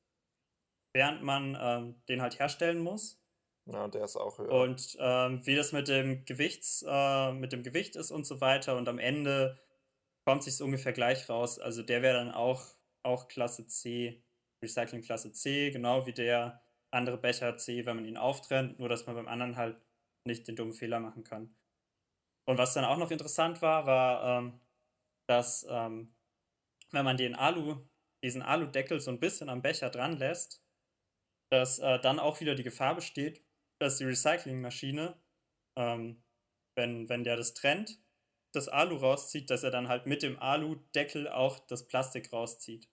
während 0.94 1.24
man 1.24 1.58
ähm, 1.60 2.02
den 2.10 2.22
halt 2.22 2.40
herstellen 2.40 2.80
muss. 2.80 3.20
Ja, 3.66 3.88
der 3.88 4.04
ist 4.04 4.18
auch 4.18 4.38
höher. 4.40 4.52
Und 4.52 4.98
ähm, 5.00 5.46
wie 5.46 5.56
das 5.56 5.72
mit 5.72 5.88
dem 5.88 6.26
Gewichts, 6.26 6.84
äh, 6.88 7.32
mit 7.34 7.54
dem 7.54 7.64
Gewicht 7.64 7.96
ist 7.96 8.12
und 8.12 8.26
so 8.26 8.42
weiter. 8.42 8.76
Und 8.78 8.90
am 8.90 9.00
Ende 9.00 9.58
kommt 10.26 10.44
sich 10.44 10.62
ungefähr 10.62 10.94
gleich 10.94 11.30
raus. 11.30 11.60
Also 11.60 11.84
der 11.84 12.02
wäre 12.02 12.16
dann 12.18 12.32
auch, 12.32 12.66
auch 13.04 13.28
Klasse 13.28 13.68
C, 13.68 14.24
Recycling 14.64 15.02
Klasse 15.02 15.32
C, 15.32 15.72
genau 15.72 16.06
wie 16.06 16.14
der 16.14 16.62
andere 16.92 17.18
Becher 17.18 17.58
C, 17.58 17.86
wenn 17.86 17.98
man 17.98 18.06
ihn 18.06 18.18
auftrennt, 18.18 18.80
nur 18.80 18.90
dass 18.90 19.06
man 19.06 19.16
beim 19.16 19.28
anderen 19.28 19.58
halt 19.58 19.78
nicht 20.26 20.48
den 20.48 20.56
dummen 20.56 20.74
Fehler 20.74 21.00
machen 21.00 21.24
kann. 21.24 21.56
Und 22.48 22.58
was 22.58 22.74
dann 22.74 22.86
auch 22.86 22.98
noch 22.98 23.12
interessant 23.12 23.62
war, 23.62 23.86
war, 23.86 24.40
ähm, 24.40 24.60
dass 25.28 25.66
ähm, 25.70 26.14
wenn 26.92 27.06
man 27.06 27.18
den 27.18 27.36
Alu, 27.36 27.78
diesen 28.24 28.42
Aludeckel 28.42 29.00
so 29.00 29.12
ein 29.12 29.20
bisschen 29.20 29.50
am 29.50 29.62
Becher 29.62 29.90
dran 29.90 30.18
lässt, 30.18 30.64
dass 31.52 31.80
äh, 31.80 32.00
dann 32.00 32.20
auch 32.20 32.40
wieder 32.40 32.56
die 32.56 32.64
Gefahr 32.64 32.96
besteht, 32.96 33.44
dass 33.80 33.98
die 33.98 34.06
Recyclingmaschine, 34.06 35.20
ähm, 35.78 36.24
wenn, 36.76 37.10
wenn 37.10 37.24
der 37.24 37.36
das 37.36 37.54
trennt, 37.54 38.00
das 38.54 38.70
Alu 38.70 38.98
rauszieht, 38.98 39.50
dass 39.50 39.64
er 39.64 39.72
dann 39.72 39.88
halt 39.88 40.06
mit 40.06 40.24
dem 40.24 40.40
Aludeckel 40.40 41.28
auch 41.28 41.60
das 41.60 41.88
Plastik 41.88 42.32
rauszieht. 42.32 42.90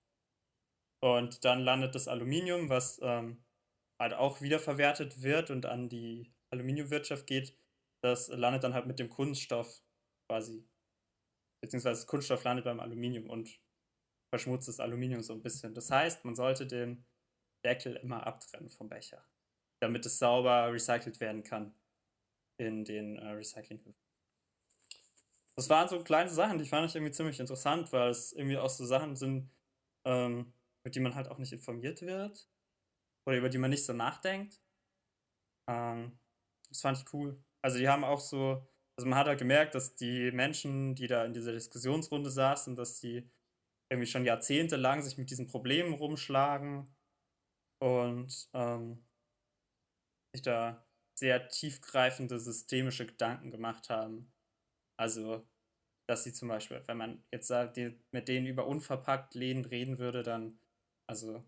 Und 1.01 1.45
dann 1.45 1.61
landet 1.61 1.95
das 1.95 2.09
Aluminium, 2.09 2.69
was 2.69 3.01
ähm, 3.03 3.43
halt 3.99 4.15
auch 4.15 4.41
wiederverwertet 4.41 5.23
wird 5.23 5.51
und 5.51 5.67
an 5.67 5.89
die 5.89 6.33
Aluminiumwirtschaft 6.51 7.27
geht, 7.27 7.57
das 8.03 8.29
landet 8.29 8.65
dann 8.65 8.75
halt 8.75 8.87
mit 8.87 8.99
dem 8.99 9.09
Kunststoff 9.09 9.83
quasi. 10.29 10.67
Beziehungsweise 11.63 12.07
Kunststoff 12.07 12.45
landet 12.45 12.65
beim 12.65 12.81
Aluminium 12.81 13.29
und 13.29 13.61
verschmutzt 14.31 14.69
das 14.69 14.81
Aluminium 14.81 15.23
so 15.23 15.33
ein 15.33 15.43
bisschen. 15.43 15.75
Das 15.75 15.91
heißt, 15.91 16.25
man 16.25 16.35
sollte 16.35 16.67
den 16.67 17.05
Deckel 17.65 17.97
immer 17.97 18.27
abtrennen 18.27 18.71
vom 18.71 18.89
Becher, 18.89 19.25
damit 19.81 20.07
es 20.07 20.19
sauber 20.19 20.73
recycelt 20.73 21.21
werden 21.21 21.43
kann 21.43 21.75
in 22.59 22.85
den 22.85 23.17
äh, 23.17 23.29
Recyclinghöfen. 23.29 23.95
Das 25.57 25.69
waren 25.69 25.89
so 25.89 26.03
kleine 26.03 26.31
Sachen, 26.31 26.59
die 26.59 26.65
fand 26.65 26.89
ich 26.89 26.95
irgendwie 26.95 27.13
ziemlich 27.13 27.41
interessant, 27.41 27.93
weil 27.93 28.11
es 28.11 28.33
irgendwie 28.33 28.57
auch 28.57 28.71
so 28.71 28.85
Sachen 28.87 29.17
sind, 29.17 29.51
ähm, 30.07 30.55
über 30.83 30.91
die 30.91 31.01
man 31.01 31.15
halt 31.15 31.29
auch 31.29 31.39
nicht 31.39 31.53
informiert 31.53 32.03
wird 32.03 32.49
oder 33.27 33.37
über 33.37 33.49
die 33.49 33.59
man 33.59 33.71
nicht 33.71 33.85
so 33.85 33.93
nachdenkt. 33.93 34.61
Ähm, 35.69 36.19
das 36.69 36.81
fand 36.81 36.99
ich 36.99 37.13
cool. 37.13 37.43
Also 37.63 37.79
die 37.79 37.89
haben 37.89 38.05
auch 38.05 38.21
so, 38.21 38.67
also 38.97 39.09
man 39.09 39.19
hat 39.19 39.27
halt 39.27 39.39
gemerkt, 39.39 39.75
dass 39.75 39.95
die 39.95 40.31
Menschen, 40.31 40.95
die 40.95 41.07
da 41.07 41.25
in 41.25 41.35
dieser 41.35 41.53
Diskussionsrunde 41.53 42.31
saßen, 42.31 42.77
dass 42.77 43.01
die 43.01 43.31
irgendwie 43.91 44.11
schon 44.11 44.25
jahrzehntelang 44.25 45.03
sich 45.03 45.19
mit 45.19 45.31
diesen 45.31 45.49
Problemen 45.49 45.95
rumschlagen 45.95 46.89
und 47.81 48.49
ähm, 48.55 49.05
sich 50.33 50.43
da 50.43 50.87
sehr 51.19 51.49
tiefgreifende 51.49 52.39
systemische 52.39 53.07
Gedanken 53.07 53.51
gemacht 53.51 53.91
haben. 53.91 54.33
Also, 54.99 55.47
dass 56.09 56.25
sie 56.25 56.33
zum 56.33 56.49
Beispiel, 56.49 56.83
wenn 56.87 56.97
man 56.97 57.25
jetzt 57.33 57.49
sagt, 57.49 57.77
die, 57.77 57.99
mit 58.11 58.29
denen 58.29 58.47
über 58.47 58.67
unverpackt 58.67 59.35
Läden 59.35 59.65
reden 59.65 59.99
würde, 59.99 60.23
dann, 60.23 60.59
also, 61.11 61.43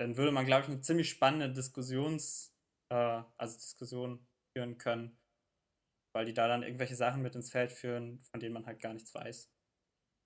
dann 0.00 0.16
würde 0.16 0.32
man, 0.32 0.46
glaube 0.46 0.62
ich, 0.62 0.68
eine 0.68 0.80
ziemlich 0.80 1.08
spannende 1.08 1.52
Diskussions, 1.52 2.52
äh, 2.88 3.22
also 3.36 3.56
Diskussion 3.56 4.26
führen 4.52 4.78
können, 4.78 5.16
weil 6.12 6.24
die 6.24 6.34
da 6.34 6.48
dann 6.48 6.64
irgendwelche 6.64 6.96
Sachen 6.96 7.22
mit 7.22 7.36
ins 7.36 7.52
Feld 7.52 7.70
führen, 7.70 8.20
von 8.24 8.40
denen 8.40 8.54
man 8.54 8.66
halt 8.66 8.80
gar 8.80 8.92
nichts 8.94 9.14
weiß, 9.14 9.48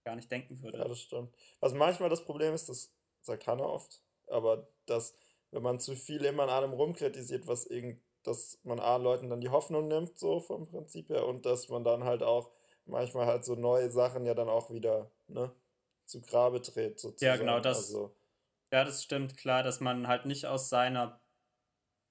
gar 0.07 0.17
nicht 0.17 0.31
denken 0.33 0.63
würde. 0.63 0.79
Ja, 0.79 0.89
das 0.89 1.03
stimmt. 1.03 1.37
Was 1.61 1.75
manchmal 1.75 2.09
das 2.09 2.25
Problem 2.25 2.55
ist, 2.55 2.71
das 2.71 2.91
sagt 3.21 3.47
Hannah 3.47 3.67
oft, 3.67 4.03
aber 4.29 4.67
dass, 4.87 5.15
wenn 5.51 5.63
man 5.63 5.79
zu 5.79 5.95
viel 5.95 6.25
immer 6.25 6.45
an 6.45 6.49
allem 6.49 6.73
rumkritisiert, 6.73 7.47
was 7.47 7.67
irgend, 7.67 8.03
dass 8.23 8.59
man 8.63 8.81
A, 8.81 8.97
Leuten 8.97 9.29
dann 9.29 9.43
die 9.43 9.51
Hoffnung 9.51 9.89
nimmt, 9.89 10.19
so 10.19 10.41
vom 10.41 10.67
Prinzip 10.67 11.11
her, 11.11 11.27
und 11.27 11.45
dass 11.45 11.69
man 11.69 11.85
dann 11.85 12.05
halt 12.05 12.23
auch 12.23 12.51
manchmal 12.87 13.27
halt 13.27 13.45
so 13.45 13.57
neue 13.57 13.91
Sachen 13.91 14.25
ja 14.25 14.33
dann 14.33 14.49
auch 14.49 14.71
wieder, 14.71 15.13
ne, 15.29 15.55
zu 16.11 16.21
Grabe 16.23 16.61
dreht, 16.61 17.01
Ja, 17.21 17.37
sozusagen. 17.37 17.39
genau, 17.39 17.61
das, 17.61 17.79
Also, 17.79 18.17
ja, 18.73 18.85
das 18.85 19.03
stimmt, 19.05 19.37
klar, 19.37 19.63
dass 19.63 19.81
man 19.81 20.09
halt 20.09 20.27
nicht 20.27 20.47
aus 20.47 20.69
seiner, 20.69 21.23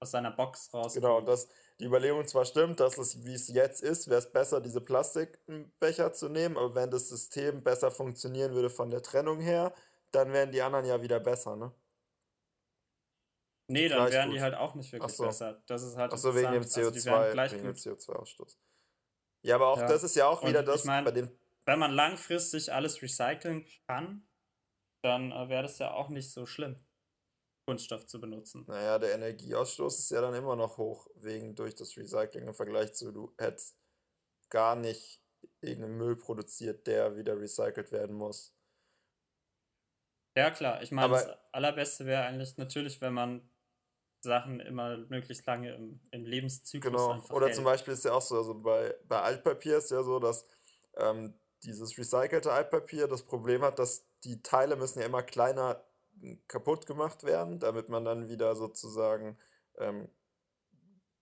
aus 0.02 0.12
seiner 0.12 0.32
Box 0.32 0.72
genau, 0.94 1.20
rauskommt. 1.20 1.28
dass 1.28 1.48
die 1.80 1.86
Überlegung 1.86 2.26
zwar 2.28 2.46
stimmt, 2.46 2.80
dass 2.80 2.98
es, 2.98 3.24
wie 3.26 3.34
es 3.34 3.48
jetzt 3.48 3.82
ist, 3.82 4.08
wäre 4.10 4.20
es 4.20 4.32
besser, 4.32 4.62
diese 4.62 4.82
Plastikbecher 4.82 6.14
zu 6.14 6.30
nehmen, 6.30 6.58
aber 6.58 6.76
wenn 6.76 6.92
das 6.92 7.10
System 7.10 7.64
besser 7.64 7.92
funktionieren 7.92 8.54
würde 8.54 8.70
von 8.70 8.90
der 8.90 9.02
Trennung 9.02 9.40
her, 9.40 9.74
dann 10.12 10.34
wären 10.34 10.52
die 10.52 10.62
anderen 10.62 10.86
ja 10.86 11.02
wieder 11.02 11.20
besser, 11.20 11.56
ne? 11.56 11.74
Nee, 13.68 13.88
dann 13.88 14.00
Gleich 14.00 14.14
wären 14.14 14.30
die 14.32 14.36
gut. 14.36 14.44
halt 14.44 14.56
auch 14.56 14.74
nicht 14.76 14.92
wirklich 14.92 15.16
so. 15.16 15.26
besser. 15.26 15.62
Das 15.68 15.84
ist 15.84 15.96
halt 15.96 16.12
Ach 16.12 16.18
so, 16.18 16.36
wegen 16.36 16.52
dem. 16.52 16.64
Also 16.64 16.90
die 16.92 17.06
wären 17.06 17.22
CO2, 17.22 17.32
gleich 17.34 17.52
wegen 17.54 17.64
dem 17.66 17.74
gut. 17.74 17.78
CO2-Ausstoß. 17.78 18.58
Ja, 19.44 19.56
aber 19.56 19.68
auch 19.70 19.78
Ja. 19.80 19.88
das 19.88 20.04
ist 20.04 20.16
ja 20.16 20.28
auch 20.28 20.44
wieder 20.44 20.60
Und 20.60 20.66
ich 20.66 20.66
das 20.66 20.84
bei 20.86 21.12
den, 21.12 21.39
wenn 21.70 21.80
man 21.80 21.92
langfristig 21.92 22.74
alles 22.74 23.02
recyceln 23.02 23.66
kann, 23.88 24.28
dann 25.04 25.32
äh, 25.32 25.50
wäre 25.50 25.64
das 25.64 25.78
ja 25.80 25.92
auch 25.92 26.10
nicht 26.10 26.32
so 26.32 26.46
schlimm, 26.46 26.84
Kunststoff 27.68 28.08
zu 28.08 28.20
benutzen. 28.20 28.66
naja, 28.66 28.98
der 28.98 29.14
Energieausstoß 29.14 30.00
ist 30.00 30.12
ja 30.12 30.22
dann 30.22 30.34
immer 30.34 30.56
noch 30.56 30.78
hoch, 30.78 31.08
wegen 31.16 31.56
durch 31.56 31.76
das 31.76 31.96
Recycling 31.96 32.48
im 32.48 32.54
Vergleich 32.54 32.94
zu, 32.94 33.12
du 33.12 33.34
hättest 33.38 33.78
gar 34.50 34.76
nicht 34.76 35.22
irgendeinen 35.62 35.98
Müll 35.98 36.16
produziert, 36.16 36.88
der 36.88 37.16
wieder 37.16 37.40
recycelt 37.40 37.92
werden 37.92 38.16
muss. 38.16 38.56
Ja, 40.36 40.52
klar. 40.52 40.82
Ich 40.82 40.92
meine, 40.92 41.14
das 41.14 41.28
Allerbeste 41.52 42.06
wäre 42.06 42.24
eigentlich 42.24 42.58
natürlich, 42.58 43.02
wenn 43.02 43.14
man 43.14 43.50
Sachen 44.22 44.60
immer 44.60 44.98
möglichst 45.10 45.46
lange 45.46 45.74
im, 45.76 46.02
im 46.12 46.26
Lebenszyklus 46.26 46.92
Genau. 46.92 47.12
einfach 47.12 47.36
Oder 47.36 47.52
zum 47.52 47.64
hält. 47.64 47.74
Beispiel 47.74 47.94
ist 47.94 48.06
ja 48.06 48.14
auch 48.14 48.22
so, 48.22 48.38
also 48.38 48.54
bei, 48.54 48.96
bei 49.08 49.22
Altpapier 49.22 49.78
ist 49.78 49.92
ja 49.92 50.04
so, 50.04 50.20
dass 50.20 50.46
ähm, 50.98 51.34
dieses 51.64 51.98
recycelte 51.98 52.52
Altpapier 52.52 53.08
das 53.08 53.24
Problem 53.24 53.62
hat, 53.62 53.80
dass 53.80 54.06
die 54.24 54.42
Teile 54.42 54.76
müssen 54.76 55.00
ja 55.00 55.06
immer 55.06 55.24
kleiner 55.24 55.84
m, 56.22 56.42
kaputt 56.48 56.86
gemacht 56.86 57.24
werden, 57.24 57.60
damit 57.60 57.90
man 57.90 58.06
dann 58.06 58.30
wieder 58.30 58.56
sozusagen 58.56 59.38
ähm, 59.78 60.10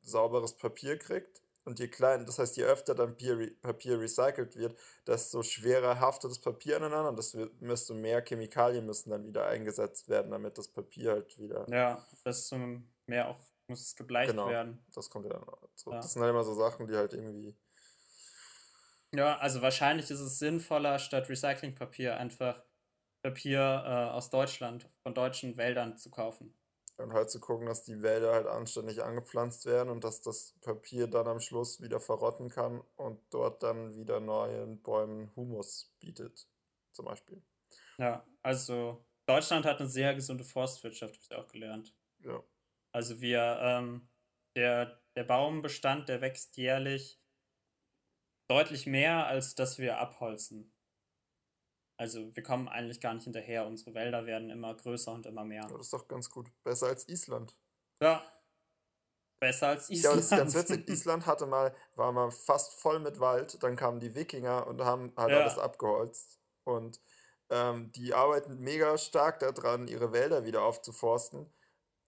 sauberes 0.02 0.56
Papier 0.56 0.98
kriegt. 0.98 1.42
Und 1.66 1.80
je 1.80 1.90
klein, 1.90 2.26
das 2.26 2.40
heißt, 2.40 2.56
je 2.56 2.64
öfter 2.64 2.96
dann 2.96 3.10
Papier, 3.10 3.38
re- 3.38 3.52
Papier 3.62 4.00
recycelt 4.00 4.56
wird, 4.56 4.80
desto 5.06 5.44
schwerer 5.44 6.00
haftet 6.00 6.32
das 6.32 6.40
Papier 6.40 6.78
aneinander 6.78 7.10
und 7.10 7.18
desto 7.62 7.94
mehr 7.94 8.22
Chemikalien 8.24 8.86
müssen 8.86 9.10
dann 9.10 9.26
wieder 9.26 9.48
eingesetzt 9.48 10.08
werden, 10.08 10.32
damit 10.32 10.58
das 10.58 10.70
Papier 10.70 11.12
halt 11.12 11.38
wieder. 11.38 11.66
Ja, 11.70 12.08
desto 12.26 12.58
mehr 13.08 13.28
auch 13.28 13.40
muss 13.68 13.82
es 13.82 13.96
gebleicht 13.98 14.32
Genau, 14.32 14.48
werden. 14.48 14.82
das 14.96 15.10
kommt 15.10 15.26
ja 15.26 15.34
dann 15.34 15.44
auch 15.44 15.60
zurück. 15.76 15.96
Ja. 15.96 16.00
Das 16.02 16.14
sind 16.14 16.22
halt 16.22 16.30
immer 16.30 16.46
so 16.46 16.54
Sachen, 16.54 16.88
die 16.88 16.96
halt 16.96 17.12
irgendwie. 17.14 17.54
Ja, 19.18 19.36
also 19.40 19.64
wahrscheinlich 19.64 20.12
ist 20.12 20.20
es 20.20 20.38
sinnvoller, 20.38 21.00
statt 21.00 21.28
Recyclingpapier 21.28 22.18
einfach 22.18 22.62
Papier 23.24 23.60
äh, 23.60 24.16
aus 24.16 24.30
Deutschland, 24.30 24.88
von 25.02 25.16
deutschen 25.16 25.58
Wäldern 25.58 25.98
zu 25.98 26.12
kaufen. 26.12 26.54
Und 26.98 27.14
halt 27.14 27.32
zu 27.32 27.40
gucken, 27.40 27.66
dass 27.66 27.84
die 27.84 28.04
Wälder 28.04 28.34
halt 28.34 28.46
anständig 28.46 29.04
angepflanzt 29.04 29.66
werden 29.66 29.90
und 29.90 30.04
dass 30.04 30.22
das 30.22 30.56
Papier 30.62 31.08
dann 31.08 31.28
am 31.28 31.40
Schluss 31.40 31.82
wieder 31.82 32.00
verrotten 32.00 32.50
kann 32.50 32.82
und 32.96 33.20
dort 33.32 33.64
dann 33.64 33.96
wieder 33.96 34.20
neuen 34.20 34.84
Bäumen 34.84 35.36
Humus 35.36 35.92
bietet, 36.00 36.48
zum 36.92 37.06
Beispiel. 37.06 37.42
Ja, 37.98 38.24
also 38.44 39.04
Deutschland 39.26 39.66
hat 39.66 39.80
eine 39.80 39.90
sehr 39.90 40.14
gesunde 40.14 40.44
Forstwirtschaft, 40.44 41.16
habe 41.16 41.24
ich 41.24 41.36
auch 41.36 41.52
gelernt. 41.52 41.96
Ja. 42.24 42.44
Also 42.92 43.20
wir, 43.20 43.60
ähm, 43.62 44.10
der, 44.56 45.02
der 45.16 45.24
Baumbestand, 45.24 46.08
der 46.08 46.22
wächst 46.22 46.56
jährlich 46.58 47.20
deutlich 48.48 48.86
mehr, 48.86 49.28
als 49.28 49.56
dass 49.56 49.78
wir 49.78 49.98
abholzen. 50.00 50.72
Also 52.00 52.36
wir 52.36 52.44
kommen 52.44 52.68
eigentlich 52.68 53.02
gar 53.02 53.14
nicht 53.14 53.24
hinterher. 53.24 53.66
Unsere 53.66 53.94
Wälder 53.96 54.26
werden 54.26 54.50
immer 54.50 54.76
größer 54.76 55.12
und 55.14 55.26
immer 55.26 55.44
mehr. 55.44 55.64
Ja, 55.64 55.70
das 55.70 55.88
ist 55.88 55.94
doch 55.94 56.08
ganz 56.08 56.30
gut. 56.30 56.52
Besser 56.64 56.88
als 56.88 57.08
Island. 57.10 57.56
Ja, 58.02 58.24
besser 59.40 59.70
als 59.70 59.90
Ja, 59.90 60.10
aber 60.12 60.18
das 60.18 60.26
ist 60.32 60.38
ganz 60.38 60.54
Island. 60.54 60.70
witzig. 60.70 60.90
Island 61.00 61.26
hatte 61.26 61.46
mal, 61.48 61.76
war 61.96 62.12
mal 62.12 62.32
fast 62.32 62.74
voll 62.80 63.00
mit 63.00 63.20
Wald, 63.20 63.62
dann 63.64 63.76
kamen 63.76 64.00
die 64.00 64.14
Wikinger 64.16 64.68
und 64.68 64.82
haben 64.82 65.14
halt 65.18 65.32
Ja. 65.32 65.40
alles 65.40 65.58
abgeholzt. 65.58 66.40
Und 66.66 67.02
ähm, 67.50 67.92
die 67.94 68.14
arbeiten 68.14 68.60
mega 68.60 68.98
stark 68.98 69.40
daran, 69.40 69.88
ihre 69.88 70.12
Wälder 70.12 70.46
wieder 70.46 70.64
aufzuforsten. 70.64 71.52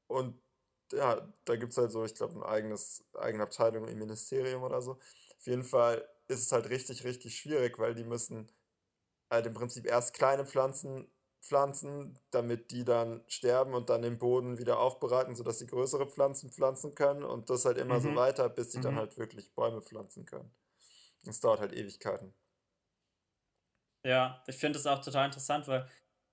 Und 0.07 0.41
ja, 0.91 1.33
da 1.45 1.55
gibt 1.55 1.71
es 1.71 1.77
halt 1.77 1.91
so, 1.91 2.03
ich 2.03 2.15
glaube, 2.15 2.35
ein 2.35 2.43
eigenes, 2.43 3.05
eigene 3.13 3.43
Abteilung 3.43 3.87
im 3.87 3.99
Ministerium 3.99 4.63
oder 4.63 4.81
so. 4.81 4.93
Auf 4.93 5.45
jeden 5.45 5.63
Fall 5.63 6.07
ist 6.29 6.41
es 6.41 6.51
halt 6.53 6.69
richtig, 6.69 7.05
richtig 7.05 7.37
schwierig, 7.39 7.79
weil 7.79 7.95
die 7.95 8.05
müssen 8.05 8.51
halt 9.31 9.45
im 9.47 9.53
Prinzip 9.53 9.85
erst 9.87 10.13
kleine 10.13 10.45
Pflanzen 10.45 11.11
pflanzen, 11.41 12.19
damit 12.31 12.71
die 12.71 12.83
dann 12.85 13.23
sterben 13.27 13.73
und 13.73 13.89
dann 13.89 14.01
den 14.01 14.17
Boden 14.19 14.57
wieder 14.59 14.79
aufbereiten, 14.79 15.35
sodass 15.35 15.59
sie 15.59 15.67
größere 15.67 16.09
Pflanzen 16.09 16.51
pflanzen 16.51 16.95
können 16.95 17.23
und 17.23 17.49
das 17.49 17.65
halt 17.65 17.77
immer 17.77 18.01
so 18.01 18.13
Mhm. 18.13 18.15
weiter, 18.15 18.49
bis 18.49 18.71
sie 18.73 18.81
dann 18.81 18.95
Mhm. 18.95 18.97
halt 18.97 19.17
wirklich 19.17 19.53
Bäume 19.55 19.81
pflanzen 19.81 20.25
können. 20.25 20.53
Das 21.25 21.39
dauert 21.41 21.61
halt 21.61 21.73
Ewigkeiten. 21.73 22.35
Ja, 24.05 24.43
ich 24.47 24.57
finde 24.57 24.79
es 24.79 24.85
auch 24.87 24.99
total 25.03 25.25
interessant, 25.25 25.67
weil 25.67 25.89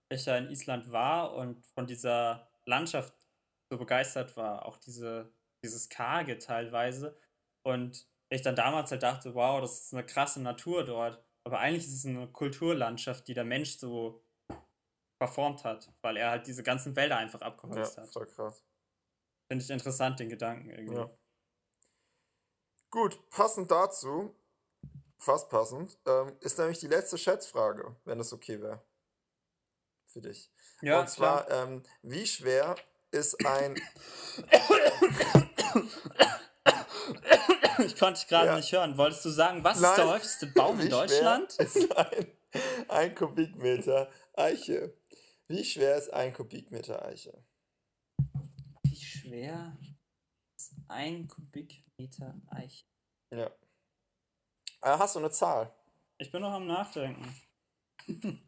ich 0.09 0.24
ja 0.26 0.36
in 0.36 0.51
Island 0.51 0.92
war 0.92 1.34
und 1.34 1.66
von 1.66 1.86
dieser 1.86 2.49
Landschaft 2.64 3.14
so 3.70 3.78
begeistert 3.78 4.36
war, 4.36 4.66
auch 4.66 4.78
diese, 4.78 5.34
dieses 5.64 5.88
Karge 5.88 6.38
teilweise. 6.38 7.18
Und 7.64 8.09
ich 8.28 8.42
dann 8.42 8.56
damals 8.56 8.90
halt 8.90 9.02
dachte, 9.02 9.34
wow, 9.34 9.60
das 9.60 9.82
ist 9.82 9.92
eine 9.94 10.04
krasse 10.04 10.40
Natur 10.40 10.84
dort. 10.84 11.22
Aber 11.44 11.60
eigentlich 11.60 11.86
ist 11.86 11.94
es 11.94 12.06
eine 12.06 12.26
Kulturlandschaft, 12.28 13.28
die 13.28 13.34
der 13.34 13.44
Mensch 13.44 13.78
so 13.78 14.24
verformt 15.18 15.64
hat, 15.64 15.92
weil 16.02 16.16
er 16.16 16.30
halt 16.30 16.46
diese 16.46 16.62
ganzen 16.62 16.96
Wälder 16.96 17.16
einfach 17.18 17.40
Ja, 17.40 17.46
abgeholzt 17.46 17.96
hat. 17.98 18.12
voll 18.12 18.26
krass. 18.26 18.62
Finde 19.48 19.64
ich 19.64 19.70
interessant, 19.70 20.18
den 20.18 20.28
Gedanken 20.28 20.70
irgendwie. 20.70 20.96
Ja. 20.96 21.10
Gut, 22.90 23.30
passend 23.30 23.70
dazu, 23.70 24.34
fast 25.18 25.48
passend, 25.48 25.98
ähm, 26.06 26.36
ist 26.40 26.58
nämlich 26.58 26.78
die 26.80 26.88
letzte 26.88 27.16
Schätzfrage, 27.16 27.96
wenn 28.04 28.18
das 28.18 28.32
okay 28.32 28.60
wäre. 28.60 28.84
Für 30.08 30.20
dich. 30.20 30.50
Ja, 30.82 31.00
Und 31.00 31.08
zwar, 31.08 31.48
ähm, 31.50 31.82
wie 32.02 32.26
schwer 32.26 32.74
ist 33.12 33.44
ein. 33.46 33.76
ich 37.84 37.96
konnte 37.98 38.20
dich 38.20 38.28
gerade 38.28 38.46
Ja. 38.48 38.57
nicht 38.57 38.72
hören. 38.72 38.96
Wolltest 38.96 39.24
du 39.24 39.30
sagen, 39.30 39.62
was 39.64 39.76
ist 39.78 39.82
der 39.96 40.04
Nein. 40.04 40.14
häufigste 40.14 40.46
Baum 40.48 40.80
in 40.80 40.90
Deutschland? 40.90 41.57
Ein, 41.96 42.26
ein 42.88 43.14
Kubikmeter 43.14 44.11
Eiche. 44.34 44.96
Wie 45.48 45.64
schwer 45.64 45.96
ist 45.96 46.12
ein 46.12 46.32
Kubikmeter 46.32 47.04
Eiche? 47.04 47.44
Wie 48.82 48.96
schwer 48.96 49.76
ist 50.57 50.74
ein 50.88 51.28
Kubikmeter 51.28 52.40
Eiche? 52.48 52.86
Ja. 53.32 53.46
Äh, 54.82 54.98
hast 54.98 55.14
du 55.16 55.18
eine 55.18 55.30
Zahl? 55.30 55.74
Ich 56.18 56.30
bin 56.30 56.40
noch 56.40 56.52
am 56.52 56.66
Nachdenken. 56.66 57.24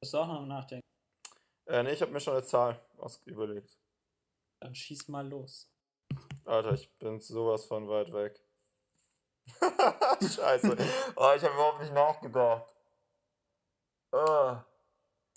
Bist 0.00 0.14
du 0.14 0.18
auch 0.18 0.26
noch 0.26 0.40
am 0.40 0.48
Nachdenken? 0.48 0.82
Äh, 1.68 1.82
nee, 1.82 1.92
ich 1.92 2.02
habe 2.02 2.10
mir 2.12 2.20
schon 2.20 2.34
eine 2.34 2.44
Zahl 2.44 2.80
überlegt. 3.26 3.78
Dann 4.60 4.74
schieß 4.74 5.08
mal 5.08 5.28
los. 5.28 5.70
Alter, 6.44 6.72
ich 6.74 6.90
bin 6.98 7.20
sowas 7.20 7.64
von 7.66 7.88
weit 7.88 8.12
weg. 8.12 8.40
Scheiße. 10.20 10.76
Oh, 11.16 11.32
ich 11.36 11.42
habe 11.42 11.54
überhaupt 11.54 11.80
nicht 11.80 11.92
nachgedacht. 11.94 12.74
Oh, 14.12 14.56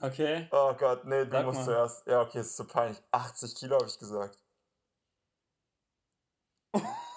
Okay. 0.02 0.48
oh 0.52 0.74
Gott, 0.74 1.06
nee, 1.06 1.26
du 1.26 1.32
Sag 1.32 1.46
musst 1.46 1.60
mal. 1.60 1.66
zuerst. 1.66 2.08
Ja, 2.08 2.22
okay, 2.22 2.40
ist 2.40 2.56
zu 2.58 2.66
peinlich. 2.66 3.02
80 3.12 3.56
Kilo 3.56 3.76
habe 3.76 3.86
ich 3.88 4.00
gesagt. 4.00 4.40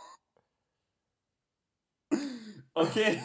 Okay. 2.75 3.21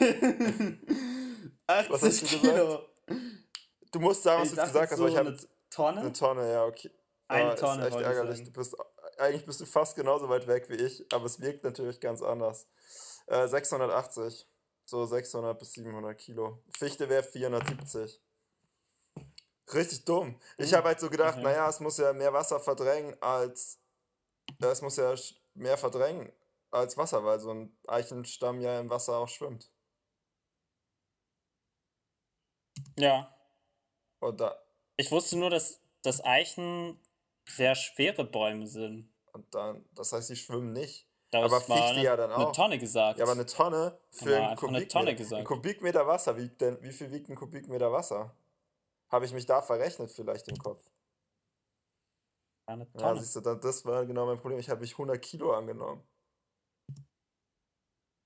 80 1.67 1.89
Was 1.89 2.03
hast 2.03 2.21
du 2.21 2.27
gesagt? 2.27 2.41
Kilo. 2.41 2.85
Du 3.91 3.99
musst 3.99 4.23
sagen, 4.23 4.41
was 4.41 4.49
Ich 4.49 4.55
du 4.55 4.61
gesagt 4.61 4.91
hast, 4.91 4.97
so 4.97 5.03
weil 5.03 5.11
ich 5.11 5.17
habe 5.17 5.29
eine 5.29 5.39
Tonne. 5.69 5.99
eine 6.01 6.13
Tonne, 6.13 6.51
ja, 6.51 6.65
okay. 6.65 6.91
Eine 7.27 7.51
Ah, 7.51 7.55
Tonne 7.55 7.87
Ist 7.87 7.95
echt 7.95 8.01
ärgerlich. 8.01 8.43
Du 8.43 8.51
bist, 8.51 8.75
eigentlich 9.19 9.45
bist 9.45 9.61
du 9.61 9.65
fast 9.65 9.95
genauso 9.95 10.29
weit 10.29 10.47
weg 10.47 10.69
wie 10.69 10.75
ich, 10.75 11.05
aber 11.13 11.25
es 11.25 11.39
wirkt 11.39 11.63
natürlich 11.63 11.99
ganz 11.99 12.21
anders. 12.21 12.67
Äh, 13.27 13.47
680. 13.47 14.47
So 14.85 15.05
600 15.05 15.59
bis 15.59 15.73
700 15.73 16.17
Kilo. 16.17 16.63
Fichte 16.75 17.07
wäre 17.09 17.21
470. 17.21 18.19
Richtig 19.71 20.03
dumm. 20.05 20.39
Ich 20.57 20.73
habe 20.73 20.87
halt 20.87 20.99
so 20.99 21.11
gedacht, 21.11 21.35
okay. 21.35 21.43
naja, 21.43 21.69
es 21.69 21.79
muss 21.79 21.97
ja 21.97 22.11
mehr 22.11 22.33
Wasser 22.33 22.59
verdrängen 22.59 23.15
als. 23.21 23.79
Ja, 24.59 24.71
es 24.71 24.81
muss 24.81 24.97
ja 24.97 25.13
mehr 25.53 25.77
verdrängen 25.77 26.31
als 26.71 26.97
Wasser, 26.97 27.23
weil 27.23 27.39
so 27.39 27.51
ein 27.51 27.77
Eichenstamm 27.87 28.61
ja 28.61 28.79
im 28.79 28.89
Wasser 28.89 29.17
auch 29.17 29.29
schwimmt. 29.29 29.71
Ja. 32.97 33.35
Da, 34.21 34.59
Ich 34.97 35.11
wusste 35.11 35.37
nur, 35.37 35.49
dass, 35.49 35.79
dass 36.01 36.23
Eichen 36.23 36.99
sehr 37.45 37.75
schwere 37.75 38.25
Bäume 38.25 38.67
sind. 38.67 39.08
Und 39.33 39.53
dann, 39.53 39.85
das 39.93 40.11
heißt, 40.13 40.27
sie 40.27 40.35
schwimmen 40.35 40.73
nicht. 40.73 41.07
Da 41.31 41.43
Aber 41.43 41.61
Fichte 41.61 41.73
eine, 41.73 42.01
ja 42.01 42.17
dann 42.17 42.31
eine 42.31 42.45
auch. 42.45 42.51
Tonne 42.55 42.79
gesagt. 42.79 43.19
Ja, 43.19 43.25
aber 43.25 43.33
eine 43.33 43.45
Tonne 43.45 43.99
für 44.09 44.35
einen 44.35 44.45
eine 44.47 44.55
Kubikmeter. 44.55 44.87
Tonne 44.87 45.15
Ein. 45.15 45.43
Kubikmeter 45.45 46.07
Wasser 46.07 46.37
wiegt 46.37 46.59
denn, 46.61 46.81
wie 46.81 46.91
viel 46.91 47.11
wiegt 47.11 47.29
ein 47.29 47.35
Kubikmeter 47.35 47.91
Wasser? 47.91 48.35
Habe 49.09 49.25
ich 49.25 49.33
mich 49.33 49.45
da 49.45 49.61
verrechnet 49.61 50.11
vielleicht 50.11 50.47
im 50.47 50.57
Kopf? 50.57 50.89
Eine 52.65 52.85
Ja, 52.93 52.99
Tonne. 52.99 53.19
siehst 53.21 53.35
du, 53.35 53.41
da- 53.41 53.55
das 53.55 53.85
war 53.85 54.05
genau 54.05 54.25
mein 54.25 54.37
Problem. 54.39 54.59
Ich 54.59 54.69
habe 54.69 54.81
mich 54.81 54.97
100 54.97 55.21
Kilo 55.21 55.53
angenommen. 55.53 56.03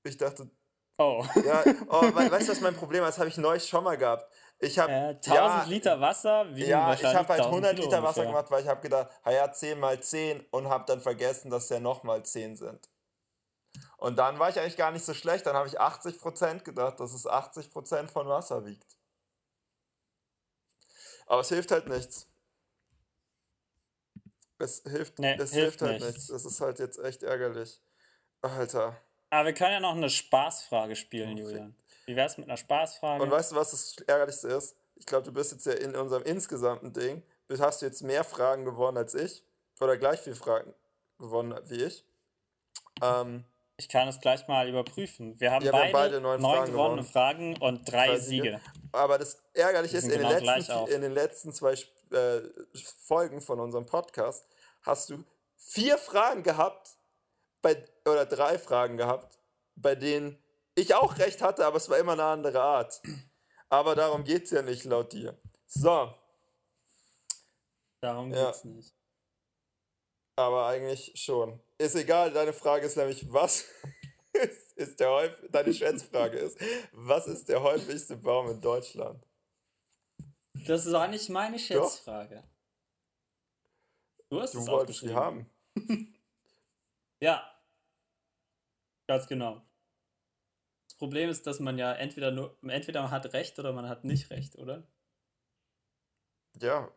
Ich 0.03 0.17
dachte, 0.17 0.49
oh. 0.97 1.25
ja, 1.43 1.63
oh, 1.89 2.01
we 2.03 2.31
weißt 2.31 2.47
du, 2.47 2.51
was 2.51 2.61
mein 2.61 2.75
Problem 2.75 3.01
war? 3.01 3.09
Das 3.09 3.17
habe 3.19 3.29
ich 3.29 3.37
neulich 3.37 3.67
schon 3.67 3.83
mal 3.83 3.97
gehabt. 3.97 4.31
Ich 4.59 4.79
habe, 4.79 4.91
Äh, 4.91 5.15
1000 5.15 5.25
ja, 5.35 5.63
Liter 5.63 5.99
Wasser 5.99 6.55
wiegen 6.55 6.69
ja, 6.69 6.93
ich 6.93 7.03
habe 7.03 7.27
halt 7.27 7.41
1000 7.41 7.45
100 7.45 7.75
Kilo 7.75 7.83
Liter 7.85 8.03
Wasser 8.03 8.21
ungefähr. 8.21 8.25
gemacht, 8.25 8.51
weil 8.51 8.63
ich 8.63 8.67
habe 8.69 8.81
gedacht, 8.81 9.11
ja, 9.25 9.51
10 9.51 9.79
mal 9.79 10.01
10 10.01 10.45
und 10.51 10.69
habe 10.69 10.85
dann 10.87 11.01
vergessen, 11.01 11.49
dass 11.51 11.69
ja 11.69 11.79
nochmal 11.79 12.23
10 12.23 12.55
sind. 12.55 12.89
Und 13.97 14.17
dann 14.17 14.37
war 14.39 14.49
ich 14.49 14.59
eigentlich 14.59 14.77
gar 14.77 14.91
nicht 14.91 15.05
so 15.05 15.13
schlecht. 15.13 15.45
Dann 15.45 15.55
habe 15.55 15.67
ich 15.67 15.79
80% 15.79 16.63
gedacht, 16.63 16.99
dass 16.99 17.13
es 17.13 17.25
80% 17.25 18.07
von 18.09 18.27
Wasser 18.27 18.65
wiegt. 18.65 18.97
Aber 21.25 21.41
es 21.41 21.49
hilft 21.49 21.71
halt 21.71 21.87
nichts. 21.87 22.27
Es 24.59 24.83
hilft, 24.83 25.19
Nee, 25.19 25.33
es 25.35 25.51
hilft 25.51 25.79
hilft 25.79 25.81
halt 25.81 25.91
nichts. 26.01 26.05
nichts. 26.15 26.27
Das 26.27 26.45
ist 26.45 26.61
halt 26.61 26.79
jetzt 26.79 26.99
echt 26.99 27.23
ärgerlich. 27.23 27.81
Alter. 28.41 29.01
Aber 29.33 29.47
wir 29.47 29.53
können 29.53 29.73
ja 29.73 29.79
noch 29.79 29.95
eine 29.95 30.11
Spaßfrage 30.11 30.95
spielen. 30.95 31.35
Julian. 31.37 31.75
Wie 32.05 32.15
wär's 32.15 32.37
mit 32.37 32.47
einer 32.47 32.57
Spaßfrage? 32.57 33.23
Und 33.23 33.31
weißt 33.31 33.51
du, 33.51 33.55
was 33.55 33.71
das 33.71 33.95
Ärgerlichste 34.05 34.49
ist? 34.49 34.75
Ich 34.95 35.07
glaube, 35.07 35.23
du 35.23 35.33
bist 35.33 35.51
jetzt 35.51 35.65
ja 35.65 35.73
in 35.73 35.95
unserem 35.95 36.21
insgesamten 36.21 36.93
Ding, 36.93 37.23
hast 37.59 37.81
du 37.81 37.87
jetzt 37.87 38.03
mehr 38.03 38.23
Fragen 38.23 38.63
gewonnen 38.63 38.97
als 38.97 39.15
ich. 39.15 39.43
Oder 39.81 39.97
gleich 39.97 40.19
viel 40.19 40.35
Fragen 40.35 40.73
gewonnen 41.17 41.59
wie 41.65 41.83
ich. 41.83 42.05
Ähm, 43.01 43.43
ich 43.77 43.89
kann 43.89 44.07
es 44.07 44.19
gleich 44.19 44.47
mal 44.47 44.69
überprüfen. 44.69 45.39
Wir 45.39 45.51
haben 45.51 45.65
Ja, 45.65 45.71
wir 45.71 45.79
haben 45.79 45.91
beide, 45.91 46.19
beide 46.19 46.21
neun 46.21 46.39
neun 46.39 46.55
Fragen 46.55 46.71
gewonnene 46.71 47.01
gewonnen. 47.01 47.11
Fragen 47.11 47.57
und 47.57 47.91
drei, 47.91 48.07
Drei 48.09 48.19
Siege. 48.19 48.43
Siege. 48.43 48.61
aber 48.91 49.17
das 49.17 49.41
Ärgerliche 49.53 49.97
ist, 49.97 50.03
in 50.03 50.09
den, 50.11 50.19
genau 50.19 50.29
letzten, 50.29 50.43
gleich 50.45 50.71
auf. 50.71 50.89
in 50.91 51.01
den 51.01 51.11
letzten 51.11 51.53
zwei 51.53 51.73
äh, 52.11 52.41
Folgen 52.99 53.41
von 53.41 53.59
unserem 53.59 53.87
Podcast 53.87 54.45
hast 54.83 55.09
du 55.09 55.23
vier 55.57 55.97
Fragen 55.97 56.43
gehabt, 56.43 56.97
bei, 57.63 57.83
oder 58.05 58.27
drei 58.27 58.59
Fragen 58.59 58.97
gehabt, 58.97 59.39
bei 59.75 59.95
denen 59.95 60.37
ich 60.75 60.93
auch 60.93 61.17
recht 61.17 61.41
hatte, 61.41 61.65
aber 61.65 61.77
es 61.77 61.89
war 61.89 61.97
immer 61.97 62.13
eine 62.13 62.25
andere 62.25 62.61
Art. 62.61 63.01
Aber 63.69 63.95
darum 63.95 64.23
geht 64.23 64.43
es 64.43 64.51
ja 64.51 64.61
nicht 64.61 64.83
laut 64.85 65.11
dir. 65.13 65.35
So, 65.65 66.13
Darum 68.01 68.31
Ja. 68.33 68.47
geht's 68.47 68.65
nicht. 68.65 68.93
aber 70.35 70.67
eigentlich 70.67 71.13
schon. 71.15 71.59
Ist 71.77 71.95
egal, 71.95 72.31
deine 72.31 72.53
Frage 72.53 72.85
ist 72.85 72.97
nämlich, 72.97 73.31
was 73.31 73.65
ist, 74.33 74.73
ist 74.77 74.99
der 74.99 75.09
häufig, 75.09 75.49
deine 75.51 75.73
Schätzfrage 75.73 76.37
ist, 76.37 76.57
was 76.91 77.27
ist 77.27 77.47
der 77.49 77.61
häufigste 77.63 78.17
Baum 78.17 78.49
in 78.49 78.59
Deutschland? 78.61 79.25
Das 80.67 80.85
ist 80.85 80.93
auch 80.93 81.07
nicht 81.07 81.29
meine 81.29 81.57
Schätzfrage. 81.57 82.43
Du 84.29 84.41
hast 84.41 84.53
Du 84.53 84.59
es 84.59 84.67
wolltest 84.67 85.01
die 85.03 85.13
aufgeschrieben. 85.13 85.15
haben. 85.15 86.13
Ja. 87.21 87.52
Ganz 89.07 89.27
genau. 89.27 89.61
Das 90.87 90.95
Problem 90.97 91.29
ist, 91.29 91.45
dass 91.47 91.59
man 91.59 91.77
ja 91.77 91.93
entweder 91.93 92.31
nur, 92.31 92.57
entweder 92.63 93.01
man 93.01 93.11
hat 93.11 93.33
recht 93.33 93.57
oder 93.59 93.73
man 93.73 93.89
hat 93.89 94.03
nicht 94.03 94.29
recht, 94.29 94.57
oder? 94.57 94.87
Ja, 96.61 96.91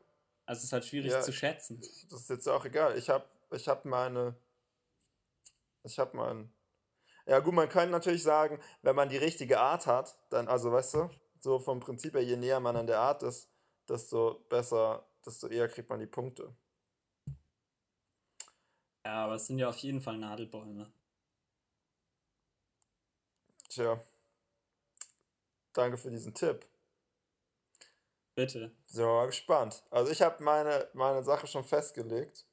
Also 0.45 0.59
es 0.61 0.65
ist 0.65 0.73
halt 0.73 0.85
schwierig 0.85 1.11
Ja. 1.13 1.23
zu 1.23 1.33
schätzen. 1.33 1.81
das 1.81 2.21
ist 2.21 2.31
jetzt 2.31 2.49
auch 2.49 2.65
egal. 2.65 2.97
Ich 2.97 3.09
habe 3.09 3.25
ich 3.51 3.67
hab 3.69 3.85
meine. 3.85 4.37
Ich 5.83 5.99
habe 5.99 6.17
meinen. 6.17 6.53
Ja, 7.27 7.41
gut, 7.41 7.55
man 7.55 7.69
kann 7.69 7.91
natürlich 7.91 8.23
sagen, 8.23 8.61
wenn 8.83 8.95
man 8.95 9.09
die 9.09 9.17
richtige 9.17 9.59
Art 9.61 9.87
hat, 9.87 10.17
dann, 10.31 10.47
also 10.47 10.71
weißt 10.71 10.95
du, 10.95 11.11
so 11.41 11.59
vom 11.59 11.81
Prinzip 11.81 12.15
her, 12.15 12.23
je 12.23 12.37
näher 12.37 12.61
man 12.61 12.77
an 12.77 12.87
der 12.87 13.01
Art 13.01 13.23
ist, 13.25 13.51
desto 13.89 14.45
besser, 14.49 15.09
desto 15.25 15.49
eher 15.49 15.69
kriegt 15.69 15.89
man 15.89 15.99
die 16.01 16.07
Punkte. 16.07 16.55
Ja, 19.05 19.25
aber 19.25 19.35
es 19.37 19.47
sind 19.47 19.59
ja 19.59 19.69
auf 19.69 19.79
jeden 19.79 20.01
Fall 20.01 20.19
Nadelbäume. 20.19 20.93
Tja. 23.77 24.01
Danke 25.75 25.99
für 25.99 26.11
diesen 26.11 26.33
Tipp. 26.33 26.67
Bitte. 28.35 28.75
Sind 28.87 29.05
wir 29.05 29.13
mal 29.13 29.27
gespannt. 29.27 29.83
Also 29.91 30.11
ich 30.11 30.23
habe 30.23 30.43
meine, 30.43 30.89
meine 30.95 31.23
Sache 31.23 31.47
schon 31.47 31.63
festgelegt. 31.63 32.47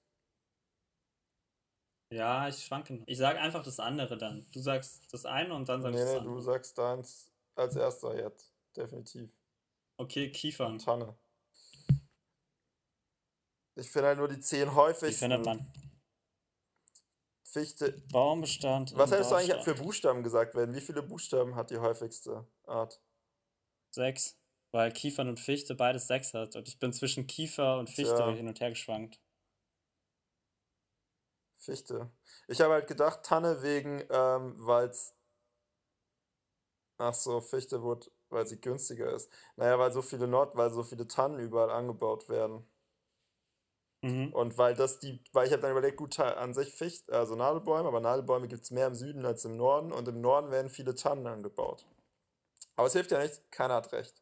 Ja, 2.12 2.50
ich 2.50 2.66
schwanke. 2.66 2.96
noch. 2.96 3.08
Ich 3.08 3.18
sage 3.18 3.40
einfach 3.40 3.64
das 3.64 3.80
andere 3.80 4.18
dann. 4.18 4.46
Du 4.52 4.60
sagst 4.60 5.14
das 5.14 5.26
eine 5.26 5.54
und 5.54 5.70
dann 5.70 5.82
sagst 5.82 5.94
Nee, 5.96 6.00
du 6.02 6.04
das 6.06 6.12
nee, 6.14 6.20
andere. 6.20 6.34
du 6.36 6.42
sagst 6.42 6.78
deins 6.78 7.32
als 7.56 7.76
erster 7.78 8.18
jetzt. 8.18 8.52
Definitiv. 8.76 9.30
Okay, 9.96 10.30
Kiefern. 10.30 10.78
Tanne. 10.78 11.16
Ich 13.76 13.90
finde 13.90 14.10
halt 14.10 14.18
nur 14.18 14.28
die 14.28 14.42
zehn 14.42 14.76
häufigsten. 14.76 15.20
findet 15.32 15.46
man? 15.46 15.72
Fichte. 17.54 18.04
Baumbestand. 18.12 18.98
Was 18.98 19.12
hättest 19.12 19.32
du 19.32 19.36
eigentlich 19.36 19.64
für 19.64 19.76
Buchstaben 19.76 20.24
gesagt 20.24 20.56
werden? 20.56 20.74
Wie 20.74 20.82
viele 20.82 21.04
Buchstaben 21.04 21.56
hat 21.56 21.70
die 21.70 21.78
häufigste 21.78 22.48
Art? 22.66 23.00
Sechs. 23.92 24.40
Weil 24.72 24.92
Kiefern 24.92 25.30
und 25.30 25.40
Fichte 25.40 25.76
beides 25.76 26.08
sechs 26.08 26.34
hat. 26.34 26.56
Und 26.56 26.68
ich 26.68 26.80
bin 26.80 26.92
zwischen 26.92 27.28
Kiefer 27.28 27.78
und 27.78 27.92
Fichte 27.92 28.16
Tja. 28.16 28.32
hin 28.32 28.48
und 28.48 28.60
her 28.60 28.70
geschwankt. 28.70 29.22
Fichte. 31.58 32.12
Ich 32.48 32.60
habe 32.60 32.74
halt 32.74 32.88
gedacht, 32.88 33.24
Tanne 33.24 33.62
wegen, 33.62 34.04
ähm, 34.10 34.56
weil 34.58 34.90
es. 34.90 35.14
Ach 36.98 37.14
so, 37.14 37.40
Fichte 37.40 37.84
wurde, 37.84 38.10
weil 38.30 38.48
sie 38.48 38.60
günstiger 38.60 39.14
ist. 39.14 39.30
Naja, 39.58 39.78
weil 39.78 39.92
so 39.92 40.02
viele 40.02 40.28
Nord, 40.28 40.56
weil 40.56 40.72
so 40.72 40.82
viele 40.82 41.08
Tannen 41.08 41.40
überall 41.40 41.70
angebaut 41.70 42.28
werden. 42.30 42.68
Mhm. 44.04 44.34
Und 44.34 44.58
weil 44.58 44.76
das 44.76 45.00
die, 45.00 45.24
weil 45.32 45.48
ich 45.48 45.54
habe 45.54 45.62
dann 45.62 45.72
überlegt, 45.72 45.98
gut, 45.98 46.20
an 46.20 46.54
sich 46.54 46.74
Ficht, 46.74 47.10
also 47.12 47.36
Nadelbäume, 47.36 47.88
aber 47.88 48.02
Nadelbäume 48.02 48.50
gibt 48.50 48.64
es 48.64 48.72
mehr 48.72 48.88
im 48.88 48.96
Süden 48.96 49.26
als 49.26 49.46
im 49.46 49.56
Norden 49.56 49.94
und 49.94 50.08
im 50.08 50.20
Norden 50.20 50.52
werden 50.52 50.70
viele 50.70 50.94
Tannen 50.94 51.26
angebaut. 51.26 51.86
Aber 52.76 52.88
es 52.88 52.94
hilft 52.94 53.12
ja 53.12 53.20
nichts, 53.20 53.42
keiner 53.50 53.76
hat 53.76 53.94
recht. 53.94 54.22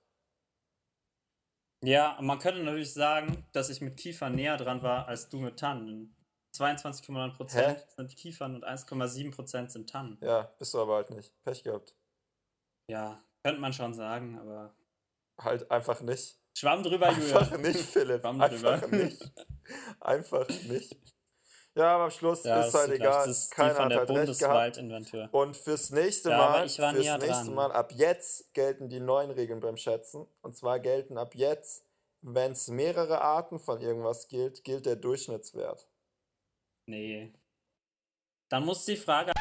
Ja, 1.84 2.18
man 2.22 2.38
könnte 2.38 2.64
natürlich 2.64 2.94
sagen, 2.94 3.44
dass 3.54 3.72
ich 3.72 3.82
mit 3.82 3.98
Kiefern 3.98 4.36
näher 4.36 4.58
dran 4.58 4.84
war 4.84 5.08
als 5.08 5.30
du 5.30 5.40
mit 5.40 5.58
Tannen. 5.60 6.16
22,9% 6.56 7.54
Hä? 7.54 7.76
sind 7.96 8.16
Kiefern 8.16 8.56
und 8.56 8.66
1,7% 8.66 9.70
sind 9.70 9.90
Tannen. 9.90 10.20
Ja, 10.22 10.54
bist 10.60 10.76
du 10.76 10.80
aber 10.80 10.96
halt 10.96 11.10
nicht. 11.10 11.34
Pech 11.44 11.64
gehabt. 11.64 11.96
Ja, 12.88 13.24
könnte 13.44 13.62
man 13.62 13.74
schon 13.74 13.96
sagen, 13.96 14.38
aber 14.38 14.76
Halt 15.40 15.72
einfach 15.72 16.02
nicht. 16.02 16.41
Schwamm 16.58 16.84
drüber, 16.84 17.08
Einfach 17.08 17.52
Julia. 17.52 17.58
nicht, 17.58 17.80
Philipp. 17.94 18.22
Schwamm 18.22 18.42
Einfach 18.42 18.82
drüber. 18.82 18.98
nicht. 18.98 19.32
Einfach 20.00 20.48
nicht. 20.50 20.98
Ja, 21.74 21.96
aber 21.96 22.04
am 22.06 22.12
Schluss 22.12 22.44
Ja, 22.44 22.66
ist 22.66 22.74
halt 22.74 22.92
egal. 22.92 23.26
Das 23.28 23.38
ist 23.46 23.52
Keiner 23.52 23.76
von 23.76 23.84
hat 23.86 23.92
der 23.92 24.00
halt 24.00 24.10
recht 24.10 24.40
gehabt. 24.40 24.78
Und 25.32 25.56
fürs 25.56 25.90
nächste 25.92 26.30
Ja, 26.32 26.38
Mal, 26.38 26.68
fürs 26.70 26.94
nächste 26.94 27.18
dran. 27.20 27.54
Mal, 27.54 27.72
ab 27.72 27.94
jetzt 27.94 28.54
gelten 28.54 28.90
die 28.90 29.00
neuen 29.00 29.32
Regeln 29.32 29.62
beim 29.62 29.78
Schätzen. 29.78 30.28
Und 30.42 30.58
zwar 30.58 30.82
gelten 30.82 31.18
ab 31.18 31.34
jetzt, 31.34 31.86
wenn 32.22 32.52
es 32.52 32.68
mehrere 32.68 33.22
Arten 33.22 33.58
von 33.58 33.80
irgendwas 33.80 34.28
gilt, 34.28 34.66
gilt 34.66 34.86
der 34.86 34.98
Durchschnittswert. 34.98 35.88
Nee. 36.88 37.32
Dann 38.50 38.66
muss 38.66 38.84
die 38.84 38.98
Frage. 38.98 39.32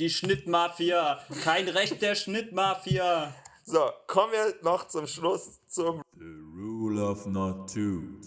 Die 0.00 0.08
Schnittmafia. 0.08 1.20
Kein 1.42 1.68
Recht 1.68 2.00
der 2.00 2.14
Schnittmafia. 2.14 3.34
So, 3.70 3.88
kommen 4.08 4.32
wir 4.32 4.56
noch 4.62 4.88
zum 4.88 5.06
Schluss 5.06 5.64
zum. 5.66 6.02
The 6.16 6.24
rule 6.24 7.00
of 7.08 7.24
not 7.26 7.72
two. 7.72 8.18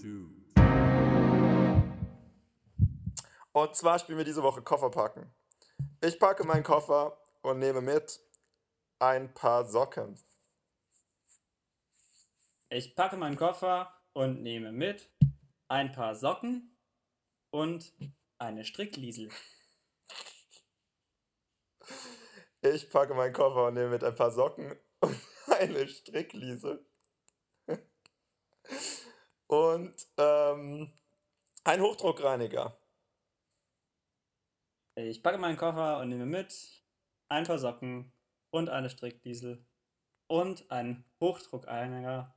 Und 3.51 3.75
zwar 3.75 3.99
spielen 3.99 4.19
wir 4.19 4.23
diese 4.23 4.41
Woche 4.41 4.61
Koffer 4.61 4.89
packen. 4.89 5.29
Ich 5.99 6.17
packe 6.17 6.45
meinen 6.45 6.63
Koffer 6.63 7.17
und 7.41 7.59
nehme 7.59 7.81
mit 7.81 8.21
ein 8.99 9.33
paar 9.33 9.65
Socken. 9.65 10.17
Ich 12.69 12.95
packe 12.95 13.17
meinen 13.17 13.35
Koffer 13.35 13.91
und 14.13 14.43
nehme 14.43 14.71
mit 14.71 15.09
ein 15.67 15.91
paar 15.91 16.15
Socken 16.15 16.73
und 17.49 17.91
eine 18.37 18.63
Strickliesel. 18.63 19.29
Ich 22.61 22.89
packe 22.89 23.13
meinen 23.13 23.33
Koffer 23.33 23.67
und 23.67 23.73
nehme 23.73 23.89
mit 23.89 24.05
ein 24.05 24.15
paar 24.15 24.31
Socken 24.31 24.79
und 25.01 25.32
eine 25.47 25.87
Strickliese. 25.87 26.85
Und 29.47 29.93
ähm, 30.17 30.91
ein 31.63 31.81
Hochdruckreiniger. 31.81 32.75
Ich 34.95 35.23
packe 35.23 35.37
meinen 35.37 35.57
Koffer 35.57 35.99
und 35.99 36.09
nehme 36.09 36.25
mit 36.25 36.55
ein 37.29 37.45
paar 37.45 37.57
Socken 37.57 38.11
und 38.51 38.69
eine 38.69 38.89
Strickliesel 38.89 39.65
und 40.27 40.69
einen 40.71 41.03
Hochdruckreiniger 41.19 42.35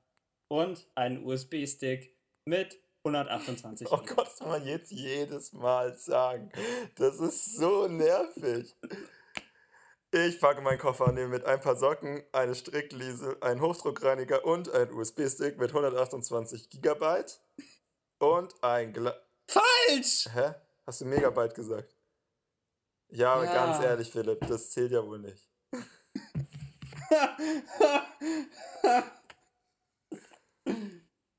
und 0.49 0.87
einen 0.95 1.25
USB-Stick 1.25 2.17
mit 2.45 2.79
128 3.05 3.89
Oh 3.91 3.99
Gott, 3.99 4.27
das 4.27 4.41
muss 4.41 4.49
man 4.49 4.67
jetzt 4.67 4.91
jedes 4.91 5.53
Mal 5.53 5.97
sagen. 5.97 6.51
Das 6.97 7.21
ist 7.21 7.57
so 7.57 7.87
nervig. 7.89 8.75
Ich 10.25 10.41
packe 10.41 10.63
meinen 10.63 10.79
Koffer 10.79 11.09
und 11.09 11.15
nehme 11.17 11.29
mit 11.29 11.45
ein 11.45 11.61
paar 11.61 11.77
Socken, 11.77 12.25
eine 12.33 12.55
Strickliese, 12.55 13.37
einen 13.43 13.61
Hochdruckreiniger 13.61 14.47
und 14.47 14.71
einen 14.71 14.91
USB-Stick 14.95 15.59
mit 15.59 15.69
128 15.69 16.71
Gigabyte 16.71 17.39
und 18.19 18.55
ein 18.65 18.95
Gla 18.95 19.15
Falsch! 19.47 20.27
Hä? 20.33 20.55
Hast 20.87 21.03
du 21.03 21.05
Megabyte 21.05 21.55
gesagt? 21.55 21.95
Ja, 23.09 23.35
aber 23.35 23.45
Ja. 23.45 23.53
ganz 23.53 23.85
ehrlich, 23.85 24.11
Philipp, 24.11 24.41
das 24.49 24.71
zählt 24.71 24.91
ja 24.93 25.05
wohl 25.05 25.19
nicht. 25.19 25.51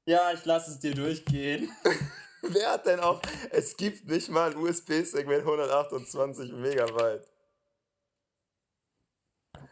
ja, 0.05 0.31
ich 0.33 0.45
lasse 0.45 0.69
es 0.71 0.79
dir 0.79 0.93
durchgehen. 0.93 1.71
Wer 2.43 2.73
hat 2.73 2.85
denn 2.85 2.99
auch. 2.99 3.19
Es 3.49 3.75
gibt 3.75 4.07
nicht 4.07 4.29
mal 4.29 4.51
ein 4.51 4.57
USB-Stick 4.57 5.25
mit 5.27 5.39
128 5.39 6.51
Megabyte. 6.53 7.27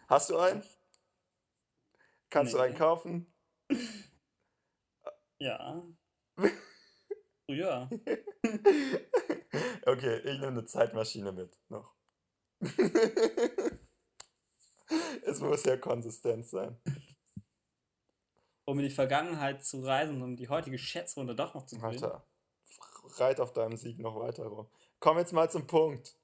Hast 0.07 0.29
du 0.29 0.37
einen? 0.37 0.63
Kannst 2.29 2.53
du 2.53 2.57
Nee. 2.57 2.63
einen 2.63 2.75
kaufen? 2.75 3.33
Ja. 5.39 5.83
Früher. 7.45 7.89
Okay, 9.87 10.17
ich 10.17 10.39
nehme 10.39 10.47
eine 10.47 10.65
Zeitmaschine 10.65 11.31
mit. 11.31 11.57
Noch. 11.69 11.93
es 15.23 15.39
muss 15.39 15.63
ja 15.63 15.77
konsistent 15.77 16.45
sein. 16.47 16.81
Um 18.65 18.79
in 18.79 18.85
die 18.85 18.91
Vergangenheit 18.91 19.63
zu 19.63 19.81
reisen, 19.85 20.21
um 20.23 20.35
die 20.35 20.49
heutige 20.49 20.79
Schätzrunde 20.79 21.35
doch 21.35 21.53
noch 21.53 21.67
zu 21.67 21.75
gewinnen. 21.77 22.03
Alter, 22.03 22.27
reit 23.17 23.39
auf 23.39 23.53
deinem 23.53 23.77
Sieg 23.77 23.99
noch 23.99 24.19
weiter 24.19 24.47
rum. 24.47 24.67
Komm 24.99 25.19
jetzt 25.19 25.33
mal 25.33 25.49
zum 25.49 25.67
Punkt. 25.67 26.19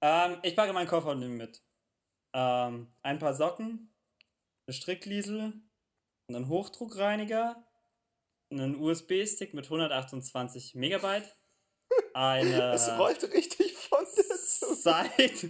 Ähm, 0.00 0.38
ich 0.42 0.56
packe 0.56 0.72
meinen 0.72 0.88
Koffer 0.88 1.10
und 1.12 1.20
nehme 1.20 1.36
mit. 1.36 1.62
Ähm, 2.38 2.86
ein 3.02 3.18
paar 3.18 3.34
Socken, 3.34 3.92
eine 4.66 4.72
Strickliesel, 4.72 5.54
einen 6.28 6.46
Hochdruckreiniger, 6.46 7.66
einen 8.52 8.76
USB-Stick 8.76 9.54
mit 9.54 9.64
128 9.64 10.76
Megabyte, 10.76 11.36
eine 12.14 12.72
Es 12.74 12.88
rollt 12.96 13.24
richtig 13.34 13.74
von 13.74 14.04
der 14.16 14.36
Zunge. 14.36 14.76
Zeit, 14.76 15.48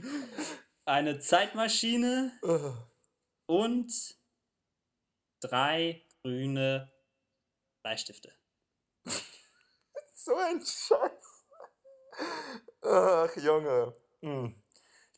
eine 0.87 1.19
Zeitmaschine 1.19 2.33
und 3.45 3.93
drei 5.41 6.07
grüne 6.23 6.91
Bleistifte. 7.83 8.33
So 10.15 10.35
ein 10.35 10.61
Scheiß. 10.61 11.47
Ach, 12.83 13.37
Junge. 13.37 13.95
Hm. 14.21 14.63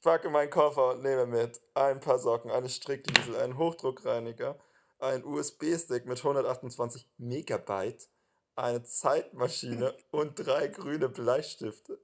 Ich 0.00 0.04
packe 0.04 0.30
meinen 0.30 0.48
Koffer 0.48 0.92
und 0.92 1.02
nehme 1.02 1.26
mit 1.26 1.60
ein 1.74 2.00
paar 2.00 2.18
Socken, 2.18 2.50
eine 2.50 2.70
Strickliesel, 2.70 3.36
einen 3.36 3.58
Hochdruckreiniger, 3.58 4.58
einen 4.98 5.26
USB-Stick 5.26 6.06
mit 6.06 6.16
128 6.16 7.06
Megabyte, 7.18 8.08
eine 8.56 8.82
Zeitmaschine 8.82 9.94
und 10.10 10.36
drei 10.36 10.68
grüne 10.68 11.10
Bleistifte. 11.10 12.02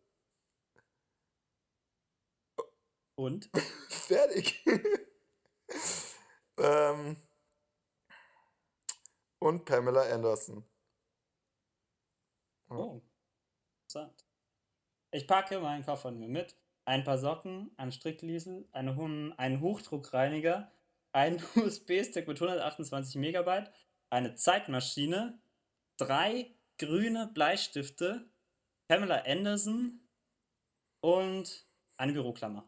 Und? 3.15 3.49
Fertig. 3.89 4.63
ähm, 6.59 7.17
und 9.39 9.65
Pamela 9.65 10.03
Anderson. 10.03 10.69
Oh. 12.69 13.01
Interessant. 13.89 14.27
Ich 15.13 15.27
packe 15.27 15.59
meinen 15.61 15.83
Koffer 15.83 16.11
mit 16.11 16.55
ein 16.87 17.05
paar 17.05 17.19
Socken, 17.19 17.71
eine 17.77 17.93
Strickliesel, 17.93 18.67
eine, 18.73 19.35
einen 19.37 19.61
Hochdruckreiniger, 19.61 20.71
einen 21.13 21.43
USB-Stick 21.57 22.27
mit 22.27 22.41
128 22.41 23.17
Megabyte, 23.17 23.71
eine 24.09 24.35
Zeitmaschine, 24.37 25.39
drei 25.99 26.55
grüne 26.79 27.31
Bleistifte, 27.35 28.25
Pamela 28.89 29.25
Anderson 29.27 30.01
und 31.01 31.67
eine 31.97 32.13
Büroklammer. 32.13 32.65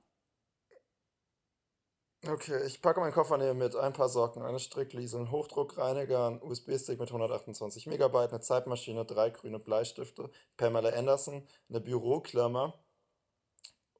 Okay, 2.26 2.66
ich 2.66 2.82
packe 2.82 2.98
meinen 2.98 3.12
Koffer 3.12 3.38
nehme 3.38 3.54
mit 3.54 3.76
ein 3.76 3.92
paar 3.92 4.08
Socken, 4.08 4.42
eine 4.42 4.58
Strickliese, 4.58 5.18
einen 5.18 5.30
Hochdruckreiniger, 5.30 6.26
einen 6.26 6.42
USB-Stick 6.42 6.98
mit 6.98 7.10
128 7.10 7.86
Megabyte, 7.86 8.32
eine 8.32 8.40
Zeitmaschine, 8.40 9.04
drei 9.04 9.30
grüne 9.30 9.60
Bleistifte, 9.60 10.28
Pamela 10.56 10.90
Anderson, 10.90 11.46
eine 11.68 11.80
Büroklammer 11.80 12.74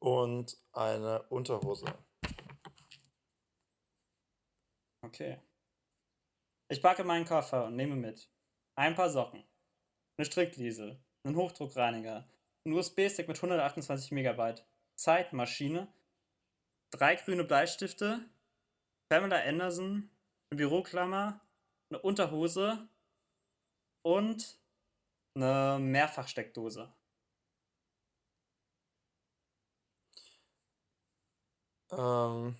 und 0.00 0.56
eine 0.72 1.22
Unterhose. 1.24 1.86
Okay. 5.02 5.40
Ich 6.68 6.82
packe 6.82 7.04
meinen 7.04 7.24
Koffer 7.24 7.64
und 7.66 7.76
nehme 7.76 7.96
mit 7.96 8.30
ein 8.76 8.94
paar 8.94 9.10
Socken, 9.10 9.42
eine 10.16 10.26
Strickliese, 10.26 11.00
einen 11.24 11.36
Hochdruckreiniger, 11.36 12.28
einen 12.64 12.74
USB-Stick 12.74 13.26
mit 13.26 13.38
128 13.38 14.12
Megabyte, 14.12 14.64
Zeitmaschine, 14.96 15.88
drei 16.90 17.14
grüne 17.16 17.44
Bleistifte, 17.44 18.28
Pamela 19.08 19.40
Anderson, 19.40 20.10
eine 20.50 20.58
Büroklammer, 20.58 21.40
eine 21.90 22.00
Unterhose 22.02 22.88
und 24.02 24.60
eine 25.34 25.78
Mehrfachsteckdose. 25.80 26.92
Ähm, 31.92 32.56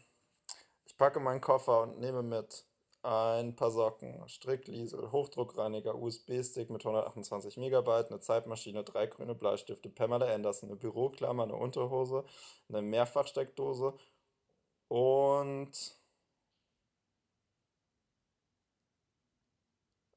ich 0.86 0.96
packe 0.96 1.20
meinen 1.20 1.40
Koffer 1.40 1.82
und 1.82 1.98
nehme 1.98 2.22
mit 2.22 2.64
ein 3.02 3.54
paar 3.56 3.70
Socken, 3.70 4.28
Strickliese, 4.28 5.12
Hochdruckreiniger, 5.12 5.94
USB-Stick 5.94 6.70
mit 6.70 6.82
128 6.84 7.56
Megabyte, 7.56 8.10
eine 8.10 8.20
Zeitmaschine, 8.20 8.84
drei 8.84 9.06
grüne 9.06 9.34
Bleistifte, 9.34 9.88
Pamela 9.88 10.26
Anderson, 10.34 10.70
eine 10.70 10.76
Büroklammer, 10.78 11.44
eine 11.44 11.56
Unterhose, 11.56 12.24
eine 12.68 12.82
Mehrfachsteckdose 12.82 13.94
und 14.88 15.98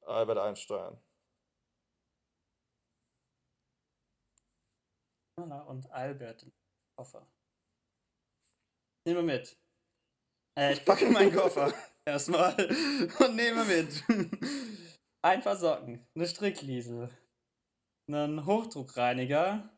Albert 0.06 0.38
Einstein. 0.38 0.98
Und 5.36 5.90
Albert 5.90 6.42
im 6.42 6.52
Koffer. 6.96 7.26
Nehme 9.04 9.22
mit. 9.22 9.56
Äh, 10.58 10.74
ich 10.74 10.84
packe 10.84 11.06
meinen 11.10 11.34
Koffer 11.34 11.72
erstmal 12.04 12.54
und 13.18 13.36
nehme 13.36 13.64
mit. 13.64 14.04
Ein 15.22 15.40
paar 15.40 15.56
Socken, 15.56 16.04
eine 16.14 16.26
Strickliese, 16.26 17.08
einen 18.08 18.44
Hochdruckreiniger, 18.44 19.70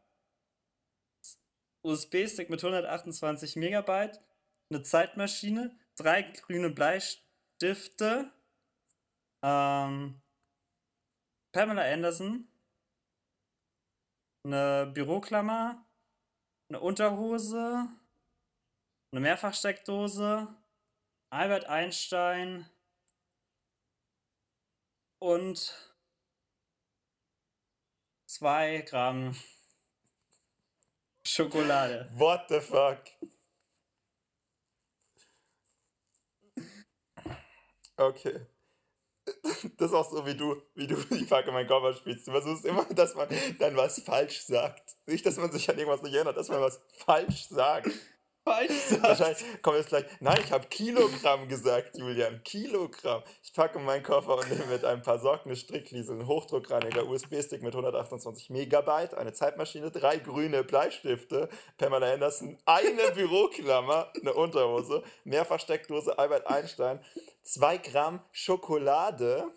USB-Stick 1.85 2.49
mit 2.49 2.65
128 2.65 3.57
Megabyte, 3.57 4.23
eine 4.71 4.83
Zeitmaschine, 4.83 5.79
drei 5.97 6.23
grüne 6.23 6.71
Bleistifte, 6.71 8.33
ähm, 9.45 10.23
Pamela 11.53 11.83
Anderson, 11.83 12.49
eine 14.47 14.91
Büroklammer, 14.95 15.87
eine 16.71 16.81
Unterhose, 16.81 17.87
eine 19.15 19.21
Mehrfachsteckdose, 19.21 20.49
Albert 21.31 21.67
Einstein 21.67 22.69
und 25.21 25.73
zwei 28.27 28.79
Gramm 28.79 29.37
Schokolade. 31.25 32.11
What 32.15 32.47
the 32.49 32.59
fuck? 32.59 32.99
Okay. 37.97 38.47
Das 39.79 39.91
ist 39.91 39.95
auch 39.95 40.11
so, 40.11 40.27
wie 40.27 40.35
du, 40.35 40.61
wie 40.75 40.87
du 40.87 40.97
die 40.97 41.25
Packe 41.25 41.51
mein 41.51 41.67
Koffer 41.67 41.95
spielst. 41.95 42.27
Du 42.27 42.33
versuchst 42.33 42.67
immer, 42.67 42.85
dass 42.85 43.15
man 43.15 43.27
dann 43.59 43.75
was 43.75 44.03
falsch 44.03 44.43
sagt. 44.43 44.97
Nicht, 45.07 45.25
dass 45.25 45.37
man 45.39 45.51
sich 45.51 45.69
an 45.71 45.79
irgendwas 45.79 46.03
nicht 46.03 46.15
erinnert, 46.15 46.37
dass 46.37 46.49
man 46.49 46.61
was 46.61 46.79
falsch 46.93 47.49
sagt. 47.49 47.91
Wahrscheinlich 48.45 49.63
kommt 49.63 49.79
jetzt 49.79 49.89
gleich, 49.89 50.05
nein, 50.21 50.39
ich 50.45 50.53
habe 50.53 50.67
Kilogramm 50.67 51.49
gesagt, 51.49 51.97
Julian, 51.97 52.43
Kilogramm. 52.45 53.23
Ich 53.43 53.53
packe 53.53 53.79
meinen 53.79 54.03
Koffer 54.03 54.37
und 54.37 54.51
nehme 54.51 54.67
mit 54.67 54.85
ein 54.85 55.03
paar 55.03 55.19
Socken, 55.19 55.51
eine 55.51 55.57
Strickliese, 55.57 56.13
einen 56.13 56.27
Hochdruckreiniger, 56.27 57.07
USB-Stick 57.07 57.63
mit 57.63 57.73
128 57.75 58.51
Megabyte, 58.51 59.15
eine 59.15 59.33
Zeitmaschine, 59.33 59.91
drei 59.91 60.19
grüne 60.19 60.63
Bleistifte, 60.63 61.49
Pamela 61.79 62.13
Anderson, 62.13 62.59
eine 62.67 63.13
Büroklammer, 63.15 64.13
eine 64.21 64.35
Unterhose, 64.35 65.03
Mehrfachsteckdose 65.25 66.19
Albert 66.19 66.47
Einstein, 66.47 67.03
zwei 67.43 67.79
Gramm 67.79 68.21
Schokolade, 68.33 69.53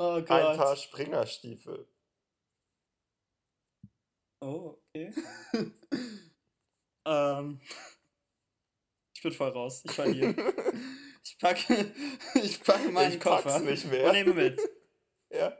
Oh 0.00 0.14
ein 0.14 0.24
paar 0.24 0.76
Springerstiefel. 0.76 1.88
Oh. 4.40 4.78
ähm, 7.06 7.60
ich 9.14 9.22
bin 9.22 9.32
voll 9.32 9.50
raus. 9.50 9.82
Ich 9.84 9.92
verliere. 9.92 10.34
ich 11.24 11.38
packe, 11.38 11.92
ich 12.34 12.62
packe 12.62 12.90
meinen 12.90 13.14
Ich 13.14 13.20
Koffer 13.20 13.58
nicht 13.60 13.90
mehr. 13.90 14.06
und 14.06 14.12
nehme 14.12 14.34
mit 14.34 14.60
Ja. 15.32 15.56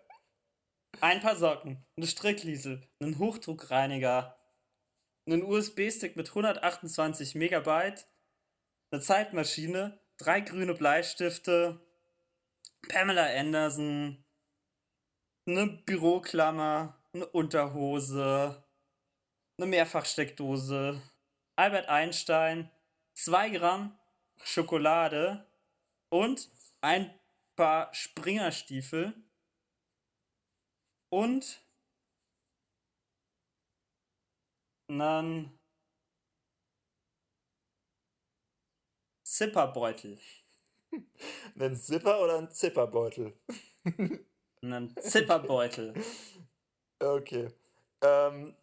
ein 1.00 1.20
paar 1.20 1.36
Socken, 1.36 1.84
eine 1.96 2.06
Strickliese, 2.06 2.88
einen 3.00 3.18
Hochdruckreiniger, 3.18 4.38
einen 5.26 5.42
USB-Stick 5.42 6.16
mit 6.16 6.28
128 6.28 7.34
Megabyte, 7.34 8.06
eine 8.90 9.00
Zeitmaschine, 9.02 10.00
drei 10.18 10.40
grüne 10.40 10.74
Bleistifte, 10.74 11.80
Pamela 12.88 13.26
Anderson, 13.26 14.24
eine 15.46 15.66
Büroklammer, 15.84 17.02
eine 17.12 17.26
Unterhose, 17.26 18.64
eine 19.58 19.66
Mehrfachsteckdose, 19.66 21.02
Albert 21.56 21.88
Einstein, 21.88 22.70
zwei 23.14 23.50
Gramm 23.50 23.98
Schokolade 24.44 25.44
und 26.10 26.48
ein 26.80 27.12
paar 27.56 27.92
Springerstiefel 27.92 29.12
und 31.10 31.60
einen 34.88 35.58
Zipperbeutel. 39.24 40.18
Einen 41.54 41.76
Zipper 41.76 42.18
oder 42.22 42.38
einen 42.38 42.50
Zipperbeutel? 42.50 43.38
Einen 44.62 44.96
Zipperbeutel. 44.96 45.94
Okay. 47.00 47.48
Ähm, 48.02 48.56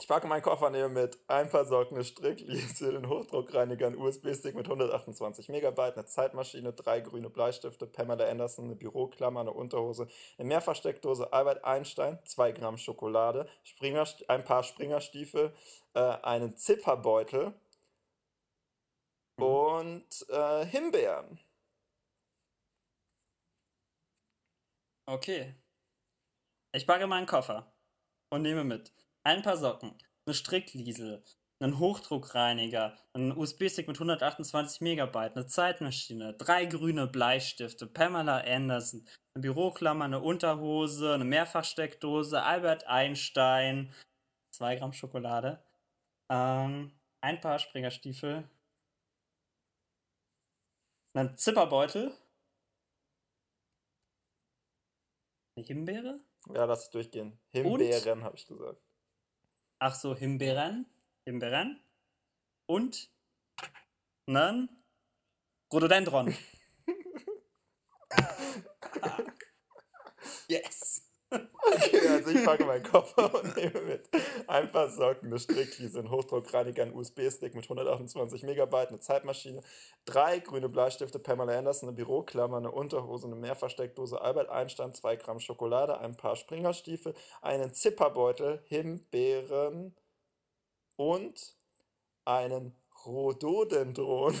ich 0.00 0.08
packe 0.08 0.26
meinen 0.26 0.42
Koffer 0.42 0.70
nehme 0.70 0.88
mit 0.88 1.18
ein 1.28 1.48
paar 1.50 1.64
Socken, 1.64 1.96
eine 1.96 2.04
Strickliese, 2.04 2.88
einen 2.88 3.08
Hochdruckreiniger, 3.08 3.86
einen 3.86 3.98
USB-Stick 3.98 4.54
mit 4.54 4.66
128 4.66 5.48
Megabyte, 5.50 5.96
eine 5.96 6.06
Zeitmaschine, 6.06 6.72
drei 6.72 7.00
grüne 7.00 7.30
Bleistifte, 7.30 7.86
Pamela 7.86 8.26
Anderson, 8.28 8.66
eine 8.66 8.76
Büroklammer, 8.76 9.40
eine 9.40 9.52
Unterhose, 9.52 10.08
eine 10.38 10.48
Mehrfachsteckdose, 10.48 11.32
Albert 11.32 11.64
Einstein, 11.64 12.18
zwei 12.24 12.52
Gramm 12.52 12.78
Schokolade, 12.78 13.48
Springer, 13.62 14.06
ein 14.28 14.44
paar 14.44 14.62
Springerstiefel, 14.62 15.52
äh, 15.94 16.00
einen 16.00 16.56
Zipperbeutel 16.56 17.54
Mhm. 19.40 19.44
und 19.44 20.26
äh, 20.28 20.66
Himbeeren. 20.66 21.38
Okay. 25.06 25.54
Ich 26.72 26.86
packe 26.86 27.06
meinen 27.06 27.26
Koffer 27.26 27.72
und 28.30 28.42
nehme 28.42 28.62
mit 28.64 28.92
ein 29.24 29.42
paar 29.42 29.56
Socken, 29.56 29.96
eine 30.26 30.34
Strickliesel, 30.34 31.24
einen 31.60 31.78
Hochdruckreiniger, 31.78 32.96
einen 33.12 33.36
USB-Stick 33.36 33.86
mit 33.86 33.96
128 33.96 34.80
Megabyte, 34.80 35.36
eine 35.36 35.46
Zeitmaschine, 35.46 36.34
drei 36.34 36.64
grüne 36.64 37.06
Bleistifte, 37.06 37.86
Pamela 37.86 38.38
Anderson, 38.38 39.06
eine 39.34 39.42
Büroklammer, 39.42 40.06
eine 40.06 40.20
Unterhose, 40.20 41.14
eine 41.14 41.24
Mehrfachsteckdose, 41.24 42.42
Albert 42.42 42.86
Einstein, 42.86 43.94
zwei 44.54 44.76
Gramm 44.76 44.92
Schokolade, 44.92 45.62
ähm, 46.30 46.98
ein 47.20 47.40
paar 47.40 47.58
Springerstiefel, 47.58 48.48
einen 51.14 51.36
Zipperbeutel, 51.36 52.16
eine 55.56 55.66
Himbeere, 55.66 56.20
Ja, 56.54 56.64
lass 56.64 56.84
es 56.84 56.90
durchgehen. 56.90 57.38
Himbeeren, 57.50 58.24
habe 58.24 58.36
ich 58.36 58.46
gesagt. 58.46 58.80
Ach 59.82 59.94
so, 59.94 60.14
Himbeeren. 60.14 60.84
Himbeeren. 61.24 61.80
Und 62.66 63.10
einen 64.26 64.68
Rhododendron. 65.72 66.36
yes. 70.48 71.09
Okay, 71.30 72.08
also 72.08 72.30
ich 72.30 72.44
packe 72.44 72.64
meinen 72.64 72.82
Koffer 72.90 73.32
und 73.34 73.56
nehme 73.56 73.80
mit 73.82 74.08
ein 74.48 74.72
paar 74.72 74.88
Socken, 74.88 75.28
eine 75.28 75.38
Strickliese, 75.38 76.00
einen 76.00 76.10
Hochdruckreiniger, 76.10 76.82
einen 76.82 76.94
USB-Stick 76.94 77.54
mit 77.54 77.62
128 77.64 78.42
Megabyte, 78.42 78.88
eine 78.88 78.98
Zeitmaschine, 78.98 79.60
drei 80.04 80.40
grüne 80.40 80.68
Bleistifte, 80.68 81.20
Pamela 81.20 81.56
Anderson, 81.56 81.88
eine 81.88 81.96
Büroklammer, 81.96 82.56
eine 82.56 82.72
Unterhose, 82.72 83.28
eine 83.28 83.36
Mehrversteckdose, 83.36 84.20
Albert 84.20 84.48
Einstein, 84.48 84.92
zwei 84.92 85.14
Gramm 85.16 85.38
Schokolade, 85.38 86.00
ein 86.00 86.16
paar 86.16 86.34
Springerstiefel, 86.34 87.14
einen 87.42 87.74
Zipperbeutel, 87.74 88.64
Himbeeren 88.66 89.94
und 90.96 91.54
einen 92.24 92.76
Rhododendron. 93.06 94.36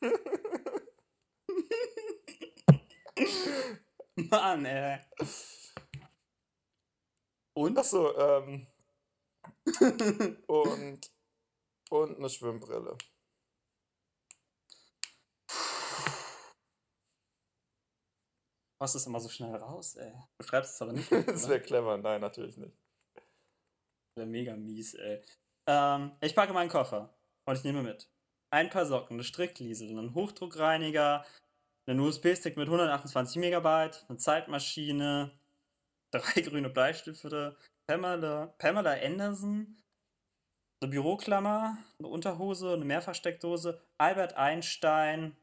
Mann, 4.30 4.64
ey. 4.64 5.00
Und? 7.58 7.76
Achso, 7.76 8.16
ähm. 8.16 8.68
und, 10.46 11.00
und 11.90 12.16
eine 12.16 12.28
Schwimmbrille. 12.28 12.96
Was 18.80 18.94
ist 18.94 19.06
immer 19.06 19.18
so 19.18 19.28
schnell 19.28 19.56
raus, 19.56 19.96
ey? 19.96 20.12
Du 20.38 20.46
schreibst 20.46 20.74
es 20.74 20.82
aber 20.82 20.92
nicht. 20.92 21.10
Das 21.26 21.48
wäre 21.48 21.60
clever. 21.60 21.98
Nein, 21.98 22.20
natürlich 22.20 22.56
nicht. 22.58 22.76
wäre 24.14 24.28
mega 24.28 24.54
mies, 24.54 24.94
ey. 24.94 25.20
Ähm, 25.66 26.12
ich 26.20 26.36
packe 26.36 26.52
meinen 26.52 26.70
Koffer 26.70 27.12
und 27.44 27.56
ich 27.56 27.64
nehme 27.64 27.82
mit 27.82 28.08
ein 28.50 28.70
paar 28.70 28.86
Socken, 28.86 29.16
eine 29.16 29.24
Strickliesel, 29.24 29.90
einen 29.90 30.14
Hochdruckreiniger, 30.14 31.26
einen 31.86 31.98
USB-Stick 31.98 32.56
mit 32.56 32.68
128 32.68 33.36
Megabyte, 33.38 34.06
eine 34.08 34.18
Zeitmaschine, 34.18 35.32
drei 36.10 36.40
grüne 36.42 36.70
Bleistifte, 36.70 37.56
Pamela, 37.86 38.54
Pamela 38.58 38.92
Anderson, 38.92 39.76
eine 40.80 40.90
Büroklammer, 40.90 41.76
eine 41.98 42.08
Unterhose, 42.08 42.74
eine 42.74 42.84
Mehrversteckdose, 42.84 43.82
Albert 43.98 44.34
Einstein, 44.34 45.36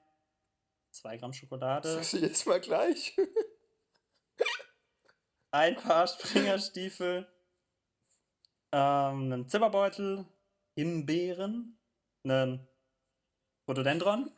2 0.93 1.17
Gramm 1.17 1.33
Schokolade, 1.33 1.91
Sagst 1.91 2.13
du 2.13 2.19
jetzt 2.19 2.47
mal 2.47 2.61
gleich? 2.61 3.17
ein 5.51 5.75
Paar 5.75 6.07
Springerstiefel, 6.07 7.27
ähm, 8.71 9.33
einen 9.33 9.49
Zimmerbeutel, 9.49 10.25
Himbeeren, 10.77 11.77
einen 12.23 12.65
Rhododendron 13.67 14.31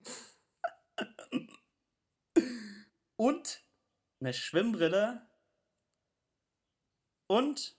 und 3.16 3.63
eine 4.20 4.32
Schwimmbrille 4.32 5.26
und 7.26 7.76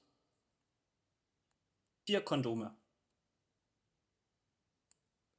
vier 2.06 2.22
Kondome. 2.22 2.76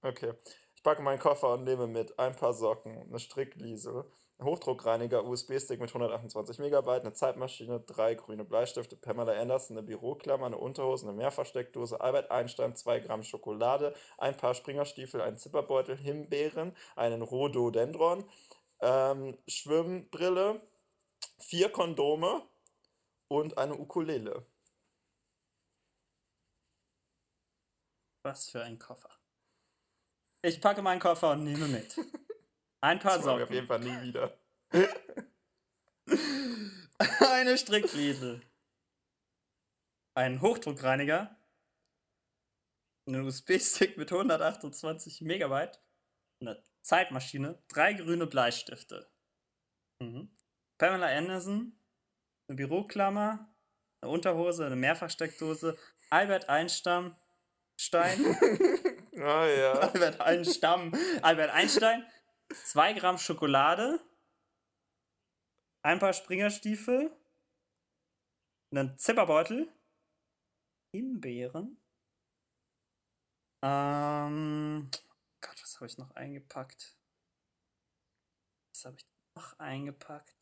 Okay. 0.02 0.34
Ich 0.74 0.82
packe 0.82 1.02
meinen 1.02 1.18
Koffer 1.18 1.54
und 1.54 1.64
nehme 1.64 1.86
mit 1.86 2.18
ein 2.18 2.36
paar 2.36 2.52
Socken, 2.52 2.96
eine 2.96 3.18
Strickliese, 3.18 4.10
einen 4.38 4.48
Hochdruckreiniger, 4.48 5.24
USB-Stick 5.24 5.80
mit 5.80 5.88
128 5.90 6.58
Megabyte, 6.58 7.02
eine 7.02 7.12
Zeitmaschine, 7.12 7.80
drei 7.80 8.14
grüne 8.14 8.44
Bleistifte, 8.44 8.94
Pamela 8.94 9.32
Anderson, 9.32 9.76
eine 9.76 9.86
Büroklammer, 9.86 10.46
eine 10.46 10.58
Unterhose, 10.58 11.08
eine 11.08 11.16
Mehrversteckdose, 11.16 12.00
Albert 12.00 12.30
Einstein, 12.30 12.76
2 12.76 13.00
Gramm 13.00 13.22
Schokolade, 13.22 13.94
ein 14.18 14.36
paar 14.36 14.54
Springerstiefel, 14.54 15.20
einen 15.20 15.38
Zipperbeutel, 15.38 15.96
Himbeeren, 15.96 16.76
einen 16.94 17.22
Rhododendron, 17.22 18.24
ähm, 18.80 19.38
Schwimmbrille, 19.48 20.60
vier 21.38 21.70
Kondome 21.70 22.48
und 23.28 23.58
eine 23.58 23.74
Ukulele. 23.76 24.46
Was 28.24 28.50
für 28.50 28.62
ein 28.62 28.78
Koffer. 28.78 29.10
Ich 30.42 30.60
packe 30.60 30.82
meinen 30.82 31.00
Koffer 31.00 31.32
und 31.32 31.44
nehme 31.44 31.68
mit. 31.68 31.96
Ein 32.80 32.98
paar 32.98 33.16
Das 33.16 33.24
wir 33.24 33.32
auf 33.32 33.40
Socken. 33.40 33.54
jeden 33.54 33.66
Fall 33.66 33.80
nie 33.80 34.00
wieder. 34.02 34.38
Eine 37.20 37.58
Strickliesel. 37.58 38.42
Einen 40.14 40.40
Hochdruckreiniger. 40.40 41.36
Einen 43.08 43.24
USB-Stick 43.24 43.96
mit 43.96 44.12
128 44.12 45.20
Megabyte. 45.22 45.80
Eine 46.40 46.62
Zeitmaschine. 46.82 47.62
Drei 47.68 47.92
grüne 47.94 48.26
Bleistifte. 48.26 49.10
Mhm. 50.00 50.35
Pamela 50.78 51.06
Anderson. 51.06 51.78
Eine 52.48 52.56
Büroklammer. 52.56 53.52
Eine 54.00 54.12
Unterhose. 54.12 54.66
Eine 54.66 54.76
Mehrversteckdose. 54.76 55.76
Albert 56.10 56.48
Einstein. 56.48 57.16
Stein. 57.80 58.24
Ah 59.18 59.46
ja. 59.46 59.72
Albert 59.72 60.20
Einstein. 60.20 60.92
Albert 61.22 61.50
Einstein. 61.50 62.06
2 62.52 62.92
Gramm 62.94 63.18
Schokolade. 63.18 64.00
Ein 65.82 65.98
paar 65.98 66.12
Springerstiefel. 66.12 67.10
Einen 68.72 68.98
Zipperbeutel. 68.98 69.72
Himbeeren. 70.92 71.80
Ähm. 73.62 74.90
Gott, 75.40 75.62
was 75.62 75.76
habe 75.76 75.86
ich 75.86 75.98
noch 75.98 76.14
eingepackt? 76.14 76.96
Was 78.72 78.84
habe 78.84 78.96
ich 78.96 79.06
noch 79.34 79.58
eingepackt? 79.58 80.36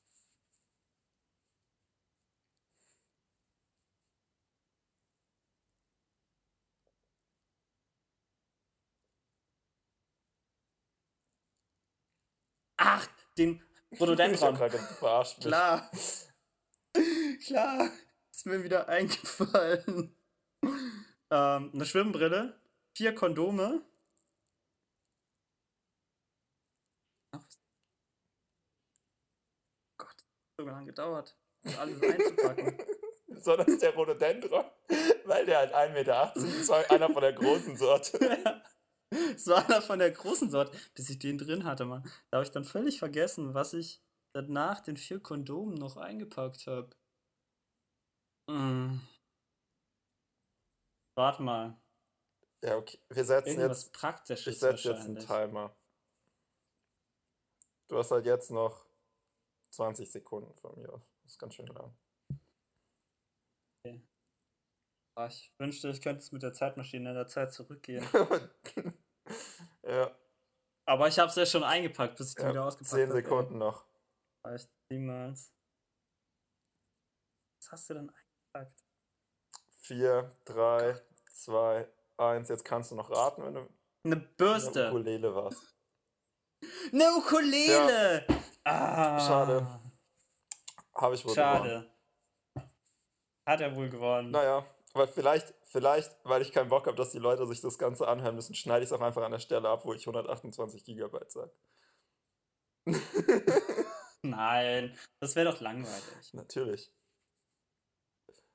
Ach, 12.86 13.06
den 13.38 13.62
Rhododendron. 13.98 14.58
mich. 14.58 15.40
Klar. 15.40 15.90
Klar. 17.46 17.90
Ist 18.30 18.44
mir 18.44 18.62
wieder 18.62 18.88
eingefallen. 18.88 20.14
Ähm, 21.30 21.70
eine 21.72 21.86
Schwimmbrille, 21.86 22.60
vier 22.94 23.14
Kondome. 23.14 23.82
Ach, 27.32 27.40
Gott, 29.96 30.16
so 30.58 30.66
lange 30.66 30.86
gedauert, 30.86 31.36
das 31.62 31.78
alles 31.78 32.02
einzupacken. 32.02 32.78
Sondern 33.28 33.66
ist 33.66 33.82
der 33.82 33.94
Rhododendron, 33.94 34.64
weil 35.24 35.46
der 35.46 35.58
halt 35.58 35.74
1,80 35.74 35.92
Meter 35.92 36.32
ist, 36.36 36.70
einer 36.70 37.10
von 37.10 37.22
der 37.22 37.32
großen 37.32 37.76
Sorte. 37.76 38.62
Es 39.36 39.46
war 39.46 39.64
einer 39.64 39.82
von 39.82 39.98
der 39.98 40.10
großen 40.10 40.50
Sorte, 40.50 40.76
bis 40.94 41.10
ich 41.10 41.18
den 41.18 41.38
drin 41.38 41.64
hatte, 41.64 41.84
Mann. 41.84 42.02
Da 42.30 42.38
habe 42.38 42.44
ich 42.44 42.50
dann 42.50 42.64
völlig 42.64 42.98
vergessen, 42.98 43.54
was 43.54 43.72
ich 43.74 44.02
danach 44.34 44.80
den 44.80 44.96
vier 44.96 45.20
Kondomen 45.20 45.74
noch 45.74 45.96
eingepackt 45.96 46.66
habe. 46.66 46.90
Mm. 48.50 49.00
Warte 51.16 51.42
mal. 51.42 51.80
Ja, 52.64 52.76
okay. 52.76 52.98
Wir 53.08 53.24
setzen 53.24 53.50
Irgendwas 53.50 53.84
jetzt. 53.84 53.92
Praktisches 53.92 54.54
Ich 54.54 54.58
setze 54.58 54.90
jetzt 54.92 55.04
einen. 55.04 55.18
Timer. 55.18 55.76
Du 57.88 57.98
hast 57.98 58.10
halt 58.10 58.26
jetzt 58.26 58.50
noch 58.50 58.86
20 59.70 60.10
Sekunden 60.10 60.54
von 60.56 60.74
mir. 60.80 60.88
Das 61.22 61.32
ist 61.32 61.38
ganz 61.38 61.54
schön 61.54 61.66
lang. 61.66 61.94
Ah, 65.16 65.28
ich 65.28 65.52
wünschte, 65.58 65.88
ich 65.90 66.00
könnte 66.00 66.18
es 66.22 66.32
mit 66.32 66.42
der 66.42 66.52
Zeitmaschine 66.52 67.10
in 67.10 67.14
der 67.14 67.28
Zeit 67.28 67.52
zurückgehen. 67.52 68.04
ja, 69.82 70.10
Aber 70.86 71.08
ich 71.08 71.18
habe 71.18 71.28
es 71.30 71.36
ja 71.36 71.46
schon 71.46 71.64
eingepackt, 71.64 72.16
bis 72.16 72.30
ich 72.30 72.34
die 72.34 72.42
wieder 72.42 72.54
ja 72.54 72.64
ausgepackt 72.64 72.94
10 72.94 73.08
habe. 73.08 73.12
Sekunden 73.12 73.58
noch. 73.58 73.84
Reicht 74.44 74.70
niemals. 74.90 75.52
Was 77.60 77.72
hast 77.72 77.90
du 77.90 77.94
denn 77.94 78.10
eingepackt? 78.10 78.84
4, 79.80 80.36
3, 80.44 81.00
2, 81.32 81.88
1. 82.18 82.48
Jetzt 82.48 82.64
kannst 82.64 82.90
du 82.90 82.94
noch 82.94 83.10
raten, 83.10 83.44
wenn 83.44 83.54
du 83.54 83.60
Eine 83.60 83.70
eine 84.04 84.16
Bürste. 84.16 84.88
Ukulele 84.88 85.34
warst. 85.34 85.74
Eine 86.92 87.12
Ukulele! 87.16 88.26
Ah, 88.64 89.20
schade. 89.20 89.80
Habe 90.94 91.14
ich 91.14 91.24
wohl 91.24 91.34
gewonnen. 91.34 91.90
Schade. 92.54 92.70
Hat 93.46 93.60
er 93.60 93.76
wohl 93.76 93.90
gewonnen. 93.90 94.30
Naja, 94.30 94.64
aber 94.94 95.08
vielleicht, 95.08 95.52
vielleicht, 95.64 96.16
weil 96.22 96.40
ich 96.40 96.52
keinen 96.52 96.68
Bock 96.68 96.86
habe, 96.86 96.96
dass 96.96 97.10
die 97.10 97.18
Leute 97.18 97.46
sich 97.46 97.60
das 97.60 97.78
Ganze 97.78 98.06
anhören 98.06 98.36
müssen, 98.36 98.54
schneide 98.54 98.84
ich 98.84 98.90
es 98.90 98.92
auch 98.92 99.00
einfach 99.00 99.24
an 99.24 99.32
der 99.32 99.40
Stelle 99.40 99.68
ab, 99.68 99.84
wo 99.84 99.92
ich 99.92 100.06
128 100.06 100.84
Gigabyte 100.84 101.32
sage. 101.32 101.52
Nein, 104.22 104.96
das 105.20 105.34
wäre 105.34 105.50
doch 105.50 105.60
langweilig. 105.60 106.32
Natürlich. 106.32 106.92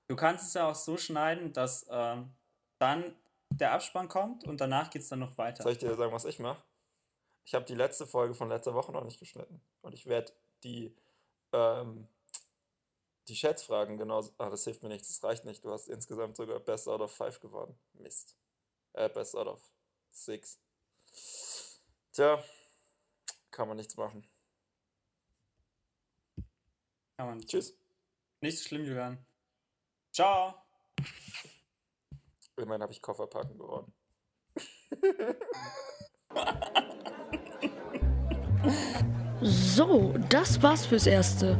Du 0.07 0.15
kannst 0.15 0.47
es 0.47 0.53
ja 0.53 0.69
auch 0.69 0.75
so 0.75 0.97
schneiden, 0.97 1.51
dass 1.51 1.85
ähm, 1.91 2.33
dann 2.79 3.15
der 3.49 3.73
Abspann 3.73 4.07
kommt 4.07 4.45
und 4.45 4.61
danach 4.61 4.89
geht 4.89 5.01
es 5.01 5.09
dann 5.09 5.19
noch 5.19 5.37
weiter. 5.37 5.63
Soll 5.63 5.73
ich 5.73 5.77
dir 5.77 5.93
sagen, 5.95 6.13
was 6.13 6.25
ich 6.25 6.39
mache? 6.39 6.63
Ich 7.43 7.53
habe 7.53 7.65
die 7.65 7.75
letzte 7.75 8.07
Folge 8.07 8.33
von 8.33 8.47
letzter 8.47 8.73
Woche 8.73 8.91
noch 8.91 9.03
nicht 9.03 9.19
geschnitten. 9.19 9.61
Und 9.81 9.93
ich 9.93 10.05
werde 10.05 10.31
die, 10.63 10.95
ähm, 11.51 12.07
Die 13.29 13.35
Schätzfragen, 13.35 13.95
genau. 13.95 14.27
Ah, 14.39 14.49
das 14.49 14.63
hilft 14.63 14.81
mir 14.81 14.89
nichts, 14.89 15.07
das 15.07 15.23
reicht 15.23 15.45
nicht. 15.45 15.63
Du 15.63 15.69
hast 15.71 15.87
insgesamt 15.87 16.35
sogar 16.35 16.59
Best 16.59 16.87
out 16.87 16.99
of 16.99 17.15
5 17.15 17.39
gewonnen. 17.39 17.77
Mist. 17.93 18.35
Äh, 18.93 19.07
Best 19.07 19.35
out 19.35 19.45
of 19.45 19.61
6. 20.09 20.59
Tja, 22.11 22.43
kann 23.51 23.67
man 23.67 23.77
nichts 23.77 23.95
machen. 23.97 24.27
Kann 27.17 27.27
man. 27.27 27.39
Tschüss. 27.41 27.77
Nicht 28.41 28.63
schlimm, 28.63 28.85
Julian. 28.85 29.23
Ciao. 30.11 30.55
Immerhin 32.55 32.81
habe 32.81 32.91
ich 32.91 32.99
Kofferpacken 32.99 33.59
gewonnen. 33.59 33.93
So, 39.41 40.15
das 40.29 40.61
war's 40.63 40.87
fürs 40.87 41.05
Erste. 41.05 41.59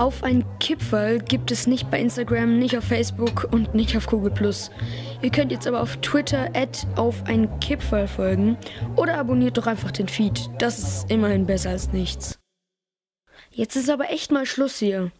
Auf 0.00 0.24
ein 0.24 0.46
Kipferl 0.60 1.18
gibt 1.18 1.50
es 1.50 1.66
nicht 1.66 1.90
bei 1.90 2.00
Instagram, 2.00 2.58
nicht 2.58 2.74
auf 2.74 2.84
Facebook 2.84 3.46
und 3.52 3.74
nicht 3.74 3.94
auf 3.98 4.06
Google. 4.06 4.32
Ihr 5.20 5.30
könnt 5.30 5.52
jetzt 5.52 5.66
aber 5.66 5.82
auf 5.82 5.98
Twitter 5.98 6.50
auf 6.96 7.22
ein 7.26 7.60
Kipferl 7.60 8.08
folgen 8.08 8.56
oder 8.96 9.18
abonniert 9.18 9.58
doch 9.58 9.66
einfach 9.66 9.90
den 9.90 10.08
Feed. 10.08 10.48
Das 10.58 10.78
ist 10.78 11.10
immerhin 11.10 11.44
besser 11.44 11.68
als 11.68 11.92
nichts. 11.92 12.38
Jetzt 13.50 13.76
ist 13.76 13.90
aber 13.90 14.08
echt 14.08 14.32
mal 14.32 14.46
Schluss 14.46 14.78
hier. 14.78 15.12